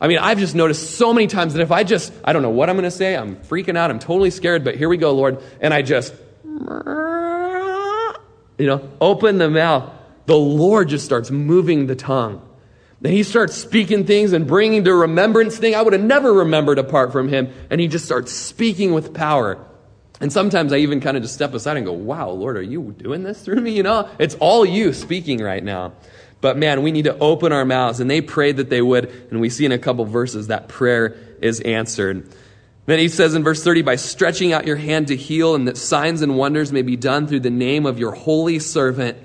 I 0.00 0.08
mean, 0.08 0.18
I've 0.18 0.38
just 0.38 0.54
noticed 0.54 0.96
so 0.96 1.12
many 1.12 1.26
times 1.26 1.54
that 1.54 1.60
if 1.60 1.70
I 1.70 1.84
just, 1.84 2.12
I 2.24 2.32
don't 2.32 2.42
know 2.42 2.50
what 2.50 2.70
I'm 2.70 2.76
going 2.76 2.84
to 2.84 2.90
say, 2.90 3.16
I'm 3.16 3.36
freaking 3.36 3.76
out, 3.76 3.90
I'm 3.90 3.98
totally 3.98 4.30
scared, 4.30 4.64
but 4.64 4.76
here 4.76 4.88
we 4.88 4.96
go, 4.96 5.12
Lord, 5.12 5.42
and 5.60 5.74
I 5.74 5.82
just, 5.82 6.14
you 8.58 8.66
know, 8.66 8.88
open 9.00 9.38
the 9.38 9.50
mouth, 9.50 9.90
the 10.26 10.36
Lord 10.36 10.88
just 10.88 11.04
starts 11.04 11.30
moving 11.30 11.86
the 11.86 11.96
tongue. 11.96 12.46
Then 13.00 13.12
he 13.12 13.22
starts 13.22 13.54
speaking 13.54 14.04
things 14.04 14.32
and 14.32 14.46
bringing 14.46 14.84
to 14.84 14.94
remembrance 14.94 15.56
thing 15.56 15.74
I 15.74 15.82
would 15.82 15.94
have 15.94 16.02
never 16.02 16.32
remembered 16.32 16.78
apart 16.78 17.12
from 17.12 17.28
him. 17.28 17.50
And 17.70 17.80
he 17.80 17.88
just 17.88 18.04
starts 18.04 18.32
speaking 18.32 18.92
with 18.92 19.14
power. 19.14 19.64
And 20.20 20.30
sometimes 20.30 20.72
I 20.72 20.78
even 20.78 21.00
kind 21.00 21.16
of 21.16 21.22
just 21.22 21.34
step 21.34 21.54
aside 21.54 21.78
and 21.78 21.86
go, 21.86 21.92
wow, 21.92 22.28
Lord, 22.28 22.58
are 22.58 22.62
you 22.62 22.94
doing 22.98 23.22
this 23.22 23.40
through 23.40 23.62
me? 23.62 23.70
You 23.70 23.82
know, 23.82 24.08
it's 24.18 24.34
all 24.34 24.66
you 24.66 24.92
speaking 24.92 25.40
right 25.40 25.64
now. 25.64 25.94
But 26.42 26.58
man, 26.58 26.82
we 26.82 26.92
need 26.92 27.04
to 27.04 27.18
open 27.18 27.52
our 27.52 27.64
mouths. 27.64 28.00
And 28.00 28.10
they 28.10 28.20
prayed 28.20 28.58
that 28.58 28.68
they 28.68 28.82
would. 28.82 29.10
And 29.30 29.40
we 29.40 29.48
see 29.48 29.64
in 29.64 29.72
a 29.72 29.78
couple 29.78 30.04
verses 30.04 30.48
that 30.48 30.68
prayer 30.68 31.16
is 31.40 31.60
answered. 31.60 32.28
Then 32.86 32.98
he 32.98 33.08
says 33.08 33.34
in 33.34 33.44
verse 33.44 33.62
30, 33.62 33.82
by 33.82 33.96
stretching 33.96 34.52
out 34.52 34.66
your 34.66 34.76
hand 34.76 35.08
to 35.08 35.16
heal, 35.16 35.54
and 35.54 35.68
that 35.68 35.76
signs 35.76 36.22
and 36.22 36.36
wonders 36.36 36.72
may 36.72 36.82
be 36.82 36.96
done 36.96 37.26
through 37.26 37.40
the 37.40 37.50
name 37.50 37.86
of 37.86 37.98
your 37.98 38.12
holy 38.12 38.58
servant, 38.58 39.18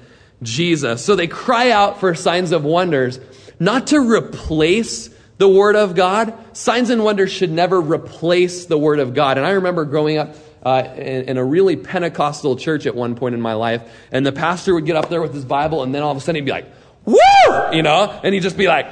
Jesus. 0.44 1.04
So 1.04 1.16
they 1.16 1.28
cry 1.28 1.72
out 1.72 2.00
for 2.00 2.14
signs 2.14 2.52
of 2.52 2.64
wonders, 2.64 3.20
not 3.60 3.88
to 3.88 4.00
replace 4.00 5.10
the 5.38 5.48
Word 5.48 5.76
of 5.76 5.96
God. 5.96 6.34
Signs 6.56 6.90
and 6.90 7.04
wonders 7.04 7.32
should 7.32 7.52
never 7.52 7.80
replace 7.82 8.66
the 8.66 8.78
Word 8.78 9.00
of 9.00 9.14
God. 9.14 9.38
And 9.38 9.46
I 9.46 9.52
remember 9.52 9.86
growing 9.86 10.18
up 10.18 10.36
uh, 10.64 10.84
in, 10.96 11.30
in, 11.30 11.38
a 11.38 11.44
really 11.44 11.76
Pentecostal 11.76 12.56
church 12.56 12.88
at 12.88 12.96
one 12.96 13.16
point 13.16 13.36
in 13.36 13.42
my 13.42 13.54
life, 13.54 13.84
and 14.12 14.26
the 14.26 14.32
pastor 14.32 14.74
would 14.74 14.86
get 14.86 14.96
up 14.96 15.10
there 15.10 15.22
with 15.22 15.34
his 15.34 15.46
Bible, 15.46 15.84
and 15.84 15.94
then 15.94 16.02
all 16.02 16.12
of 16.12 16.18
a 16.18 16.20
sudden 16.20 16.36
he'd 16.36 16.46
be 16.46 16.52
like, 16.52 16.66
Woo! 17.06 17.16
You 17.72 17.84
know, 17.84 18.20
and 18.24 18.34
he'd 18.34 18.42
just 18.42 18.58
be 18.58 18.68
like, 18.68 18.88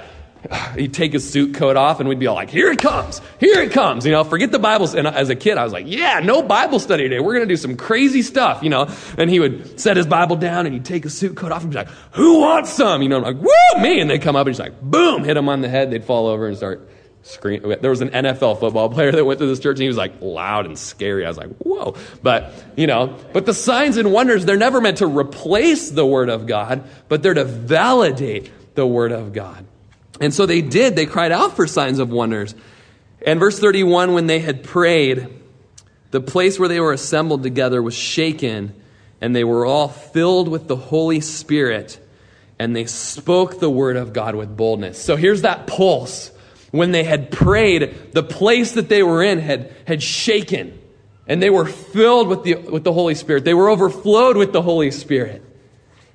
he'd 0.75 0.93
take 0.93 1.13
his 1.13 1.29
suit 1.29 1.53
coat 1.53 1.77
off 1.77 1.99
and 1.99 2.09
we'd 2.09 2.19
be 2.19 2.27
all 2.27 2.35
like, 2.35 2.49
here 2.49 2.71
it 2.71 2.79
comes, 2.79 3.21
here 3.39 3.61
it 3.61 3.71
comes, 3.71 4.05
you 4.05 4.11
know, 4.11 4.23
forget 4.23 4.51
the 4.51 4.59
Bible. 4.59 4.87
And 4.95 5.07
as 5.07 5.29
a 5.29 5.35
kid, 5.35 5.57
I 5.57 5.63
was 5.63 5.73
like, 5.73 5.85
yeah, 5.87 6.19
no 6.19 6.41
Bible 6.41 6.79
study 6.79 7.03
today. 7.03 7.19
We're 7.19 7.33
going 7.33 7.47
to 7.47 7.53
do 7.53 7.57
some 7.57 7.77
crazy 7.77 8.21
stuff, 8.21 8.63
you 8.63 8.69
know. 8.69 8.87
And 9.17 9.29
he 9.29 9.39
would 9.39 9.79
set 9.79 9.97
his 9.97 10.07
Bible 10.07 10.35
down 10.35 10.65
and 10.65 10.73
he'd 10.73 10.85
take 10.85 11.03
his 11.03 11.17
suit 11.17 11.35
coat 11.35 11.51
off 11.51 11.63
and 11.63 11.71
be 11.71 11.77
like, 11.77 11.89
who 12.11 12.39
wants 12.39 12.71
some? 12.71 13.01
You 13.01 13.09
know, 13.09 13.17
I'm 13.17 13.23
like, 13.23 13.37
woo, 13.37 13.81
me. 13.81 13.99
And 13.99 14.09
they'd 14.09 14.21
come 14.21 14.35
up 14.35 14.47
and 14.47 14.55
he's 14.55 14.59
like, 14.59 14.79
boom, 14.81 15.23
hit 15.23 15.37
him 15.37 15.49
on 15.49 15.61
the 15.61 15.69
head. 15.69 15.91
They'd 15.91 16.03
fall 16.03 16.27
over 16.27 16.47
and 16.47 16.57
start 16.57 16.89
screaming. 17.23 17.77
There 17.79 17.89
was 17.89 18.01
an 18.01 18.09
NFL 18.09 18.59
football 18.59 18.89
player 18.89 19.11
that 19.11 19.23
went 19.23 19.39
to 19.39 19.45
this 19.45 19.59
church 19.59 19.75
and 19.75 19.83
he 19.83 19.87
was 19.87 19.97
like 19.97 20.13
loud 20.21 20.65
and 20.65 20.77
scary. 20.77 21.25
I 21.25 21.29
was 21.29 21.37
like, 21.37 21.55
whoa. 21.57 21.95
But, 22.21 22.53
you 22.75 22.87
know, 22.87 23.17
but 23.31 23.45
the 23.45 23.53
signs 23.53 23.97
and 23.97 24.11
wonders, 24.11 24.45
they're 24.45 24.57
never 24.57 24.81
meant 24.81 24.97
to 24.97 25.07
replace 25.07 25.89
the 25.89 26.05
Word 26.05 26.29
of 26.29 26.45
God, 26.45 26.83
but 27.07 27.23
they're 27.23 27.33
to 27.33 27.45
validate 27.45 28.51
the 28.75 28.85
Word 28.85 29.11
of 29.11 29.33
God. 29.33 29.65
And 30.19 30.33
so 30.33 30.45
they 30.45 30.61
did. 30.61 30.95
They 30.95 31.05
cried 31.05 31.31
out 31.31 31.55
for 31.55 31.67
signs 31.67 31.99
of 31.99 32.09
wonders. 32.09 32.55
And 33.25 33.39
verse 33.39 33.59
31 33.59 34.13
when 34.13 34.27
they 34.27 34.39
had 34.39 34.63
prayed, 34.63 35.27
the 36.11 36.21
place 36.21 36.59
where 36.59 36.69
they 36.69 36.79
were 36.79 36.93
assembled 36.93 37.41
together 37.41 37.81
was 37.81 37.95
shaken, 37.95 38.75
and 39.19 39.35
they 39.35 39.43
were 39.43 39.65
all 39.65 39.87
filled 39.87 40.47
with 40.47 40.67
the 40.67 40.75
Holy 40.75 41.21
Spirit, 41.21 41.99
and 42.59 42.75
they 42.75 42.85
spoke 42.85 43.59
the 43.59 43.69
word 43.69 43.95
of 43.95 44.13
God 44.13 44.35
with 44.35 44.55
boldness. 44.55 45.01
So 45.01 45.15
here's 45.15 45.41
that 45.41 45.65
pulse. 45.65 46.31
When 46.71 46.91
they 46.91 47.03
had 47.03 47.31
prayed, 47.31 48.13
the 48.13 48.23
place 48.23 48.73
that 48.73 48.89
they 48.89 49.03
were 49.03 49.23
in 49.23 49.39
had, 49.39 49.75
had 49.87 50.01
shaken, 50.03 50.79
and 51.27 51.41
they 51.41 51.49
were 51.49 51.65
filled 51.65 52.27
with 52.27 52.43
the, 52.43 52.55
with 52.55 52.83
the 52.83 52.93
Holy 52.93 53.15
Spirit. 53.15 53.45
They 53.45 53.53
were 53.53 53.69
overflowed 53.69 54.37
with 54.37 54.53
the 54.53 54.61
Holy 54.61 54.91
Spirit. 54.91 55.43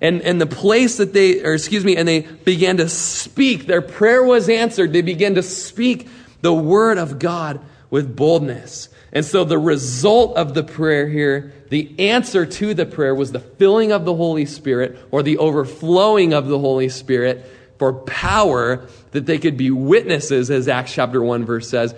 And, 0.01 0.23
and 0.23 0.41
the 0.41 0.47
place 0.47 0.99
that 0.99 1.13
they, 1.13 1.43
or 1.43 1.55
excuse 1.55 1.85
me, 1.85 1.97
and 1.97 2.07
they 2.07 2.21
began 2.21 2.77
to 2.77 2.89
speak. 2.89 3.67
Their 3.67 3.83
prayer 3.83 4.23
was 4.23 4.49
answered. 4.49 4.93
They 4.93 5.03
began 5.03 5.35
to 5.35 5.43
speak 5.43 6.09
the 6.41 6.55
word 6.55 6.99
of 6.99 7.19
God 7.19 7.61
with 7.91 8.15
boldness. 8.15 8.91
And 9.13 9.25
so 9.25 9.45
the 9.45 9.59
result 9.59 10.37
of 10.37 10.55
the 10.55 10.63
prayer 10.63 11.09
here, 11.09 11.53
the 11.71 11.95
answer 11.99 12.45
to 12.47 12.75
the 12.75 12.87
prayer 12.87 13.15
was 13.15 13.33
the 13.33 13.41
filling 13.41 13.91
of 13.91 14.05
the 14.05 14.15
Holy 14.15 14.47
Spirit 14.47 14.99
or 15.11 15.23
the 15.23 15.39
overflowing 15.39 16.33
of 16.33 16.47
the 16.47 16.59
Holy 16.59 16.89
Spirit 16.89 17.51
for 17.79 17.93
power 17.93 18.87
that 19.13 19.27
they 19.27 19.39
could 19.39 19.57
be 19.57 19.71
witnesses, 19.71 20.51
as 20.51 20.69
Acts 20.69 20.93
chapter 20.93 21.23
1 21.23 21.45
verse 21.45 21.69
says, 21.69 21.95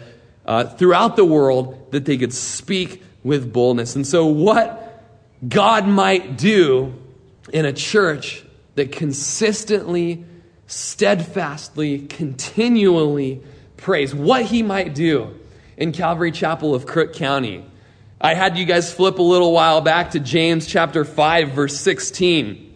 uh, 0.46 0.64
throughout 0.64 1.16
the 1.16 1.24
world, 1.24 1.90
that 1.92 2.04
they 2.04 2.16
could 2.16 2.32
speak 2.32 3.02
with 3.24 3.52
boldness. 3.52 3.96
And 3.96 4.06
so 4.06 4.26
what 4.26 5.04
God 5.46 5.86
might 5.86 6.36
do 6.36 6.94
in 7.52 7.64
a 7.64 7.72
church 7.72 8.44
that 8.76 8.92
consistently, 8.92 10.24
steadfastly, 10.66 12.00
continually 12.00 13.42
prays, 13.76 14.14
what 14.14 14.44
he 14.44 14.62
might 14.62 14.94
do 14.94 15.38
in 15.76 15.92
Calvary 15.92 16.32
Chapel 16.32 16.74
of 16.74 16.86
Crook 16.86 17.14
County. 17.14 17.64
I 18.20 18.34
had 18.34 18.58
you 18.58 18.66
guys 18.66 18.92
flip 18.92 19.18
a 19.18 19.22
little 19.22 19.52
while 19.52 19.80
back 19.80 20.10
to 20.10 20.20
James 20.20 20.66
chapter 20.66 21.04
5, 21.04 21.50
verse 21.52 21.78
16, 21.80 22.74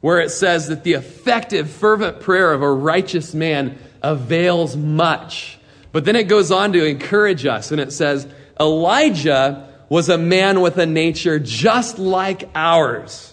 where 0.00 0.20
it 0.20 0.30
says 0.30 0.68
that 0.68 0.82
the 0.82 0.94
effective, 0.94 1.70
fervent 1.70 2.20
prayer 2.20 2.52
of 2.52 2.62
a 2.62 2.72
righteous 2.72 3.32
man 3.32 3.78
avails 4.02 4.76
much. 4.76 5.58
But 5.92 6.04
then 6.04 6.16
it 6.16 6.24
goes 6.24 6.50
on 6.50 6.72
to 6.72 6.84
encourage 6.84 7.46
us, 7.46 7.70
and 7.70 7.80
it 7.80 7.92
says, 7.92 8.26
Elijah 8.58 9.68
was 9.88 10.08
a 10.08 10.18
man 10.18 10.60
with 10.60 10.78
a 10.78 10.86
nature 10.86 11.38
just 11.38 11.98
like 11.98 12.48
ours 12.54 13.29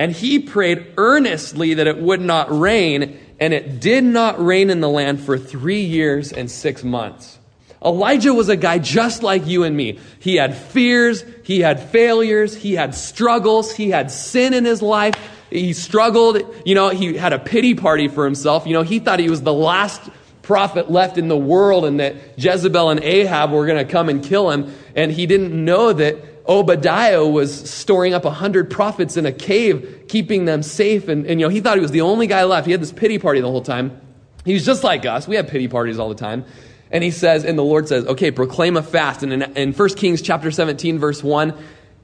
and 0.00 0.12
he 0.12 0.38
prayed 0.38 0.94
earnestly 0.96 1.74
that 1.74 1.86
it 1.86 1.98
would 1.98 2.22
not 2.22 2.50
rain, 2.50 3.20
and 3.38 3.52
it 3.52 3.80
did 3.80 4.02
not 4.02 4.42
rain 4.42 4.70
in 4.70 4.80
the 4.80 4.88
land 4.88 5.20
for 5.20 5.36
three 5.36 5.82
years 5.82 6.32
and 6.32 6.50
six 6.50 6.82
months. 6.82 7.38
Elijah 7.84 8.32
was 8.32 8.48
a 8.48 8.56
guy 8.56 8.78
just 8.78 9.22
like 9.22 9.46
you 9.46 9.62
and 9.62 9.76
me. 9.76 9.98
He 10.18 10.36
had 10.36 10.56
fears, 10.56 11.22
he 11.44 11.60
had 11.60 11.90
failures, 11.90 12.54
he 12.54 12.72
had 12.72 12.94
struggles, 12.94 13.72
he 13.72 13.90
had 13.90 14.10
sin 14.10 14.54
in 14.54 14.64
his 14.64 14.80
life. 14.80 15.14
He 15.50 15.74
struggled, 15.74 16.40
you 16.64 16.74
know, 16.74 16.88
he 16.88 17.18
had 17.18 17.34
a 17.34 17.38
pity 17.38 17.74
party 17.74 18.08
for 18.08 18.24
himself. 18.24 18.66
You 18.66 18.72
know, 18.72 18.82
he 18.82 19.00
thought 19.00 19.18
he 19.18 19.28
was 19.28 19.42
the 19.42 19.52
last 19.52 20.00
prophet 20.40 20.90
left 20.90 21.18
in 21.18 21.28
the 21.28 21.36
world 21.36 21.84
and 21.84 22.00
that 22.00 22.16
Jezebel 22.38 22.88
and 22.88 23.04
Ahab 23.04 23.50
were 23.50 23.66
going 23.66 23.86
to 23.86 23.92
come 23.92 24.08
and 24.08 24.24
kill 24.24 24.50
him. 24.50 24.74
And 24.96 25.12
he 25.12 25.26
didn't 25.26 25.52
know 25.52 25.92
that 25.92 26.29
Obadiah 26.48 27.26
was 27.26 27.70
storing 27.70 28.14
up 28.14 28.24
a 28.24 28.30
hundred 28.30 28.70
prophets 28.70 29.16
in 29.16 29.26
a 29.26 29.32
cave, 29.32 30.04
keeping 30.08 30.44
them 30.44 30.62
safe. 30.62 31.08
And, 31.08 31.26
and, 31.26 31.40
you 31.40 31.46
know, 31.46 31.50
he 31.50 31.60
thought 31.60 31.76
he 31.76 31.82
was 31.82 31.90
the 31.90 32.00
only 32.00 32.26
guy 32.26 32.44
left. 32.44 32.66
He 32.66 32.72
had 32.72 32.80
this 32.80 32.92
pity 32.92 33.18
party 33.18 33.40
the 33.40 33.50
whole 33.50 33.62
time. 33.62 34.00
He's 34.44 34.64
just 34.64 34.82
like 34.82 35.04
us. 35.06 35.28
We 35.28 35.36
have 35.36 35.48
pity 35.48 35.68
parties 35.68 35.98
all 35.98 36.08
the 36.08 36.14
time. 36.14 36.44
And 36.90 37.04
he 37.04 37.10
says, 37.10 37.44
and 37.44 37.58
the 37.58 37.62
Lord 37.62 37.88
says, 37.88 38.04
okay, 38.06 38.30
proclaim 38.30 38.76
a 38.76 38.82
fast. 38.82 39.22
And 39.22 39.32
in, 39.32 39.42
in 39.56 39.72
1 39.72 39.88
Kings 39.90 40.22
chapter 40.22 40.50
17, 40.50 40.98
verse 40.98 41.22
1, 41.22 41.56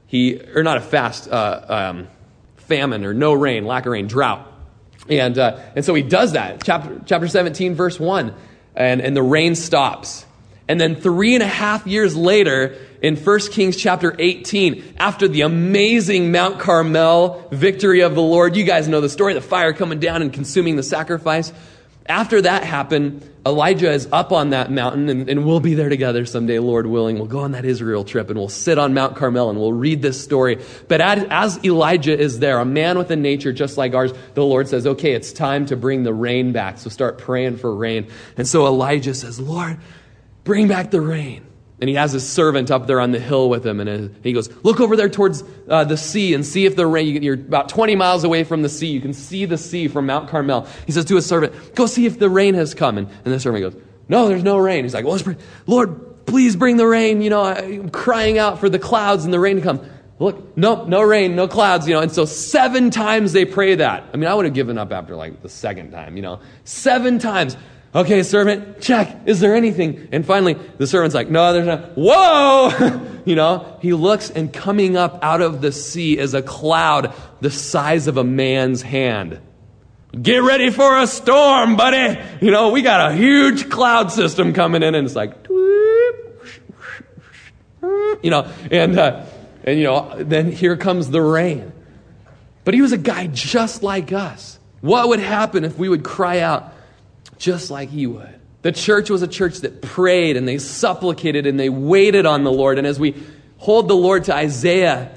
he, 0.06 0.40
or 0.54 0.62
not 0.62 0.76
a 0.76 0.80
fast, 0.80 1.28
uh, 1.28 1.64
um, 1.68 2.08
famine 2.56 3.04
or 3.04 3.12
no 3.12 3.32
rain, 3.32 3.64
lack 3.64 3.86
of 3.86 3.92
rain, 3.92 4.06
drought. 4.06 4.52
And, 5.08 5.38
uh, 5.38 5.58
and 5.74 5.84
so 5.84 5.94
he 5.94 6.02
does 6.02 6.32
that. 6.32 6.62
Chapter, 6.62 7.00
chapter 7.06 7.28
17, 7.28 7.74
verse 7.74 7.98
1. 7.98 8.34
And, 8.74 9.00
and 9.00 9.16
the 9.16 9.22
rain 9.22 9.54
stops. 9.54 10.24
And 10.68 10.80
then 10.80 10.96
three 10.96 11.34
and 11.34 11.42
a 11.42 11.48
half 11.48 11.86
years 11.86 12.16
later, 12.16 12.76
in 13.06 13.14
1 13.14 13.38
Kings 13.52 13.76
chapter 13.76 14.16
18, 14.18 14.96
after 14.98 15.28
the 15.28 15.42
amazing 15.42 16.32
Mount 16.32 16.58
Carmel 16.58 17.46
victory 17.52 18.00
of 18.00 18.16
the 18.16 18.20
Lord, 18.20 18.56
you 18.56 18.64
guys 18.64 18.88
know 18.88 19.00
the 19.00 19.08
story, 19.08 19.32
the 19.34 19.40
fire 19.40 19.72
coming 19.72 20.00
down 20.00 20.22
and 20.22 20.32
consuming 20.32 20.74
the 20.74 20.82
sacrifice. 20.82 21.52
After 22.08 22.42
that 22.42 22.64
happened, 22.64 23.28
Elijah 23.46 23.92
is 23.92 24.08
up 24.10 24.32
on 24.32 24.50
that 24.50 24.72
mountain, 24.72 25.08
and, 25.08 25.28
and, 25.28 25.44
we'll 25.44 25.60
be 25.60 25.74
there 25.74 25.88
together 25.88 26.26
someday, 26.26 26.58
Lord 26.58 26.86
willing. 26.86 27.16
We'll 27.16 27.26
go 27.26 27.40
on 27.40 27.52
that 27.52 27.64
Israel 27.64 28.02
trip 28.02 28.28
and 28.28 28.36
we'll 28.36 28.48
sit 28.48 28.76
on 28.76 28.92
Mount 28.92 29.14
Carmel 29.14 29.50
and 29.50 29.58
we'll 29.58 29.72
read 29.72 30.02
this 30.02 30.22
story. 30.22 30.60
But 30.88 31.00
as, 31.00 31.26
as 31.30 31.64
Elijah 31.64 32.18
is 32.18 32.40
there, 32.40 32.58
a 32.58 32.64
man 32.64 32.98
with 32.98 33.12
a 33.12 33.16
nature 33.16 33.52
just 33.52 33.76
like 33.76 33.94
ours, 33.94 34.12
the 34.34 34.44
Lord 34.44 34.66
says, 34.66 34.84
okay, 34.84 35.12
it's 35.12 35.32
time 35.32 35.66
to 35.66 35.76
bring 35.76 36.02
the 36.02 36.12
rain 36.12 36.50
back. 36.50 36.78
So 36.78 36.90
start 36.90 37.18
praying 37.18 37.58
for 37.58 37.74
rain. 37.74 38.08
And 38.36 38.48
so 38.48 38.66
Elijah 38.66 39.14
says, 39.14 39.38
Lord, 39.38 39.78
Bring 40.46 40.68
back 40.68 40.92
the 40.92 41.00
rain. 41.00 41.44
And 41.78 41.90
he 41.90 41.96
has 41.96 42.12
his 42.12 42.26
servant 42.26 42.70
up 42.70 42.86
there 42.86 43.00
on 43.00 43.12
the 43.12 43.18
hill 43.18 43.50
with 43.50 43.66
him. 43.66 43.80
And 43.80 44.16
he 44.22 44.32
goes, 44.32 44.48
Look 44.64 44.80
over 44.80 44.96
there 44.96 45.10
towards 45.10 45.44
uh, 45.68 45.84
the 45.84 45.96
sea 45.96 46.32
and 46.32 46.44
see 46.44 46.64
if 46.64 46.74
the 46.74 46.86
rain, 46.86 47.22
you're 47.22 47.34
about 47.34 47.68
20 47.68 47.96
miles 47.96 48.24
away 48.24 48.44
from 48.44 48.62
the 48.62 48.68
sea. 48.68 48.86
You 48.86 49.00
can 49.00 49.12
see 49.12 49.44
the 49.44 49.58
sea 49.58 49.88
from 49.88 50.06
Mount 50.06 50.30
Carmel. 50.30 50.66
He 50.86 50.92
says 50.92 51.04
to 51.06 51.16
his 51.16 51.26
servant, 51.26 51.74
Go 51.74 51.86
see 51.86 52.06
if 52.06 52.18
the 52.18 52.30
rain 52.30 52.54
has 52.54 52.72
come. 52.72 52.96
And, 52.96 53.08
and 53.24 53.34
the 53.34 53.38
servant 53.38 53.62
goes, 53.62 53.82
No, 54.08 54.28
there's 54.28 54.42
no 54.42 54.56
rain. 54.56 54.84
He's 54.84 54.94
like, 54.94 55.04
well, 55.04 55.20
Lord, 55.66 56.24
please 56.26 56.56
bring 56.56 56.78
the 56.78 56.86
rain. 56.86 57.20
You 57.20 57.30
know, 57.30 57.42
I'm 57.42 57.90
crying 57.90 58.38
out 58.38 58.58
for 58.58 58.70
the 58.70 58.78
clouds 58.78 59.24
and 59.24 59.32
the 59.32 59.40
rain 59.40 59.56
to 59.56 59.62
come. 59.62 59.86
Look, 60.18 60.56
nope, 60.56 60.88
no 60.88 61.02
rain, 61.02 61.36
no 61.36 61.46
clouds, 61.46 61.86
you 61.86 61.94
know. 61.94 62.00
And 62.00 62.10
so 62.10 62.24
seven 62.24 62.90
times 62.90 63.32
they 63.32 63.44
pray 63.44 63.74
that. 63.74 64.04
I 64.14 64.16
mean, 64.16 64.28
I 64.28 64.34
would 64.34 64.46
have 64.46 64.54
given 64.54 64.78
up 64.78 64.92
after 64.92 65.14
like 65.14 65.42
the 65.42 65.48
second 65.50 65.90
time, 65.90 66.16
you 66.16 66.22
know. 66.22 66.40
Seven 66.64 67.18
times. 67.18 67.56
Okay, 67.96 68.22
servant, 68.24 68.82
check. 68.82 69.22
Is 69.24 69.40
there 69.40 69.56
anything? 69.56 70.08
And 70.12 70.26
finally, 70.26 70.52
the 70.76 70.86
servant's 70.86 71.14
like, 71.14 71.30
no, 71.30 71.54
there's 71.54 71.66
not. 71.66 71.96
Whoa! 71.96 73.22
you 73.24 73.34
know, 73.34 73.78
he 73.80 73.94
looks 73.94 74.28
and 74.28 74.52
coming 74.52 74.98
up 74.98 75.18
out 75.22 75.40
of 75.40 75.62
the 75.62 75.72
sea 75.72 76.18
is 76.18 76.34
a 76.34 76.42
cloud 76.42 77.14
the 77.40 77.50
size 77.50 78.06
of 78.06 78.18
a 78.18 78.24
man's 78.24 78.82
hand. 78.82 79.40
Get 80.20 80.42
ready 80.42 80.68
for 80.68 80.98
a 80.98 81.06
storm, 81.06 81.76
buddy. 81.76 82.20
You 82.42 82.50
know, 82.50 82.68
we 82.68 82.82
got 82.82 83.12
a 83.12 83.14
huge 83.14 83.70
cloud 83.70 84.12
system 84.12 84.52
coming 84.52 84.82
in, 84.82 84.94
and 84.94 85.06
it's 85.06 85.16
like, 85.16 85.32
you 88.22 88.30
know, 88.30 88.52
and, 88.70 88.98
uh, 88.98 89.24
and, 89.64 89.78
you 89.78 89.84
know, 89.84 90.22
then 90.22 90.52
here 90.52 90.76
comes 90.76 91.08
the 91.08 91.22
rain. 91.22 91.72
But 92.64 92.74
he 92.74 92.82
was 92.82 92.92
a 92.92 92.98
guy 92.98 93.26
just 93.28 93.82
like 93.82 94.12
us. 94.12 94.58
What 94.82 95.08
would 95.08 95.20
happen 95.20 95.64
if 95.64 95.78
we 95.78 95.88
would 95.88 96.04
cry 96.04 96.40
out, 96.40 96.74
just 97.38 97.70
like 97.70 97.90
he 97.90 98.06
would. 98.06 98.40
The 98.62 98.72
church 98.72 99.10
was 99.10 99.22
a 99.22 99.28
church 99.28 99.58
that 99.58 99.82
prayed 99.82 100.36
and 100.36 100.46
they 100.46 100.58
supplicated 100.58 101.46
and 101.46 101.58
they 101.58 101.68
waited 101.68 102.26
on 102.26 102.44
the 102.44 102.50
Lord. 102.50 102.78
And 102.78 102.86
as 102.86 102.98
we 102.98 103.14
hold 103.58 103.88
the 103.88 103.96
Lord 103.96 104.24
to 104.24 104.34
Isaiah 104.34 105.16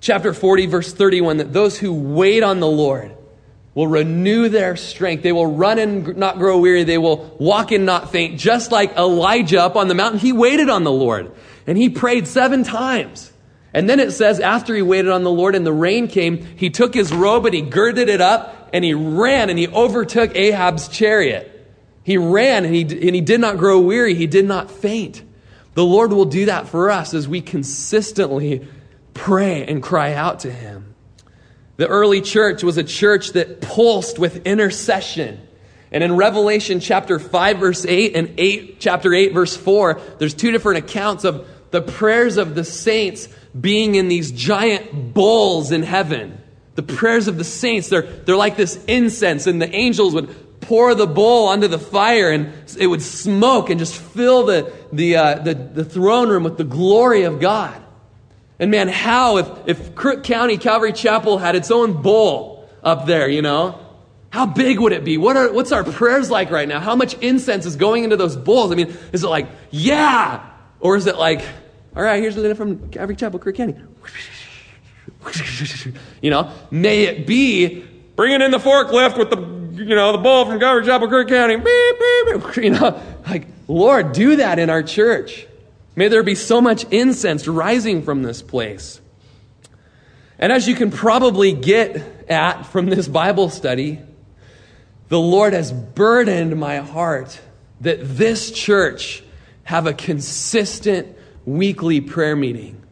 chapter 0.00 0.34
40, 0.34 0.66
verse 0.66 0.92
31, 0.92 1.36
that 1.38 1.52
those 1.52 1.78
who 1.78 1.92
wait 1.92 2.42
on 2.42 2.60
the 2.60 2.66
Lord 2.66 3.14
will 3.74 3.86
renew 3.86 4.48
their 4.48 4.76
strength. 4.76 5.22
They 5.22 5.32
will 5.32 5.46
run 5.46 5.78
and 5.78 6.16
not 6.16 6.38
grow 6.38 6.58
weary. 6.58 6.84
They 6.84 6.98
will 6.98 7.36
walk 7.38 7.72
and 7.72 7.86
not 7.86 8.12
faint. 8.12 8.38
Just 8.38 8.70
like 8.70 8.96
Elijah 8.96 9.62
up 9.62 9.76
on 9.76 9.88
the 9.88 9.94
mountain, 9.94 10.20
he 10.20 10.32
waited 10.32 10.68
on 10.68 10.84
the 10.84 10.92
Lord 10.92 11.32
and 11.66 11.78
he 11.78 11.88
prayed 11.88 12.26
seven 12.26 12.64
times. 12.64 13.31
And 13.74 13.88
then 13.88 14.00
it 14.00 14.12
says, 14.12 14.38
after 14.38 14.74
he 14.74 14.82
waited 14.82 15.10
on 15.10 15.22
the 15.22 15.30
Lord 15.30 15.54
and 15.54 15.66
the 15.66 15.72
rain 15.72 16.06
came, 16.06 16.44
he 16.56 16.68
took 16.68 16.92
his 16.92 17.12
robe 17.12 17.46
and 17.46 17.54
he 17.54 17.62
girded 17.62 18.08
it 18.08 18.20
up 18.20 18.70
and 18.72 18.84
he 18.84 18.94
ran 18.94 19.48
and 19.48 19.58
he 19.58 19.68
overtook 19.68 20.36
Ahab's 20.36 20.88
chariot. 20.88 21.48
He 22.04 22.18
ran 22.18 22.64
and 22.64 22.74
he, 22.74 22.82
and 22.82 23.14
he 23.14 23.20
did 23.20 23.40
not 23.40 23.56
grow 23.56 23.80
weary. 23.80 24.14
He 24.14 24.26
did 24.26 24.44
not 24.44 24.70
faint. 24.70 25.22
The 25.74 25.84
Lord 25.84 26.12
will 26.12 26.26
do 26.26 26.46
that 26.46 26.68
for 26.68 26.90
us 26.90 27.14
as 27.14 27.26
we 27.26 27.40
consistently 27.40 28.66
pray 29.14 29.64
and 29.64 29.82
cry 29.82 30.12
out 30.12 30.40
to 30.40 30.50
him. 30.50 30.94
The 31.76 31.88
early 31.88 32.20
church 32.20 32.62
was 32.62 32.76
a 32.76 32.84
church 32.84 33.32
that 33.32 33.62
pulsed 33.62 34.18
with 34.18 34.46
intercession. 34.46 35.40
And 35.90 36.04
in 36.04 36.16
Revelation 36.16 36.80
chapter 36.80 37.18
5 37.18 37.58
verse 37.58 37.86
8 37.86 38.16
and 38.16 38.34
8 38.36 38.80
chapter 38.80 39.14
8 39.14 39.32
verse 39.32 39.56
4, 39.56 40.00
there's 40.18 40.34
two 40.34 40.50
different 40.50 40.84
accounts 40.84 41.24
of 41.24 41.48
the 41.70 41.80
prayers 41.80 42.36
of 42.36 42.54
the 42.54 42.64
saints 42.64 43.28
being 43.58 43.94
in 43.94 44.08
these 44.08 44.32
giant 44.32 45.14
bowls 45.14 45.72
in 45.72 45.82
heaven. 45.82 46.38
The 46.74 46.82
prayers 46.82 47.28
of 47.28 47.36
the 47.36 47.44
saints, 47.44 47.88
they're, 47.88 48.02
they're 48.02 48.36
like 48.36 48.56
this 48.56 48.82
incense, 48.86 49.46
and 49.46 49.60
the 49.60 49.72
angels 49.74 50.14
would 50.14 50.60
pour 50.62 50.94
the 50.94 51.06
bowl 51.06 51.48
onto 51.48 51.68
the 51.68 51.78
fire, 51.78 52.30
and 52.30 52.52
it 52.78 52.86
would 52.86 53.02
smoke 53.02 53.68
and 53.68 53.78
just 53.78 53.94
fill 53.94 54.46
the, 54.46 54.72
the, 54.92 55.16
uh, 55.16 55.34
the, 55.40 55.54
the 55.54 55.84
throne 55.84 56.28
room 56.28 56.44
with 56.44 56.56
the 56.56 56.64
glory 56.64 57.24
of 57.24 57.40
God. 57.40 57.78
And 58.58 58.70
man, 58.70 58.88
how 58.88 59.38
if, 59.38 59.48
if 59.66 59.94
Crook 59.94 60.24
County 60.24 60.56
Calvary 60.56 60.92
Chapel 60.92 61.36
had 61.36 61.56
its 61.56 61.70
own 61.70 62.00
bowl 62.00 62.70
up 62.82 63.06
there, 63.06 63.28
you 63.28 63.42
know? 63.42 63.78
How 64.30 64.46
big 64.46 64.80
would 64.80 64.92
it 64.92 65.04
be? 65.04 65.18
What 65.18 65.36
are, 65.36 65.52
what's 65.52 65.72
our 65.72 65.84
prayers 65.84 66.30
like 66.30 66.50
right 66.50 66.66
now? 66.66 66.80
How 66.80 66.96
much 66.96 67.14
incense 67.14 67.66
is 67.66 67.76
going 67.76 68.04
into 68.04 68.16
those 68.16 68.34
bowls? 68.34 68.72
I 68.72 68.76
mean, 68.76 68.96
is 69.12 69.24
it 69.24 69.28
like, 69.28 69.48
yeah? 69.70 70.48
Or 70.80 70.96
is 70.96 71.06
it 71.06 71.16
like, 71.16 71.44
all 71.94 72.02
right, 72.02 72.22
here's 72.22 72.36
a 72.36 72.40
little 72.40 72.56
from 72.56 72.90
Calvary 72.90 73.16
Chapel, 73.16 73.38
Crook 73.38 73.56
County. 73.56 73.76
You 76.20 76.30
know, 76.30 76.52
may 76.70 77.04
it 77.04 77.26
be 77.26 77.84
bringing 78.16 78.40
in 78.40 78.50
the 78.50 78.58
forklift 78.58 79.18
with 79.18 79.30
the, 79.30 79.84
you 79.84 79.94
know, 79.94 80.12
the 80.12 80.18
bull 80.18 80.46
from 80.46 80.58
Calvary 80.58 80.86
Chapel, 80.86 81.08
Crook 81.08 81.28
County. 81.28 81.56
You 82.56 82.70
know, 82.70 83.02
like, 83.28 83.46
Lord, 83.68 84.12
do 84.12 84.36
that 84.36 84.58
in 84.58 84.70
our 84.70 84.82
church. 84.82 85.46
May 85.96 86.08
there 86.08 86.22
be 86.22 86.34
so 86.34 86.60
much 86.60 86.84
incense 86.84 87.46
rising 87.46 88.02
from 88.02 88.22
this 88.22 88.40
place. 88.40 89.00
And 90.38 90.52
as 90.52 90.66
you 90.66 90.74
can 90.74 90.90
probably 90.90 91.52
get 91.52 92.30
at 92.30 92.62
from 92.62 92.86
this 92.86 93.06
Bible 93.06 93.50
study, 93.50 94.00
the 95.08 95.20
Lord 95.20 95.52
has 95.52 95.72
burdened 95.72 96.58
my 96.58 96.76
heart 96.76 97.38
that 97.82 97.98
this 98.16 98.50
church 98.50 99.22
have 99.64 99.86
a 99.86 99.92
consistent 99.92 101.16
weekly 101.44 102.00
prayer 102.00 102.36
meeting 102.36 102.82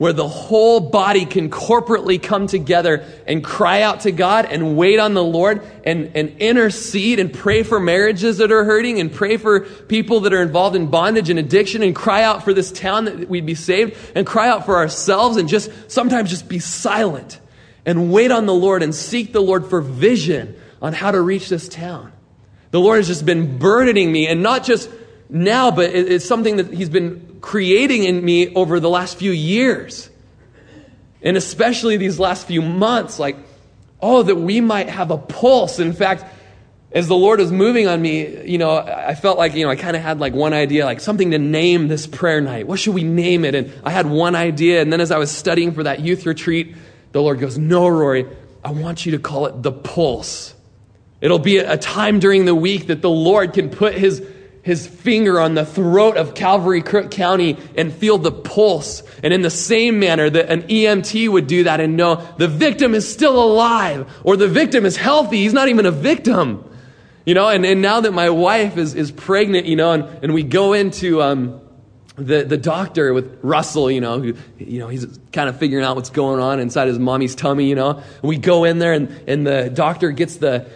where 0.00 0.14
the 0.14 0.26
whole 0.26 0.80
body 0.80 1.26
can 1.26 1.50
corporately 1.50 2.20
come 2.20 2.46
together 2.46 3.04
and 3.26 3.44
cry 3.44 3.82
out 3.82 4.00
to 4.00 4.10
God 4.10 4.46
and 4.46 4.74
wait 4.74 4.98
on 4.98 5.12
the 5.12 5.22
Lord 5.22 5.62
and, 5.84 6.12
and 6.16 6.38
intercede 6.38 7.18
and 7.18 7.30
pray 7.30 7.62
for 7.62 7.78
marriages 7.78 8.38
that 8.38 8.50
are 8.50 8.64
hurting 8.64 8.98
and 8.98 9.12
pray 9.12 9.36
for 9.36 9.60
people 9.60 10.20
that 10.20 10.32
are 10.32 10.40
involved 10.40 10.74
in 10.74 10.86
bondage 10.86 11.28
and 11.28 11.38
addiction 11.38 11.82
and 11.82 11.94
cry 11.94 12.22
out 12.22 12.44
for 12.44 12.54
this 12.54 12.72
town 12.72 13.04
that 13.04 13.28
we'd 13.28 13.44
be 13.44 13.54
saved 13.54 13.94
and 14.14 14.26
cry 14.26 14.48
out 14.48 14.64
for 14.64 14.76
ourselves 14.76 15.36
and 15.36 15.50
just 15.50 15.70
sometimes 15.90 16.30
just 16.30 16.48
be 16.48 16.60
silent 16.60 17.38
and 17.84 18.10
wait 18.10 18.30
on 18.30 18.46
the 18.46 18.54
Lord 18.54 18.82
and 18.82 18.94
seek 18.94 19.34
the 19.34 19.42
Lord 19.42 19.66
for 19.66 19.82
vision 19.82 20.56
on 20.80 20.94
how 20.94 21.10
to 21.10 21.20
reach 21.20 21.50
this 21.50 21.68
town. 21.68 22.10
The 22.70 22.80
Lord 22.80 23.00
has 23.00 23.06
just 23.06 23.26
been 23.26 23.58
burdening 23.58 24.10
me 24.10 24.28
and 24.28 24.42
not 24.42 24.64
just 24.64 24.88
now, 25.32 25.70
but 25.70 25.90
it's 25.90 26.26
something 26.26 26.56
that 26.56 26.72
He's 26.72 26.88
been 26.88 27.38
creating 27.40 28.04
in 28.04 28.24
me 28.24 28.54
over 28.54 28.80
the 28.80 28.90
last 28.90 29.18
few 29.18 29.30
years. 29.30 30.10
And 31.22 31.36
especially 31.36 31.96
these 31.96 32.18
last 32.18 32.46
few 32.46 32.62
months, 32.62 33.18
like, 33.18 33.36
oh, 34.00 34.22
that 34.22 34.36
we 34.36 34.60
might 34.60 34.88
have 34.88 35.10
a 35.10 35.18
pulse. 35.18 35.78
In 35.78 35.92
fact, 35.92 36.24
as 36.92 37.08
the 37.08 37.16
Lord 37.16 37.38
was 37.38 37.52
moving 37.52 37.86
on 37.86 38.00
me, 38.00 38.44
you 38.44 38.58
know, 38.58 38.76
I 38.78 39.14
felt 39.14 39.38
like, 39.38 39.54
you 39.54 39.64
know, 39.64 39.70
I 39.70 39.76
kind 39.76 39.96
of 39.96 40.02
had 40.02 40.18
like 40.18 40.32
one 40.32 40.52
idea, 40.52 40.84
like 40.84 41.00
something 41.00 41.30
to 41.30 41.38
name 41.38 41.88
this 41.88 42.06
prayer 42.06 42.40
night. 42.40 42.66
What 42.66 42.80
should 42.80 42.94
we 42.94 43.04
name 43.04 43.44
it? 43.44 43.54
And 43.54 43.72
I 43.84 43.90
had 43.90 44.06
one 44.06 44.34
idea. 44.34 44.80
And 44.80 44.92
then 44.92 45.00
as 45.00 45.10
I 45.10 45.18
was 45.18 45.30
studying 45.30 45.72
for 45.72 45.84
that 45.84 46.00
youth 46.00 46.26
retreat, 46.26 46.74
the 47.12 47.20
Lord 47.20 47.38
goes, 47.38 47.58
No, 47.58 47.86
Rory, 47.86 48.26
I 48.64 48.72
want 48.72 49.06
you 49.06 49.12
to 49.12 49.18
call 49.18 49.46
it 49.46 49.62
the 49.62 49.72
pulse. 49.72 50.54
It'll 51.20 51.38
be 51.38 51.58
a 51.58 51.76
time 51.76 52.18
during 52.18 52.46
the 52.46 52.54
week 52.54 52.86
that 52.86 53.02
the 53.02 53.10
Lord 53.10 53.52
can 53.52 53.68
put 53.68 53.94
his 53.94 54.24
his 54.62 54.86
finger 54.86 55.40
on 55.40 55.54
the 55.54 55.64
throat 55.64 56.16
of 56.16 56.34
Calvary 56.34 56.82
Crook 56.82 57.10
County 57.10 57.56
and 57.76 57.92
feel 57.92 58.18
the 58.18 58.32
pulse. 58.32 59.02
And 59.22 59.32
in 59.32 59.42
the 59.42 59.50
same 59.50 59.98
manner 59.98 60.28
that 60.28 60.50
an 60.50 60.62
EMT 60.62 61.28
would 61.30 61.46
do 61.46 61.64
that 61.64 61.80
and 61.80 61.96
know 61.96 62.16
the 62.36 62.48
victim 62.48 62.94
is 62.94 63.10
still 63.10 63.42
alive 63.42 64.10
or 64.22 64.36
the 64.36 64.48
victim 64.48 64.84
is 64.84 64.96
healthy. 64.96 65.38
He's 65.38 65.54
not 65.54 65.68
even 65.68 65.86
a 65.86 65.90
victim. 65.90 66.64
You 67.24 67.34
know, 67.34 67.48
and, 67.48 67.64
and 67.64 67.82
now 67.82 68.00
that 68.00 68.12
my 68.12 68.30
wife 68.30 68.76
is, 68.76 68.94
is 68.94 69.12
pregnant, 69.12 69.66
you 69.66 69.76
know, 69.76 69.92
and, 69.92 70.04
and 70.22 70.34
we 70.34 70.42
go 70.42 70.72
into 70.72 71.22
um, 71.22 71.60
the, 72.16 72.42
the 72.42 72.56
doctor 72.56 73.12
with 73.12 73.38
Russell, 73.42 73.90
you 73.90 74.00
know, 74.00 74.20
who, 74.20 74.34
you 74.58 74.78
know, 74.78 74.88
he's 74.88 75.06
kind 75.32 75.48
of 75.48 75.58
figuring 75.58 75.84
out 75.84 75.96
what's 75.96 76.10
going 76.10 76.40
on 76.40 76.60
inside 76.60 76.88
his 76.88 76.98
mommy's 76.98 77.34
tummy, 77.34 77.68
you 77.68 77.74
know. 77.74 77.90
And 77.90 78.22
we 78.22 78.36
go 78.36 78.64
in 78.64 78.78
there 78.78 78.92
and, 78.92 79.10
and 79.28 79.46
the 79.46 79.70
doctor 79.70 80.10
gets 80.10 80.36
the 80.36 80.66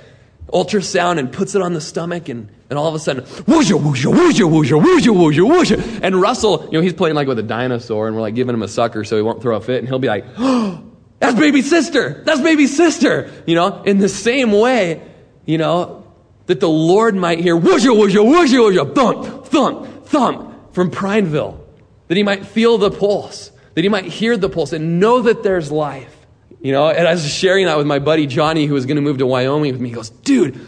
ultrasound 0.55 1.19
and 1.19 1.33
puts 1.33 1.55
it 1.55 1.61
on 1.61 1.75
the 1.75 1.81
stomach 1.81 2.29
and 2.29 2.49
and 2.71 2.79
all 2.79 2.89
of 2.89 2.95
a 2.95 2.99
sudden, 2.99 3.25
whoosha, 3.25 3.79
whoosha, 3.79 4.13
whoosha, 4.13 4.51
whoosha, 4.51 4.81
whoosha, 4.81 5.15
whoosha, 5.15 5.77
whoosha. 5.77 6.01
And 6.03 6.21
Russell, 6.21 6.65
you 6.65 6.73
know, 6.73 6.81
he's 6.81 6.95
playing 6.95 7.15
like 7.15 7.29
with 7.29 7.39
a 7.39 7.43
dinosaur, 7.43 8.07
and 8.07 8.17
we're 8.17 8.23
like 8.23 8.35
giving 8.35 8.55
him 8.55 8.63
a 8.63 8.69
sucker 8.69 9.05
so 9.05 9.17
he 9.17 9.23
won't 9.23 9.43
throw 9.43 9.57
a 9.57 9.61
fit, 9.61 9.81
and 9.81 9.89
he'll 9.89 9.99
be 9.99 10.09
like, 10.09 10.25
oh, 10.39 10.83
that's 11.19 11.39
baby 11.39 11.63
sister. 11.63 12.23
That's 12.25 12.41
baby 12.41 12.67
sister. 12.67 13.31
You 13.47 13.55
know, 13.55 13.83
in 13.83 13.99
the 13.99 14.09
same 14.09 14.51
way, 14.51 15.03
you 15.45 15.59
know, 15.59 16.07
that 16.47 16.61
the 16.61 16.69
Lord 16.69 17.15
might 17.15 17.41
hear 17.41 17.57
whoosha, 17.57 17.95
whoosha, 17.95 18.25
whoosha, 18.25 18.59
whoosha, 18.59 18.95
thump, 18.95 19.47
thump, 19.47 20.07
thump 20.07 20.75
from 20.75 20.91
Prineville. 20.91 21.61
That 22.09 22.17
he 22.17 22.23
might 22.23 22.47
feel 22.47 22.77
the 22.79 22.91
pulse, 22.91 23.51
that 23.75 23.83
he 23.83 23.89
might 23.89 24.05
hear 24.05 24.37
the 24.37 24.49
pulse 24.49 24.73
and 24.73 25.01
know 25.01 25.23
that 25.23 25.43
there's 25.43 25.71
life. 25.71 26.24
You 26.65 26.73
know, 26.73 26.89
and 26.89 27.07
I 27.07 27.13
was 27.13 27.31
sharing 27.31 27.67
that 27.67 27.77
with 27.77 27.87
my 27.87 27.99
buddy 27.99 28.27
Johnny, 28.27 28.65
who 28.65 28.73
was 28.73 28.87
going 28.87 28.97
to 28.97 29.03
move 29.03 29.19
to 29.19 29.27
Wyoming 29.27 29.73
with 29.73 29.83
me. 29.83 29.91
He 29.91 29.95
goes, 29.95 30.09
dude, 30.09 30.59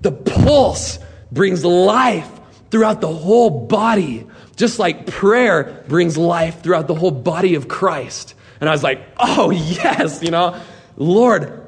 the 0.00 0.12
pulse 0.12 1.00
brings 1.32 1.64
life 1.64 2.30
throughout 2.70 3.00
the 3.00 3.12
whole 3.12 3.66
body, 3.66 4.24
just 4.54 4.78
like 4.78 5.08
prayer 5.08 5.84
brings 5.88 6.16
life 6.16 6.62
throughout 6.62 6.86
the 6.86 6.94
whole 6.94 7.10
body 7.10 7.56
of 7.56 7.66
Christ. 7.66 8.36
And 8.60 8.68
I 8.68 8.72
was 8.72 8.84
like, 8.84 9.04
oh, 9.18 9.50
yes, 9.50 10.22
you 10.22 10.30
know, 10.30 10.60
Lord, 10.96 11.66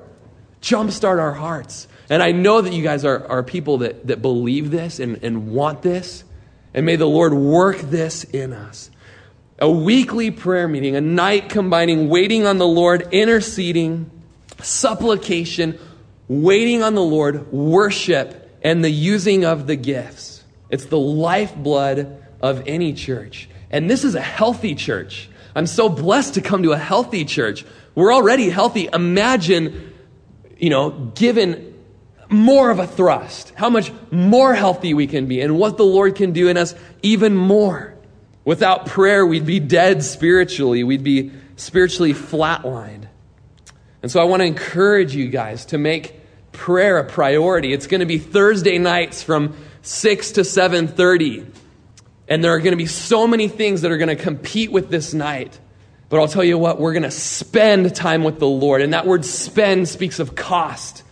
jumpstart 0.63 1.19
our 1.19 1.33
hearts. 1.33 1.89
And 2.09 2.23
I 2.23 2.31
know 2.31 2.61
that 2.61 2.73
you 2.73 2.83
guys 2.85 3.05
are, 3.05 3.27
are 3.27 3.43
people 3.43 3.79
that, 3.79 4.07
that 4.07 4.23
believe 4.23 4.71
this 4.71 5.01
and, 5.01 5.25
and 5.25 5.49
want 5.51 5.83
this. 5.83 6.23
And 6.75 6.87
may 6.87 6.95
the 6.95 7.07
Lord 7.07 7.35
work 7.35 7.79
this 7.79 8.23
in 8.23 8.53
us. 8.53 8.89
A 9.59 9.71
weekly 9.71 10.31
prayer 10.31 10.67
meeting, 10.67 10.97
a 10.97 11.01
night 11.01 11.49
combining 11.49 12.09
waiting 12.09 12.47
on 12.47 12.59
the 12.59 12.67
Lord, 12.67 13.09
interceding, 13.13 14.11
supplication, 14.61 15.79
waiting 16.29 16.83
on 16.83 16.95
the 16.95 17.03
Lord, 17.03 17.53
worship, 17.53 18.59
and 18.63 18.83
the 18.83 18.91
using 18.91 19.45
of 19.45 19.67
the 19.67 19.77
gifts. 19.77 20.43
It's 20.71 20.87
the 20.87 20.99
lifeblood 20.99 22.25
of 22.43 22.65
any 22.67 22.95
church. 22.95 23.49
And 23.71 23.89
this 23.89 24.05
is 24.05 24.15
a 24.15 24.21
healthy 24.21 24.75
church. 24.75 25.29
I'm 25.55 25.67
so 25.67 25.89
blessed 25.89 26.35
to 26.35 26.41
come 26.41 26.65
to 26.65 26.73
a 26.73 26.79
healthy 26.79 27.25
church. 27.25 27.65
We're 27.95 28.13
already 28.13 28.51
healthy. 28.51 28.89
Imagine, 28.93 29.95
you 30.59 30.71
know, 30.71 30.91
given 30.91 31.75
more 32.29 32.71
of 32.71 32.81
a 32.81 32.87
thrust, 32.87 33.53
how 33.55 33.71
much 33.71 33.93
more 34.11 34.55
healthy 34.55 34.95
we 34.95 35.07
can 35.07 35.27
be, 35.27 35.41
and 35.41 35.57
what 35.57 35.77
the 35.77 35.85
Lord 35.85 36.17
can 36.17 36.33
do 36.33 36.49
in 36.49 36.57
us 36.57 36.75
even 37.03 37.37
more. 37.37 37.94
Without 38.45 38.87
prayer, 38.87 39.25
we'd 39.25 39.47
be 39.47 39.61
dead 39.61 40.03
spiritually, 40.03 40.85
we'd 40.85 41.05
be 41.05 41.33
spiritually 41.57 42.13
flatlined. 42.13 43.07
And 44.03 44.11
so 44.11 44.21
I 44.21 44.25
want 44.25 44.41
to 44.41 44.47
encourage 44.47 45.15
you 45.15 45.29
guys 45.29 45.65
to 45.67 45.79
make 45.79 46.21
prayer 46.53 46.99
a 46.99 47.05
priority. 47.05 47.73
It's 47.73 47.87
going 47.87 48.01
to 48.01 48.07
be 48.07 48.19
Thursday 48.19 48.79
nights 48.79 49.23
from 49.23 49.57
6 49.83 50.33
to 50.33 50.43
7:30. 50.43 51.51
And 52.29 52.43
there 52.43 52.53
are 52.53 52.59
going 52.59 52.73
to 52.73 52.77
be 52.77 52.87
so 52.87 53.27
many 53.27 53.49
things 53.49 53.83
that 53.83 53.91
are 53.91 53.99
going 53.99 54.15
to 54.15 54.23
compete 54.23 54.73
with 54.73 54.89
this 54.89 55.13
night. 55.13 55.59
But 56.09 56.21
I'll 56.21 56.29
tell 56.29 56.45
you 56.45 56.59
what, 56.59 56.81
we're 56.81 56.93
going 56.93 57.03
to 57.03 57.11
spend 57.11 57.95
time 57.95 58.25
with 58.25 58.39
the 58.39 58.47
Lord. 58.47 58.83
And 58.83 58.93
that 58.93 59.07
word 59.07 59.25
spend 59.25 59.89
speaks 59.89 60.21
of 60.21 60.35
cost. 60.35 61.03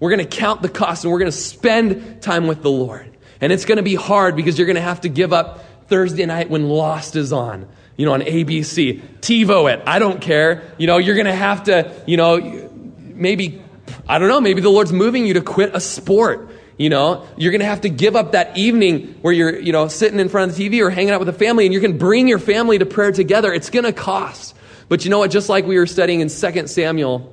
We're 0.00 0.10
going 0.10 0.26
to 0.26 0.36
count 0.36 0.62
the 0.62 0.68
cost 0.68 1.04
and 1.04 1.12
we're 1.12 1.18
going 1.18 1.30
to 1.30 1.36
spend 1.36 2.22
time 2.22 2.46
with 2.46 2.62
the 2.62 2.70
Lord. 2.70 3.16
And 3.40 3.52
it's 3.52 3.64
going 3.64 3.76
to 3.76 3.82
be 3.82 3.94
hard 3.94 4.34
because 4.34 4.58
you're 4.58 4.66
going 4.66 4.76
to 4.76 4.82
have 4.82 5.02
to 5.02 5.08
give 5.08 5.32
up 5.32 5.64
Thursday 5.88 6.26
night 6.26 6.50
when 6.50 6.68
Lost 6.68 7.16
is 7.16 7.32
on, 7.32 7.68
you 7.96 8.06
know, 8.06 8.12
on 8.12 8.22
ABC. 8.22 9.00
TiVo 9.20 9.72
it. 9.72 9.82
I 9.86 9.98
don't 9.98 10.20
care. 10.20 10.62
You 10.78 10.86
know, 10.86 10.98
you're 10.98 11.14
going 11.14 11.26
to 11.26 11.34
have 11.34 11.64
to, 11.64 11.92
you 12.06 12.16
know, 12.16 12.70
maybe, 12.98 13.62
I 14.08 14.18
don't 14.18 14.28
know, 14.28 14.40
maybe 14.40 14.60
the 14.60 14.70
Lord's 14.70 14.92
moving 14.92 15.26
you 15.26 15.34
to 15.34 15.42
quit 15.42 15.74
a 15.74 15.80
sport 15.80 16.50
you 16.78 16.90
know, 16.90 17.26
you're 17.38 17.52
going 17.52 17.60
to 17.60 17.66
have 17.66 17.82
to 17.82 17.88
give 17.88 18.16
up 18.16 18.32
that 18.32 18.56
evening 18.56 19.14
where 19.22 19.32
you're, 19.32 19.58
you 19.58 19.72
know, 19.72 19.88
sitting 19.88 20.20
in 20.20 20.28
front 20.28 20.50
of 20.50 20.56
the 20.56 20.68
TV 20.68 20.82
or 20.82 20.90
hanging 20.90 21.10
out 21.10 21.20
with 21.20 21.26
the 21.26 21.32
family 21.32 21.64
and 21.64 21.72
you 21.72 21.80
can 21.80 21.96
bring 21.96 22.28
your 22.28 22.38
family 22.38 22.78
to 22.78 22.84
prayer 22.84 23.12
together. 23.12 23.52
It's 23.52 23.70
going 23.70 23.86
to 23.86 23.94
cost. 23.94 24.54
But 24.88 25.04
you 25.04 25.10
know 25.10 25.18
what? 25.18 25.30
Just 25.30 25.48
like 25.48 25.64
we 25.64 25.78
were 25.78 25.86
studying 25.86 26.20
in 26.20 26.28
2 26.28 26.66
Samuel, 26.66 27.32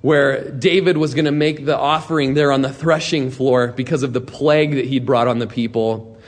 where 0.00 0.50
David 0.50 0.96
was 0.96 1.12
going 1.12 1.26
to 1.26 1.32
make 1.32 1.66
the 1.66 1.76
offering 1.76 2.32
there 2.32 2.50
on 2.50 2.62
the 2.62 2.72
threshing 2.72 3.30
floor 3.30 3.68
because 3.68 4.02
of 4.02 4.14
the 4.14 4.22
plague 4.22 4.74
that 4.76 4.86
he'd 4.86 5.04
brought 5.04 5.28
on 5.28 5.38
the 5.38 5.46
people. 5.46 6.18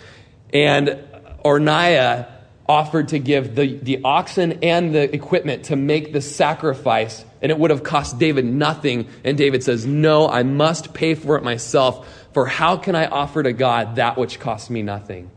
And 0.53 1.03
Orniah 1.45 2.29
offered 2.69 3.09
to 3.09 3.19
give 3.19 3.55
the, 3.55 3.77
the 3.79 4.01
oxen 4.05 4.61
and 4.63 4.95
the 4.95 5.15
equipment 5.15 5.65
to 5.65 5.77
make 5.77 6.13
the 6.13 6.21
sacrifice 6.21 7.25
and 7.43 7.51
it 7.51 7.59
would 7.59 7.71
have 7.71 7.83
cost 7.83 8.19
David 8.19 8.45
nothing. 8.45 9.09
And 9.25 9.37
David 9.37 9.65
says, 9.65 9.85
No, 9.85 10.29
I 10.29 10.45
must 10.45 10.95
pay 10.95 11.15
for 11.15 11.37
it 11.37 11.43
myself. 11.43 12.09
For 12.33 12.47
how 12.47 12.77
can 12.77 12.95
I 12.95 13.07
offer 13.07 13.43
to 13.43 13.53
God 13.53 13.97
that 13.97 14.17
which 14.17 14.39
costs 14.39 14.71
me 14.71 14.83
nothing? 14.83 15.31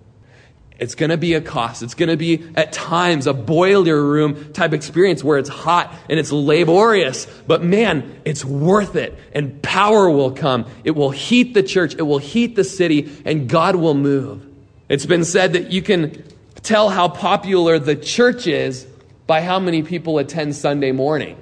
It's 0.77 0.93
going 0.93 1.09
to 1.09 1.17
be 1.17 1.33
a 1.33 1.41
cost. 1.41 1.83
It's 1.83 1.93
going 1.93 2.09
to 2.09 2.17
be 2.17 2.45
at 2.55 2.73
times 2.73 3.27
a 3.27 3.33
boiler 3.33 4.01
room 4.01 4.53
type 4.53 4.73
experience 4.73 5.23
where 5.23 5.37
it's 5.37 5.49
hot 5.49 5.93
and 6.09 6.19
it's 6.19 6.31
laborious. 6.31 7.25
But 7.47 7.63
man, 7.63 8.21
it's 8.25 8.45
worth 8.45 8.95
it. 8.95 9.17
And 9.33 9.61
power 9.61 10.09
will 10.09 10.31
come. 10.31 10.65
It 10.83 10.91
will 10.91 11.11
heat 11.11 11.53
the 11.53 11.63
church. 11.63 11.95
It 11.95 12.01
will 12.01 12.17
heat 12.17 12.55
the 12.55 12.65
city 12.65 13.11
and 13.25 13.49
God 13.49 13.77
will 13.77 13.93
move. 13.93 14.45
It's 14.87 15.05
been 15.05 15.23
said 15.23 15.53
that 15.53 15.71
you 15.71 15.81
can 15.81 16.23
tell 16.61 16.89
how 16.89 17.07
popular 17.07 17.79
the 17.79 17.95
church 17.95 18.45
is 18.45 18.85
by 19.25 19.41
how 19.41 19.59
many 19.59 19.81
people 19.81 20.19
attend 20.19 20.55
Sunday 20.55 20.91
morning. 20.91 21.37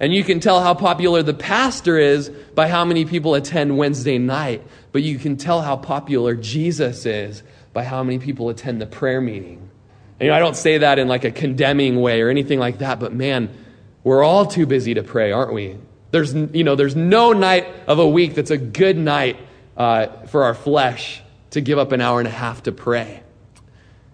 And 0.00 0.14
you 0.14 0.24
can 0.24 0.40
tell 0.40 0.62
how 0.62 0.74
popular 0.74 1.22
the 1.22 1.34
pastor 1.34 1.98
is 1.98 2.28
by 2.54 2.68
how 2.68 2.84
many 2.84 3.04
people 3.04 3.34
attend 3.34 3.76
Wednesday 3.76 4.18
night. 4.18 4.62
But 4.92 5.02
you 5.02 5.18
can 5.18 5.36
tell 5.36 5.60
how 5.60 5.76
popular 5.76 6.34
Jesus 6.34 7.04
is 7.04 7.42
by 7.72 7.84
how 7.84 8.02
many 8.02 8.18
people 8.18 8.48
attend 8.48 8.80
the 8.80 8.86
prayer 8.86 9.20
meeting. 9.20 9.70
And, 10.18 10.26
you 10.26 10.28
know, 10.28 10.34
I 10.34 10.38
don't 10.38 10.56
say 10.56 10.78
that 10.78 10.98
in 10.98 11.08
like 11.08 11.24
a 11.24 11.30
condemning 11.30 12.00
way 12.00 12.22
or 12.22 12.30
anything 12.30 12.58
like 12.58 12.78
that, 12.78 13.00
but 13.00 13.12
man, 13.12 13.50
we're 14.02 14.22
all 14.22 14.46
too 14.46 14.64
busy 14.64 14.94
to 14.94 15.02
pray, 15.02 15.32
aren't 15.32 15.52
we? 15.52 15.76
There's, 16.10 16.32
you 16.32 16.64
know, 16.64 16.74
there's 16.74 16.96
no 16.96 17.32
night 17.34 17.66
of 17.86 17.98
a 17.98 18.08
week 18.08 18.34
that's 18.34 18.50
a 18.50 18.56
good 18.56 18.96
night 18.96 19.36
uh, 19.76 20.06
for 20.26 20.44
our 20.44 20.54
flesh 20.54 21.22
to 21.56 21.62
give 21.62 21.78
up 21.78 21.92
an 21.92 22.02
hour 22.02 22.20
and 22.20 22.28
a 22.28 22.30
half 22.30 22.62
to 22.64 22.72
pray. 22.72 23.22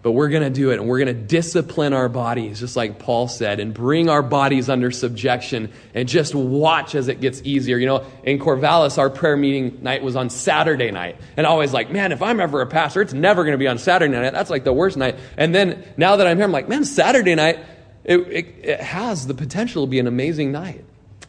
But 0.03 0.13
we're 0.13 0.31
going 0.31 0.43
to 0.43 0.51
do 0.51 0.71
it 0.71 0.81
and 0.81 0.89
we're 0.89 0.99
going 0.99 1.15
to 1.15 1.23
discipline 1.23 1.93
our 1.93 2.09
bodies, 2.09 2.59
just 2.59 2.77
like 2.77 2.99
Paul 2.99 3.29
said, 3.29 3.61
and 3.61 3.73
bring 3.73 4.09
our 4.09 4.23
bodies 4.23 4.69
under 4.69 4.91
subjection 4.91 5.73
and 5.95 6.09
just 6.09 6.35
watch 6.35 6.95
as 6.95 7.07
it 7.07 7.21
gets 7.21 7.41
easier. 7.45 7.79
You 7.79 7.87
know, 7.87 8.07
in 8.25 8.39
Corvallis, 8.39 8.99
our 8.99 9.11
prayer 9.11 9.37
meeting 9.37 9.79
night 9.83 10.03
was 10.03 10.17
on 10.17 10.31
Saturday 10.31 10.91
night. 10.91 11.19
And 11.37 11.47
always 11.47 11.73
like, 11.73 11.91
man, 11.91 12.11
if 12.11 12.23
I'm 12.23 12.41
ever 12.41 12.61
a 12.63 12.67
pastor, 12.67 13.01
it's 13.01 13.13
never 13.13 13.43
going 13.43 13.53
to 13.53 13.59
be 13.59 13.69
on 13.69 13.79
Saturday 13.79 14.13
night. 14.13 14.33
That's 14.33 14.51
like 14.51 14.65
the 14.65 14.73
worst 14.73 14.97
night. 14.97 15.17
And 15.37 15.55
then 15.55 15.85
now 15.97 16.17
that 16.17 16.27
I'm 16.27 16.37
here, 16.37 16.47
I'm 16.47 16.53
like, 16.53 16.69
man, 16.69 16.85
Saturday 16.85 17.35
night, 17.35 17.61
it, 18.05 18.19
it, 18.19 18.47
it 18.63 18.81
has 18.81 19.27
the 19.29 19.35
potential 19.35 19.85
to 19.87 19.91
be 19.91 20.01
an 20.01 20.09
amazing 20.09 20.51
night. 20.51 20.85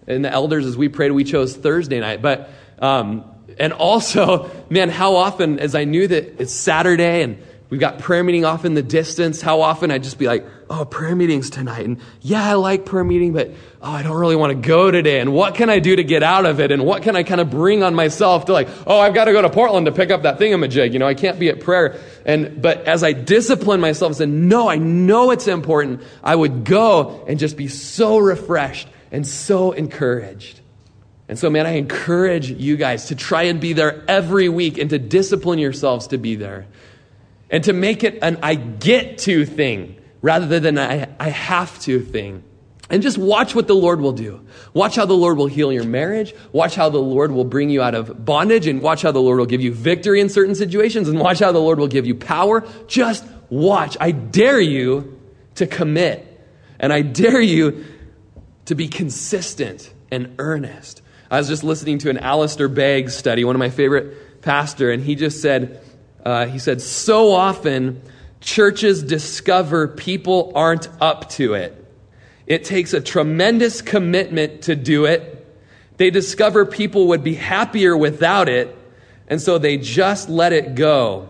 And 0.07 0.25
the 0.25 0.31
elders, 0.31 0.65
as 0.65 0.77
we 0.77 0.89
prayed, 0.89 1.11
we 1.11 1.23
chose 1.23 1.55
Thursday 1.55 1.99
night. 1.99 2.21
But, 2.21 2.49
um, 2.79 3.32
and 3.59 3.73
also, 3.73 4.49
man, 4.69 4.89
how 4.89 5.15
often, 5.15 5.59
as 5.59 5.75
I 5.75 5.83
knew 5.83 6.07
that 6.07 6.41
it's 6.41 6.53
Saturday 6.53 7.23
and 7.23 7.37
We've 7.73 7.79
got 7.79 7.97
prayer 7.97 8.23
meeting 8.23 8.45
off 8.45 8.65
in 8.65 8.75
the 8.75 8.83
distance. 8.83 9.41
How 9.41 9.61
often 9.61 9.89
I'd 9.89 10.03
just 10.03 10.19
be 10.19 10.27
like, 10.27 10.45
oh, 10.69 10.85
prayer 10.85 11.15
meetings 11.15 11.49
tonight. 11.49 11.87
And 11.87 11.97
yeah, 12.21 12.47
I 12.47 12.53
like 12.53 12.85
prayer 12.85 13.03
meeting, 13.03 13.33
but 13.33 13.49
oh, 13.81 13.89
I 13.89 14.03
don't 14.03 14.15
really 14.15 14.35
want 14.35 14.51
to 14.51 14.67
go 14.67 14.91
today. 14.91 15.19
And 15.19 15.33
what 15.33 15.55
can 15.55 15.71
I 15.71 15.79
do 15.79 15.95
to 15.95 16.03
get 16.03 16.21
out 16.21 16.45
of 16.45 16.59
it? 16.59 16.71
And 16.71 16.85
what 16.85 17.01
can 17.01 17.15
I 17.15 17.23
kind 17.23 17.41
of 17.41 17.49
bring 17.49 17.81
on 17.81 17.95
myself 17.95 18.45
to 18.45 18.53
like, 18.53 18.69
oh, 18.85 18.99
I've 18.99 19.15
got 19.15 19.25
to 19.25 19.31
go 19.31 19.41
to 19.41 19.49
Portland 19.49 19.87
to 19.87 19.91
pick 19.91 20.11
up 20.11 20.21
that 20.21 20.37
thingamajig. 20.37 20.93
You 20.93 20.99
know, 20.99 21.07
I 21.07 21.15
can't 21.15 21.39
be 21.39 21.49
at 21.49 21.61
prayer. 21.61 21.99
And, 22.27 22.61
but 22.61 22.87
as 22.87 23.03
I 23.03 23.13
discipline 23.13 23.81
myself 23.81 24.11
and 24.11 24.17
said, 24.17 24.29
no, 24.29 24.69
I 24.69 24.75
know 24.75 25.31
it's 25.31 25.47
important, 25.47 26.03
I 26.23 26.35
would 26.35 26.65
go 26.65 27.25
and 27.27 27.39
just 27.39 27.57
be 27.57 27.69
so 27.69 28.19
refreshed 28.19 28.87
and 29.11 29.25
so 29.25 29.71
encouraged. 29.71 30.59
And 31.33 31.39
so, 31.39 31.49
man, 31.49 31.65
I 31.65 31.77
encourage 31.77 32.51
you 32.51 32.77
guys 32.77 33.05
to 33.05 33.15
try 33.15 33.45
and 33.45 33.59
be 33.59 33.73
there 33.73 34.03
every 34.07 34.49
week 34.49 34.77
and 34.77 34.87
to 34.91 34.99
discipline 34.99 35.57
yourselves 35.57 36.05
to 36.09 36.19
be 36.19 36.35
there 36.35 36.67
and 37.49 37.63
to 37.63 37.73
make 37.73 38.03
it 38.03 38.19
an 38.21 38.37
I 38.43 38.53
get 38.53 39.17
to 39.17 39.43
thing 39.43 39.99
rather 40.21 40.59
than 40.59 40.77
I, 40.77 41.09
I 41.19 41.29
have 41.29 41.79
to 41.85 42.01
thing. 42.01 42.43
And 42.87 43.01
just 43.01 43.17
watch 43.17 43.55
what 43.55 43.65
the 43.65 43.73
Lord 43.73 43.99
will 43.99 44.11
do. 44.11 44.45
Watch 44.75 44.95
how 44.95 45.07
the 45.07 45.15
Lord 45.15 45.37
will 45.37 45.47
heal 45.47 45.73
your 45.73 45.85
marriage. 45.85 46.35
Watch 46.51 46.75
how 46.75 46.89
the 46.89 47.01
Lord 47.01 47.31
will 47.31 47.45
bring 47.45 47.71
you 47.71 47.81
out 47.81 47.95
of 47.95 48.23
bondage 48.23 48.67
and 48.67 48.79
watch 48.79 49.01
how 49.01 49.11
the 49.11 49.19
Lord 49.19 49.39
will 49.39 49.47
give 49.47 49.61
you 49.61 49.73
victory 49.73 50.21
in 50.21 50.29
certain 50.29 50.53
situations 50.53 51.09
and 51.09 51.19
watch 51.19 51.39
how 51.39 51.51
the 51.51 51.57
Lord 51.57 51.79
will 51.79 51.87
give 51.87 52.05
you 52.05 52.13
power. 52.13 52.63
Just 52.85 53.25
watch. 53.49 53.97
I 53.99 54.11
dare 54.11 54.61
you 54.61 55.19
to 55.55 55.65
commit 55.65 56.47
and 56.79 56.93
I 56.93 57.01
dare 57.01 57.41
you 57.41 57.85
to 58.65 58.75
be 58.75 58.87
consistent 58.87 59.91
and 60.11 60.35
earnest. 60.37 61.01
I 61.33 61.37
was 61.37 61.47
just 61.47 61.63
listening 61.63 61.97
to 61.97 62.11
an 62.11 62.19
Alistair 62.19 62.67
Begg 62.67 63.09
study, 63.09 63.43
one 63.43 63.55
of 63.55 63.59
my 63.59 63.71
favorite 63.71 64.43
pastor, 64.43 64.91
and 64.91 65.03
he 65.03 65.15
just 65.15 65.41
said, 65.41 65.81
uh, 66.23 66.45
he 66.45 66.59
said, 66.59 66.79
So 66.79 67.31
often 67.31 68.03
churches 68.39 69.01
discover 69.01 69.87
people 69.87 70.51
aren't 70.53 70.89
up 71.01 71.31
to 71.31 71.55
it. 71.55 71.91
It 72.45 72.65
takes 72.65 72.93
a 72.93 73.01
tremendous 73.01 73.81
commitment 73.81 74.61
to 74.65 74.75
do 74.75 75.05
it. 75.05 75.43
They 75.97 76.11
discover 76.11 76.67
people 76.67 77.07
would 77.07 77.23
be 77.23 77.33
happier 77.33 77.97
without 77.97 78.47
it, 78.47 78.77
and 79.27 79.41
so 79.41 79.57
they 79.57 79.77
just 79.77 80.29
let 80.29 80.53
it 80.53 80.75
go. 80.75 81.29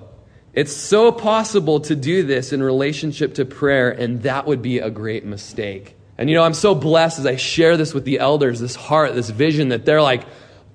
It's 0.51 0.73
so 0.73 1.13
possible 1.13 1.79
to 1.79 1.95
do 1.95 2.23
this 2.23 2.51
in 2.51 2.61
relationship 2.61 3.35
to 3.35 3.45
prayer, 3.45 3.89
and 3.89 4.23
that 4.23 4.47
would 4.47 4.61
be 4.61 4.79
a 4.79 4.89
great 4.89 5.23
mistake. 5.23 5.95
And 6.18 6.30
you 6.30 6.36
know, 6.36 6.43
I'm 6.43 6.53
so 6.53 6.76
blessed 6.76 7.20
as 7.20 7.26
I 7.26 7.36
share 7.36 7.78
this 7.78 7.93
with 7.93 8.05
the 8.05 8.20
elders, 8.20 8.59
this 8.59 8.76
heart, 8.76 9.16
this 9.16 9.30
vision, 9.30 9.70
that 9.70 9.86
they're 9.86 10.01
like, 10.01 10.24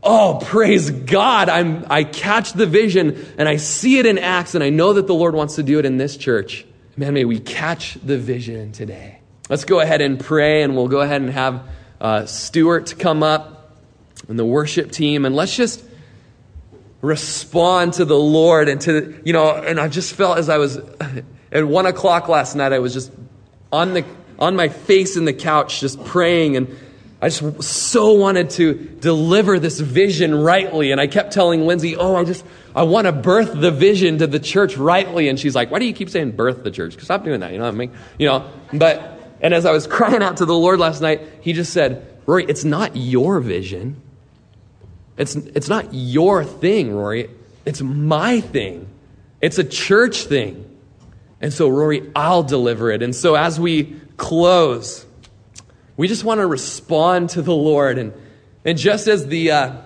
oh, 0.03 0.39
praise 0.43 0.91
God. 0.91 1.49
I'm, 1.49 1.87
I 1.91 2.05
catch 2.05 2.53
the 2.53 2.67
vision 2.67 3.27
and 3.39 3.49
I 3.49 3.57
see 3.57 3.99
it 3.99 4.07
in 4.07 4.19
Acts 4.19 4.55
and 4.55 4.65
I 4.65 4.71
know 4.71 4.95
that 4.95 5.07
the 5.07 5.15
Lord 5.15 5.35
wants 5.35 5.57
to 5.57 5.63
do 5.63 5.79
it 5.79 5.85
in 5.85 5.97
this 5.97 6.17
church. 6.17 6.65
Man, 6.97 7.15
may 7.15 7.25
we 7.25 7.39
catch 7.39 7.95
the 7.95 8.19
vision 8.19 8.73
today. 8.73 9.21
Let's 9.49 9.65
go 9.65 9.81
ahead 9.81 10.01
and 10.01 10.19
pray 10.19 10.63
and 10.63 10.77
we'll 10.77 10.89
go 10.89 11.01
ahead 11.01 11.23
and 11.23 11.31
have 11.31 11.63
uh, 12.01 12.27
Stuart 12.27 12.97
come 12.99 13.23
up 13.23 13.77
and 14.29 14.39
the 14.39 14.45
worship 14.45 14.91
team 14.91 15.25
and 15.25 15.35
let's 15.35 15.57
just 15.57 15.85
respond 17.01 17.95
to 17.95 18.05
the 18.05 18.19
Lord 18.19 18.69
and 18.69 18.81
to, 18.83 19.21
you 19.25 19.33
know, 19.33 19.55
and 19.55 19.79
I 19.79 19.89
just 19.89 20.15
felt 20.15 20.39
as 20.39 20.49
I 20.49 20.59
was 20.59 20.79
at 21.53 21.67
one 21.67 21.87
o'clock 21.87 22.29
last 22.29 22.57
night, 22.57 22.73
I 22.73 22.81
was 22.81 22.93
just 22.93 23.13
on 23.73 23.95
the, 23.95 24.05
on 24.39 24.57
my 24.57 24.69
face 24.69 25.17
in 25.17 25.25
the 25.25 25.33
couch, 25.33 25.81
just 25.81 26.05
praying 26.05 26.57
and 26.57 26.77
I 27.21 27.31
just 27.31 27.63
so 27.65 28.13
wanted 28.13 28.51
to 28.51 28.75
deliver 28.75 29.59
this 29.59 29.81
vision 29.81 30.35
rightly. 30.37 30.93
And 30.93 31.01
I 31.01 31.09
kept 31.09 31.33
telling 31.33 31.67
Lindsay, 31.67 31.97
oh, 31.97 32.15
I 32.15 32.25
just, 32.25 32.45
I 32.77 32.85
want 32.85 33.07
to 33.07 33.13
birth 33.13 33.53
the 33.55 33.73
vision 33.73 34.19
to 34.19 34.29
the 34.29 34.39
church 34.39 34.77
rightly. 34.77 35.29
And 35.29 35.39
she's 35.39 35.55
like, 35.55 35.71
why 35.71 35.81
do 35.81 35.85
you 35.85 35.93
keep 35.93 36.11
saying 36.11 36.33
birth 36.33 36.63
the 36.63 36.71
church? 36.71 36.99
Stop 37.01 37.25
doing 37.25 37.41
that. 37.41 37.51
You 37.51 37.59
know 37.59 37.65
what 37.65 37.75
I 37.75 37.77
mean? 37.77 37.93
You 38.19 38.29
know, 38.29 38.51
but, 38.73 39.21
and 39.41 39.53
as 39.53 39.67
I 39.67 39.73
was 39.73 39.87
crying 39.89 40.23
out 40.23 40.37
to 40.37 40.45
the 40.45 40.55
Lord 40.55 40.79
last 40.79 41.01
night, 41.01 41.23
he 41.41 41.53
just 41.53 41.73
said, 41.73 42.07
Rory, 42.25 42.45
it's 42.45 42.65
not 42.65 42.95
your 42.95 43.41
vision. 43.41 44.01
It's, 45.17 45.35
it's 45.35 45.69
not 45.69 45.93
your 45.93 46.45
thing, 46.45 46.95
Rory. 46.95 47.31
It's 47.67 47.81
my 47.83 48.41
thing. 48.41 48.89
It's 49.41 49.59
a 49.59 49.65
church 49.65 50.25
thing. 50.25 50.65
And 51.41 51.53
so, 51.53 51.69
Rory, 51.69 52.11
I'll 52.15 52.45
deliver 52.45 52.93
it. 52.93 53.03
And 53.03 53.15
so, 53.15 53.35
as 53.35 53.59
we 53.59 54.01
close, 54.19 55.07
we 55.97 56.07
just 56.07 56.25
want 56.25 56.41
to 56.41 56.47
respond 56.47 57.31
to 57.31 57.43
the 57.43 57.55
Lord. 57.55 57.97
And, 57.97 58.13
and 58.67 58.77
just 58.77 59.09
as 59.09 59.27
the, 59.27 59.53
uh, 59.53 59.77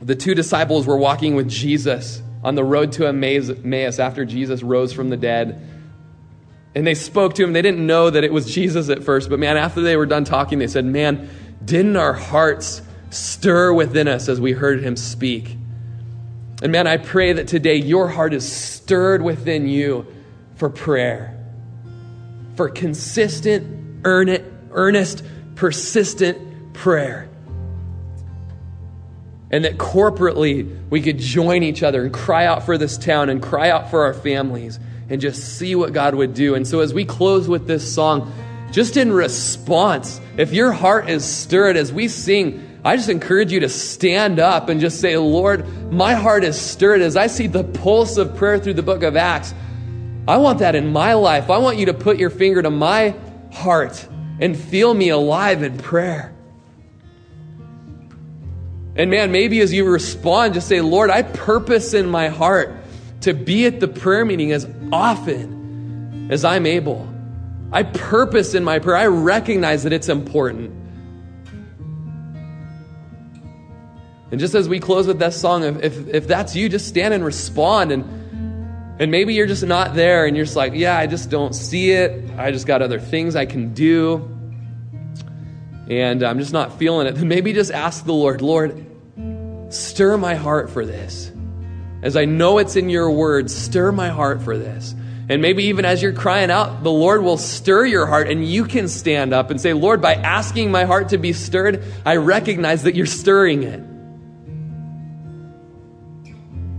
the 0.00 0.14
two 0.14 0.34
disciples 0.34 0.86
were 0.86 0.96
walking 0.96 1.34
with 1.34 1.50
Jesus 1.50 2.22
on 2.42 2.54
the 2.54 2.64
road 2.64 2.92
to 2.92 3.06
Emmaus 3.06 3.98
after 3.98 4.24
Jesus 4.24 4.62
rose 4.62 4.92
from 4.92 5.10
the 5.10 5.16
dead, 5.18 5.60
and 6.74 6.86
they 6.86 6.94
spoke 6.94 7.34
to 7.34 7.44
him, 7.44 7.52
they 7.52 7.62
didn't 7.62 7.86
know 7.86 8.10
that 8.10 8.24
it 8.24 8.32
was 8.32 8.52
Jesus 8.52 8.88
at 8.88 9.04
first, 9.04 9.30
but 9.30 9.38
man, 9.38 9.56
after 9.56 9.80
they 9.80 9.96
were 9.96 10.06
done 10.06 10.24
talking, 10.24 10.58
they 10.58 10.66
said, 10.66 10.84
Man, 10.84 11.28
didn't 11.64 11.96
our 11.96 12.12
hearts 12.12 12.82
stir 13.10 13.72
within 13.72 14.08
us 14.08 14.28
as 14.28 14.40
we 14.40 14.52
heard 14.52 14.82
him 14.82 14.96
speak? 14.96 15.56
And 16.62 16.72
man, 16.72 16.86
I 16.86 16.96
pray 16.96 17.32
that 17.34 17.46
today 17.46 17.76
your 17.76 18.08
heart 18.08 18.34
is 18.34 18.50
stirred 18.50 19.22
within 19.22 19.68
you 19.68 20.06
for 20.56 20.68
prayer, 20.68 21.33
for 22.56 22.68
consistent, 22.68 24.02
earnest 24.04 25.24
persistent 25.54 26.74
prayer. 26.74 27.28
And 29.50 29.64
that 29.64 29.78
corporately 29.78 30.88
we 30.90 31.00
could 31.00 31.18
join 31.18 31.62
each 31.62 31.82
other 31.82 32.04
and 32.04 32.12
cry 32.12 32.46
out 32.46 32.64
for 32.64 32.76
this 32.76 32.98
town 32.98 33.28
and 33.28 33.42
cry 33.42 33.70
out 33.70 33.90
for 33.90 34.04
our 34.04 34.14
families 34.14 34.80
and 35.08 35.20
just 35.20 35.58
see 35.58 35.74
what 35.74 35.92
God 35.92 36.14
would 36.14 36.34
do. 36.34 36.54
And 36.54 36.66
so 36.66 36.80
as 36.80 36.92
we 36.92 37.04
close 37.04 37.46
with 37.46 37.66
this 37.66 37.94
song, 37.94 38.32
just 38.72 38.96
in 38.96 39.12
response, 39.12 40.20
if 40.36 40.52
your 40.52 40.72
heart 40.72 41.08
is 41.08 41.24
stirred 41.24 41.76
as 41.76 41.92
we 41.92 42.08
sing, 42.08 42.80
I 42.84 42.96
just 42.96 43.08
encourage 43.08 43.52
you 43.52 43.60
to 43.60 43.68
stand 43.68 44.40
up 44.40 44.68
and 44.68 44.80
just 44.80 45.00
say, 45.00 45.16
Lord, 45.16 45.92
my 45.92 46.14
heart 46.14 46.42
is 46.42 46.60
stirred 46.60 47.00
as 47.00 47.16
I 47.16 47.28
see 47.28 47.46
the 47.46 47.62
pulse 47.62 48.16
of 48.16 48.34
prayer 48.34 48.58
through 48.58 48.74
the 48.74 48.82
book 48.82 49.04
of 49.04 49.14
Acts. 49.16 49.54
I 50.26 50.38
want 50.38 50.60
that 50.60 50.74
in 50.74 50.92
my 50.92 51.14
life. 51.14 51.50
I 51.50 51.58
want 51.58 51.76
you 51.76 51.86
to 51.86 51.94
put 51.94 52.18
your 52.18 52.30
finger 52.30 52.62
to 52.62 52.70
my 52.70 53.14
heart 53.52 54.06
and 54.40 54.56
feel 54.56 54.92
me 54.94 55.10
alive 55.10 55.62
in 55.62 55.78
prayer. 55.78 56.34
And 58.96 59.10
man, 59.10 59.32
maybe 59.32 59.60
as 59.60 59.72
you 59.72 59.84
respond, 59.86 60.54
just 60.54 60.68
say, 60.68 60.80
Lord, 60.80 61.10
I 61.10 61.22
purpose 61.22 61.94
in 61.94 62.08
my 62.08 62.28
heart 62.28 62.72
to 63.22 63.34
be 63.34 63.66
at 63.66 63.80
the 63.80 63.88
prayer 63.88 64.24
meeting 64.24 64.52
as 64.52 64.68
often 64.92 66.28
as 66.30 66.44
I'm 66.44 66.64
able. 66.64 67.08
I 67.72 67.82
purpose 67.82 68.54
in 68.54 68.64
my 68.64 68.78
prayer. 68.78 68.96
I 68.96 69.06
recognize 69.06 69.82
that 69.82 69.92
it's 69.92 70.08
important. 70.08 70.70
And 74.30 74.40
just 74.40 74.54
as 74.54 74.68
we 74.68 74.80
close 74.80 75.06
with 75.06 75.18
that 75.18 75.34
song, 75.34 75.64
if, 75.64 75.82
if, 75.82 76.08
if 76.08 76.26
that's 76.26 76.56
you, 76.56 76.68
just 76.68 76.88
stand 76.88 77.14
and 77.14 77.24
respond. 77.24 77.92
And, 77.92 78.23
and 78.98 79.10
maybe 79.10 79.34
you're 79.34 79.46
just 79.46 79.64
not 79.64 79.94
there 79.94 80.26
and 80.26 80.36
you're 80.36 80.44
just 80.44 80.56
like, 80.56 80.74
yeah, 80.74 80.96
I 80.96 81.06
just 81.06 81.30
don't 81.30 81.54
see 81.54 81.90
it. 81.90 82.30
I 82.38 82.50
just 82.52 82.66
got 82.66 82.82
other 82.82 83.00
things 83.00 83.36
I 83.36 83.46
can 83.46 83.74
do 83.74 84.30
and 85.88 86.22
I'm 86.22 86.38
just 86.38 86.52
not 86.52 86.78
feeling 86.78 87.06
it, 87.06 87.12
then 87.12 87.28
maybe 87.28 87.52
just 87.52 87.70
ask 87.70 88.04
the 88.04 88.14
Lord, 88.14 88.40
Lord, 88.40 88.86
stir 89.68 90.16
my 90.16 90.34
heart 90.34 90.70
for 90.70 90.84
this. 90.84 91.30
As 92.02 92.16
I 92.16 92.26
know 92.26 92.58
it's 92.58 92.76
in 92.76 92.90
your 92.90 93.10
word, 93.10 93.50
stir 93.50 93.92
my 93.92 94.08
heart 94.08 94.42
for 94.42 94.58
this. 94.58 94.94
And 95.26 95.40
maybe 95.40 95.64
even 95.64 95.86
as 95.86 96.02
you're 96.02 96.12
crying 96.12 96.50
out, 96.50 96.82
the 96.82 96.90
Lord 96.90 97.22
will 97.22 97.38
stir 97.38 97.86
your 97.86 98.04
heart 98.04 98.28
and 98.28 98.46
you 98.46 98.66
can 98.66 98.88
stand 98.88 99.32
up 99.32 99.50
and 99.50 99.58
say, 99.58 99.72
Lord, 99.72 100.02
by 100.02 100.14
asking 100.14 100.70
my 100.70 100.84
heart 100.84 101.10
to 101.10 101.18
be 101.18 101.32
stirred, 101.32 101.82
I 102.04 102.16
recognize 102.16 102.82
that 102.82 102.94
you're 102.94 103.06
stirring 103.06 103.62
it. 103.62 103.80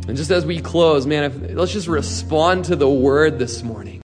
And 0.07 0.15
just 0.15 0.31
as 0.31 0.45
we 0.45 0.61
close, 0.61 1.07
man, 1.07 1.23
if, 1.23 1.55
let's 1.55 1.71
just 1.71 1.87
respond 1.87 2.65
to 2.65 2.75
the 2.75 2.89
word 2.89 3.39
this 3.39 3.63
morning. 3.63 3.85